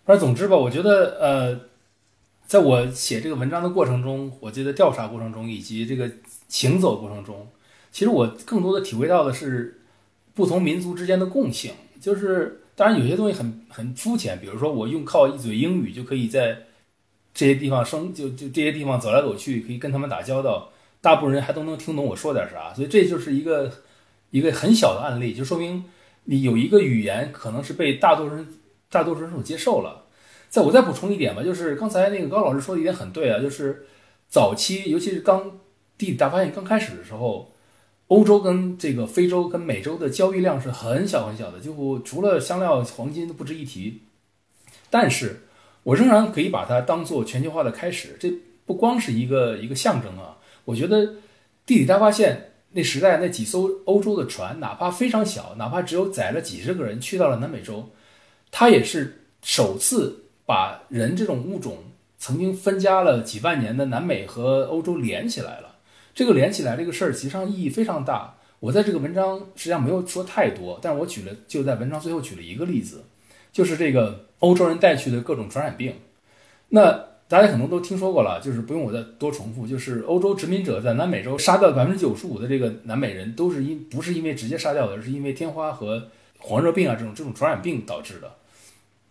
[0.05, 1.59] 反正总之吧，我觉得呃，
[2.45, 6.11] 在我写这个文章的过程中，我记得调查过程中以及这个
[6.47, 7.47] 行走过程中，
[7.91, 9.81] 其实我更多的体会到的是
[10.35, 11.71] 不同民族之间的共性。
[11.99, 16.65] 就是当然有些东西很很肤浅，比如说我用靠一嘴英语就可以在。
[17.33, 23.71] 这些地方生就就这些地方走来走去，可以跟他们打交道，大部分人还都能听懂我说点啥，所以这就是一个
[24.31, 25.85] 一个很小的案例，就说明
[26.25, 28.47] 你有一个语言可能是被大多数人
[28.89, 30.07] 大多数人所接受了。
[30.49, 33.85] 再我再补充一点吧，就是刚才那个高老师说的一点很对啊，就是
[34.27, 35.59] 早期尤其是刚
[35.97, 37.53] 地理大发现刚开始的时候，
[38.07, 44.01] 欧洲跟这个非洲跟美洲的交易量是很小很小的，就除了香料、黄金都不值一提，
[44.89, 45.43] 但是。
[45.83, 48.31] 我仍然可以把它当做全球化的开始，这
[48.65, 50.37] 不光是一个一个象征啊！
[50.65, 51.15] 我觉得
[51.65, 57.89] 地理大发现那时代那几艘欧洲的船，哪怕非常小，哪怕只有载了几十个人去到了南美洲，
[58.51, 61.77] 它也是首次把人这种物种
[62.17, 65.75] 曾经分家了几万年的南美和欧洲连起来了。
[66.13, 68.35] 这个连起来这个事儿，实际上意义非常大。
[68.59, 73.03] 我在这个文章实际上没有说太多，但是我举了就在文章最后举了一个例子，
[73.51, 75.93] 就是这个欧洲人带去的各种传染病。
[76.69, 76.91] 那
[77.27, 86.09] 大家可能都听说过了，就是不用我再多重复，就是欧洲殖民者在南美洲杀掉百分之九十五的这个南美人，都是因不是因为直接杀掉的，而是因为天花和
[86.39, 88.31] 黄热病啊这种这种传染病导致的。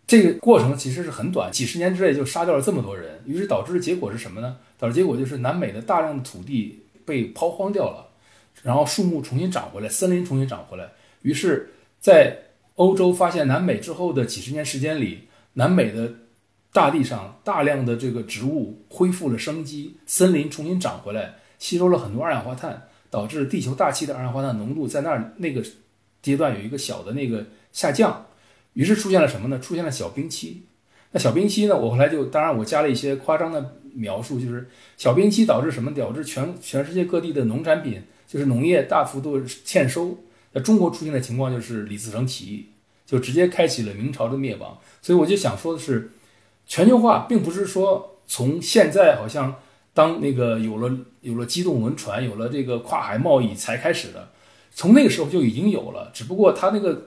[0.06, 4.56] 这个过程其实是很短，几十年之内就杀掉了这么多人，于是导致的结果是什么呢？
[4.76, 8.08] 导致结果就是南美的大量的土地被抛荒掉了，
[8.62, 10.90] 然后树木重新长回来，森林重新长回来。
[11.22, 12.36] 于是，在
[12.80, 16.10] 欧洲发现南美之后的几十年时间里，南美的
[16.72, 25.62] 大地上大量的这个植物恢复了生机，森林重新长回来，吸收了很多二氧化碳，导致地球大气的二氧化碳浓度在那儿那个
[26.22, 28.24] 阶段有一个小的那个下降。
[28.72, 29.58] 于是出现了什么呢？
[29.58, 30.62] 出现了小冰期。
[31.10, 31.76] 那小冰期呢？
[31.76, 34.66] 我后来就当然我加了一些夸张的描述，就是
[34.96, 35.92] 小冰期导致什么？
[35.92, 40.16] 导致全全世界各地的农产品，就是农业大幅度欠收。
[40.52, 42.66] 那中国出现的情况就是李自成起义，
[43.10, 44.78] 就直接开启了明朝的灭亡。
[45.02, 46.12] 所以我就想说的是，
[46.66, 49.56] 全球化并不是说从现在好像
[49.92, 54.30] 当那个有了有了机动轮船，有了这个跨海贸易才开始的，
[54.72, 57.06] 从那个时候就已经有了，只不过它那个。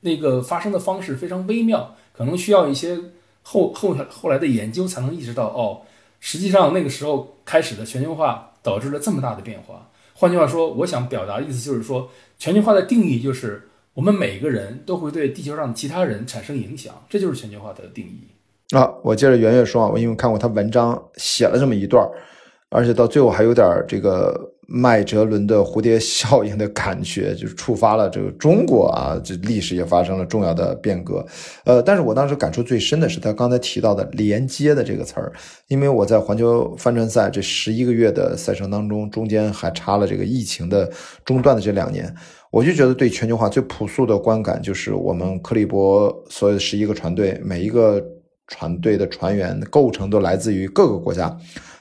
[0.00, 2.96] 那个发生的方式非常微妙，可能需要一些
[3.42, 5.82] 后后后来的研究才能意识到，哦，
[6.20, 9.90] 实际上那个时候开始的全球化导致了这么大的变化。
[10.14, 12.08] 换句话说，我想表达的意思就是说，
[12.38, 13.67] 全球化的定义就是
[13.98, 18.28] 我们每个人都会对地球上其他人产生影响，这就是全球化的定义。
[18.76, 22.08] 啊，我接着圆圆说啊，我因为看过他文章写了这么一段，
[22.68, 24.54] 而且到最后还有点这个。
[24.70, 31.24] 麦哲伦的蝴蝶效应的感觉， 就是触发了这个中国啊，这历史也发生了重要的变革。
[31.64, 35.32] 呃，但是我当时感触最深的是他刚才提到的“连接”的这个词儿，
[35.68, 40.90] 因为我在环球帆船赛这十一个月的赛程当中，中间还插了这个疫情的
[41.24, 42.14] 中断的这两年，
[42.50, 48.04] 我就觉得对全球化最朴素的观感就是，我们克利伯所有的十一个船队，每一个
[48.46, 51.34] 船队的船员构成都来自于各个国家。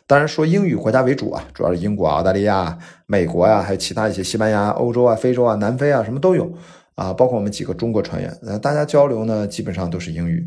[0.07, 6.49] 当然说英语国家为主啊，主要是英国、澳大利亚、美国呀，还有其他一些西班牙、欧洲啊、非洲啊、南非啊，什么都有
[6.95, 10.43] 啊，包括我们几个中国船员，呃，大家交流呢基本上都是英语。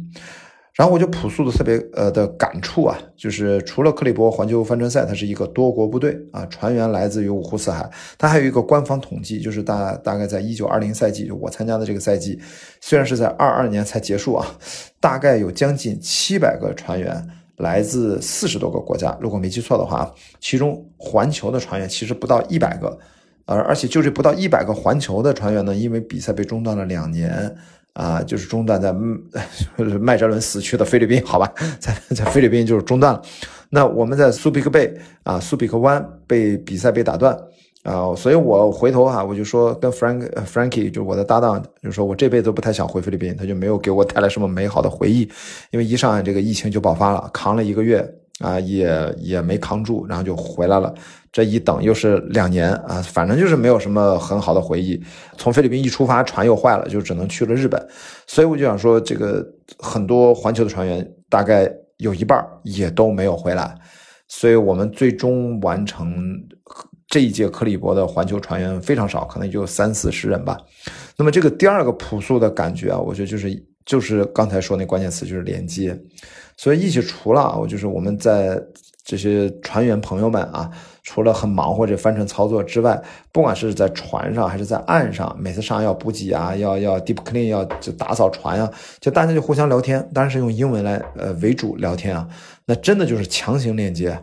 [0.73, 12.41] 然后我就朴素的特别呃的感触啊，就是除了克利伯环球帆船赛，它是一个多国部队啊，船员来自于五湖四海，它还有一个官方统计，就是大大概在一九二零赛季，就我参加的这个赛季，
[12.81, 14.47] 虽然是在二二年才结束啊，
[15.01, 17.29] 大概有将近七百个船员。
[17.61, 22.99] 来自四十多个国家，如果没记错的话，其中环球的船员其实不到一百个，
[23.45, 27.55] 而而且就这不到一百个环球的船员呢，因为比赛被中断了两年，
[27.93, 28.95] 啊，就是中断在
[30.01, 33.23] 麦哲伦死去的菲律宾，好吧， 在在菲律宾就是中断了。
[33.69, 34.93] 那我们在苏比克贝
[35.23, 37.39] 啊，苏比克湾被比赛被打断。
[37.83, 45.27] 啊，所以我回头哈，我就说跟 Frank Frankie 就是我的搭档，就说我这辈子不太想回菲律宾，他就没有给我带来什么美好的回忆，
[45.71, 48.07] 因为一上来这个疫情就爆发了，扛了一个月
[48.41, 50.93] 啊，也也没扛住，然后就回来了。
[51.33, 55.03] 这一等又是两年啊，反正就是没有什么很好的回忆。
[55.39, 57.83] 从菲律宾一出发，船又坏了，就只能去了日本。
[58.27, 59.43] 所以我就想说，这个
[59.79, 63.75] 很多环球的船员大概有一半也都没有回来，
[64.29, 66.15] 所以我们最终完成。
[67.11, 70.57] 这一届克利伯的环球船员非常少，可能也就三四十人吧。
[71.17, 76.01] 那么这个第二个朴素的感觉啊，我觉得就是就是刚才说那关键词就是连接。
[76.57, 78.63] 所以一起除了，我就是我们在
[79.03, 80.71] 这些船员朋友们啊，
[81.03, 88.71] 除了很忙活这帆船操作之外，不管是在船上还是在岸上，每次上岸要补给啊，要要 deep clean，要就打扫船啊，
[89.01, 92.29] 就大家就互相聊天，当然是用英文来呃为主聊天啊，
[92.67, 94.17] 那真的就是强行链接。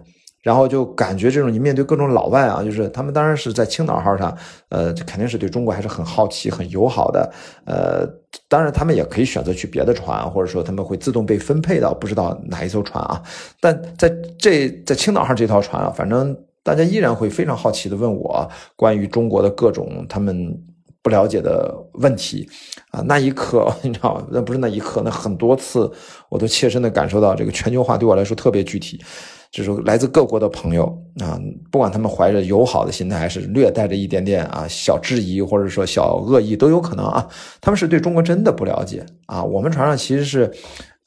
[0.47, 4.33] 然后就感觉这种你面对各种老外啊，就是他们当然是在青岛号上，
[4.69, 7.29] 呃，肯定是对中国还是很好奇、很友好的。
[7.65, 8.07] 呃，
[8.47, 13.21] 当然他们也可以选择去别的船，或者说他们会自动被分配到不知道哪一艘船啊。
[13.59, 14.09] 但在
[14.39, 16.33] 这在青岛号这条船啊，反正
[16.63, 20.57] 大家依然会非常好奇的问我关于中国的各种他们
[21.03, 22.49] 不了解的问题
[22.91, 23.03] 啊。
[23.05, 25.91] 那一刻你知道，那不是那一刻，那很多次
[26.29, 29.03] 我都切身的感受到这个全球化对我来说特别具体。
[29.51, 30.85] 就是来自各国的朋友
[31.19, 31.39] 啊，
[31.71, 37.27] 不管他们怀着友好的心态，还是略带着一点点啊小质疑，或者说小恶意都有可能啊，
[37.61, 39.43] 他们是对中国真的不了解啊。
[39.43, 40.51] 我们船上其实是。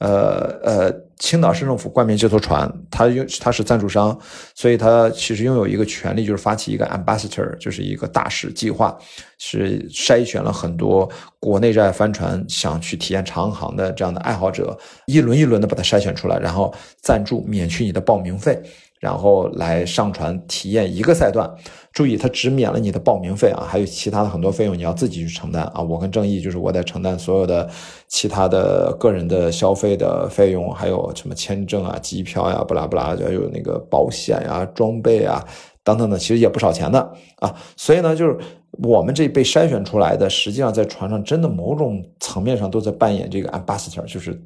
[0.01, 4.17] 呃呃，青岛市政府冠名这艘船，它用它是赞助商，
[4.55, 8.97] 所以它其实拥有一个权利，就是发起一个 ambassador，就是一个大使计划，
[9.37, 11.07] 是筛选了很多
[11.39, 14.75] 国内热爱帆船、想去体验长航的这样的爱好者，
[15.05, 18.59] 一轮一轮的把它筛选出来，然后赞助免去你的报名费，
[18.99, 21.47] 然后来上传体验一个赛段。
[21.93, 25.81] 注意，它只免了你的报名费啊，还有其他的很多费用你要自己去承担啊。
[25.81, 27.69] 我跟正义就是我在承担所有的
[28.07, 35.45] 其他的个人的消费的费用，还有什么签证啊、机票呀、不拉不拉，还有那个保险呀、装备啊
[35.83, 36.99] 等等的，其实也不少钱的
[37.39, 37.53] 啊。
[37.75, 38.37] 所以呢，就是
[38.83, 44.41] 我们这被筛选出来的，实际上在船上真的某种层面上都在扮演这个 ambassador，就是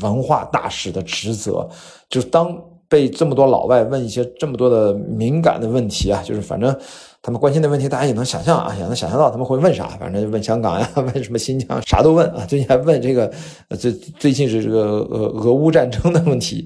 [0.00, 1.68] 文化大使的职责，
[2.08, 2.58] 就是当。
[2.88, 6.74] 被这么多老外问一些这么多的敏感的问题啊，就是反正
[7.22, 9.88] 他们关心的问题，大家也能想象啊，也能想象到他们会问啥。
[9.98, 12.46] 反正问香港呀， 问什么新疆，啥都问啊。
[12.46, 13.32] 最近还问这个，
[13.78, 16.64] 最最近是这个俄俄乌战争的问题。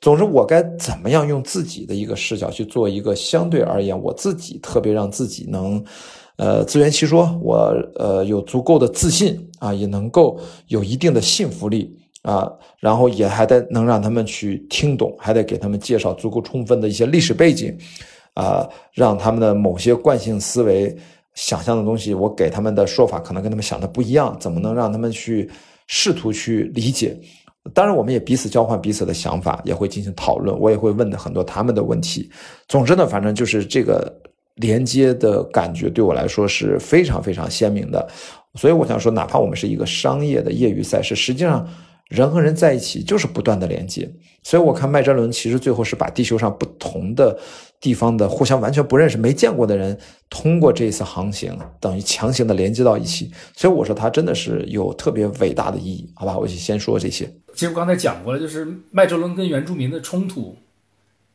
[0.00, 5.84] 总之，我该怎么样用自己的一个视角去做一个相对而言，我自己特别让自己能，
[6.36, 10.38] 呃，自圆其说，我呃有足够的自信啊，也能够
[10.68, 11.99] 有一定的信服力。
[12.22, 17.74] 啊，然后也还得能让他们去听懂，还得给他们介绍足够充分的一些历史背景，
[18.34, 20.94] 啊，让他们的某些惯性思维
[21.34, 25.50] 想象的东西，我给他们的说法可能跟他们想的不一样，怎么能让他们去
[25.86, 27.18] 试图去理解？
[27.72, 32.30] 当然，我们也彼此交换彼此的想法，也会进行讨论，我也会问的很多他们的问题。
[32.68, 34.12] 总之呢，反正就是这个
[34.56, 38.06] 连接的感觉对我来说是非常非常鲜明的。
[38.56, 41.66] 所以我想说，哪怕我们是一个商业的业余赛事，实际上。
[42.10, 44.10] 人和人在一起就是不断的连接，
[44.42, 47.38] 所以我看麦哲伦其实最后是把地球上不同的
[47.80, 49.96] 地方的互相完全不认识、没见过的人，
[50.28, 53.30] 通过这一次航行，等于强行的连接到一起。
[53.54, 56.36] 所以我说他真的是有特别伟大的意义，好吧？
[56.36, 57.32] 我就先说这些。
[57.54, 60.56] 其实我刚才讲过了，就是麦哲伦跟原住民的冲突，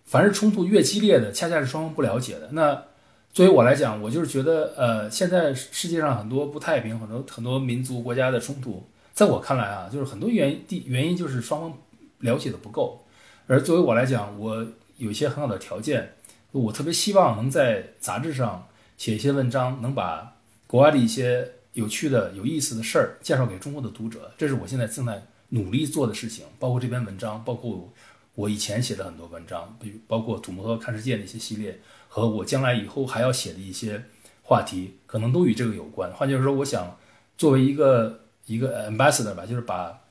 [0.04, 2.50] 凡是冲突越激烈的，恰恰是双方不了解的。
[2.52, 2.84] 那
[3.32, 8.86] 作为我来讲，我就是觉得，呃，现在世界上很多不太平，很多很多民族国家的冲突。
[9.16, 11.74] 在我看来啊，就是很多原因，第原因就是双方
[12.20, 13.02] 了解的不够。
[13.48, 14.68] 而作为我来讲，我
[14.98, 16.16] 有一些很好的条件，
[16.52, 18.68] 我特别希望能在杂志上
[18.98, 20.36] 写一些文章，能把
[20.68, 24.34] 国外的一些有趣的、有意思的事儿介绍给中国的读者。
[24.38, 26.46] 这是我现在正在努力做的事情。
[26.60, 27.90] 包括这篇文章，包括
[28.34, 31.80] 我以前写的很多文章，比如包括土木和看世界的一些系列，
[32.10, 34.04] 和我将来以后还要写的一些
[34.44, 36.12] 话题，可能都与这个有关。
[36.12, 36.98] 换句话说，我想
[37.38, 38.25] 作为一个。
[38.46, 40.02] 一个 ambassador 吧，就是把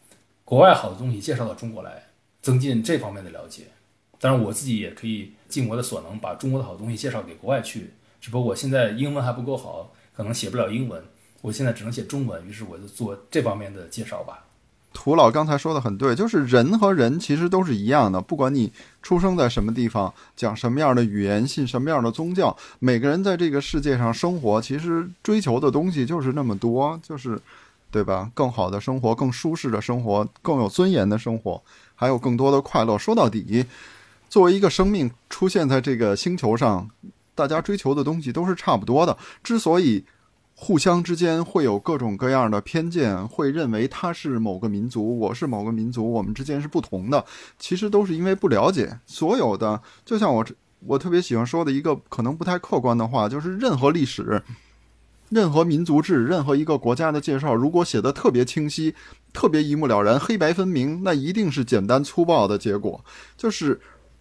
[0.44, 2.04] 国外好的东西介绍到中国来，
[2.42, 3.64] 增进这方面的了解。
[4.20, 7.92] 当然，我自己也可以尽我的所能，把中国的好东西介绍给国外去。
[8.20, 11.02] 只不过我现在英文还不够好，可能写不了英文，
[11.42, 12.42] 我现在只能写中文。
[12.46, 14.44] 于是我就做这方面的介绍吧。
[14.94, 27.40] 涂老刚才说的很对，就是人和人其实都是一样的，不管你出生在什么地方，讲什么样的语言，信什么样的宗教，每个人在这个世界上生活，其实追求的东西就是那么多，就是。
[27.94, 28.28] 对吧？
[28.34, 31.62] 更好的生活，更舒适的生活，更有尊严的生活，
[31.94, 32.98] 还有更多的快乐。
[32.98, 33.64] 说到底，
[34.28, 36.90] 作为一个生命出现在这个星球上，
[37.36, 39.16] 大家追求的东西都是差不多的。
[39.44, 40.04] 之所以
[40.56, 47.24] 互相之间会有各种各样的偏见，会认为他是某个民族，我是某个民族，我们之间是不同的，
[47.60, 48.98] 其实都是因为不了解。
[49.06, 50.44] 所有的，就像我
[50.80, 54.42] 我特别喜欢说的一个可能不太客观的话，就是任何历史。
[55.30, 58.94] 任何民族志，任何一个国家的介绍，如果写的特别清晰、
[59.32, 63.02] 特别一目了然、黑白分明，那一定是简单粗暴的结果。
[63.36, 63.80] 就是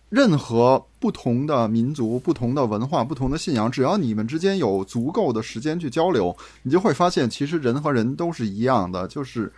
[0.10, 9.08] 任何不同的民族、不同的文化、不同的信仰，只要你们之间有足够的时间去交流，你就会发现，其实人和人都是一样的。
[9.08, 9.52] 就是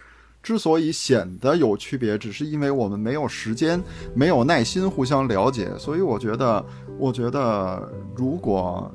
[0.44, 3.82] 之所以显得有区别，只是因为我们没有时间、
[4.14, 5.72] 没有耐心互相了解。
[5.78, 6.66] 所以，我觉得，
[6.98, 8.94] 我觉得，如果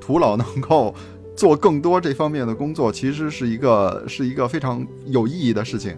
[0.00, 0.94] 徒老能够。
[1.36, 5.96] 做更多这方面的工作，其实是一个是一个非常有意义的事情。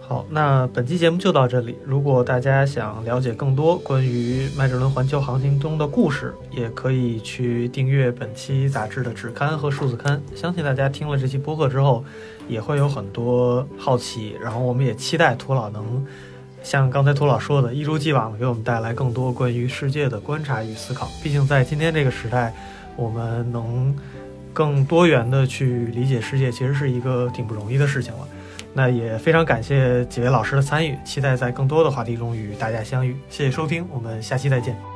[0.00, 1.76] 好，那本期节目就到这里。
[1.86, 10.20] 如果大家想了解更多关于麦哲伦环球航行中的故事，也可以去订阅本期杂志的纸刊和数字刊。
[10.34, 12.04] 相信大家听了这期播客之后，
[12.48, 14.34] 也会有很多好奇。
[14.42, 16.04] 然后，我们也期待涂老能
[16.64, 21.08] 像刚才涂老说的，一如既往的给我们带来更多关于世界的观察与思考。
[21.22, 22.52] 毕竟，在今天这个时代，
[22.96, 23.94] 我们能。
[24.52, 28.28] 更多元的去理解世界，其实是一个挺不容易的事情了。
[28.74, 33.16] 那也非常感谢几位老师的参与，期待在更多的话题中与大家相遇。
[33.28, 34.91] 谢谢收听，我们下期再见。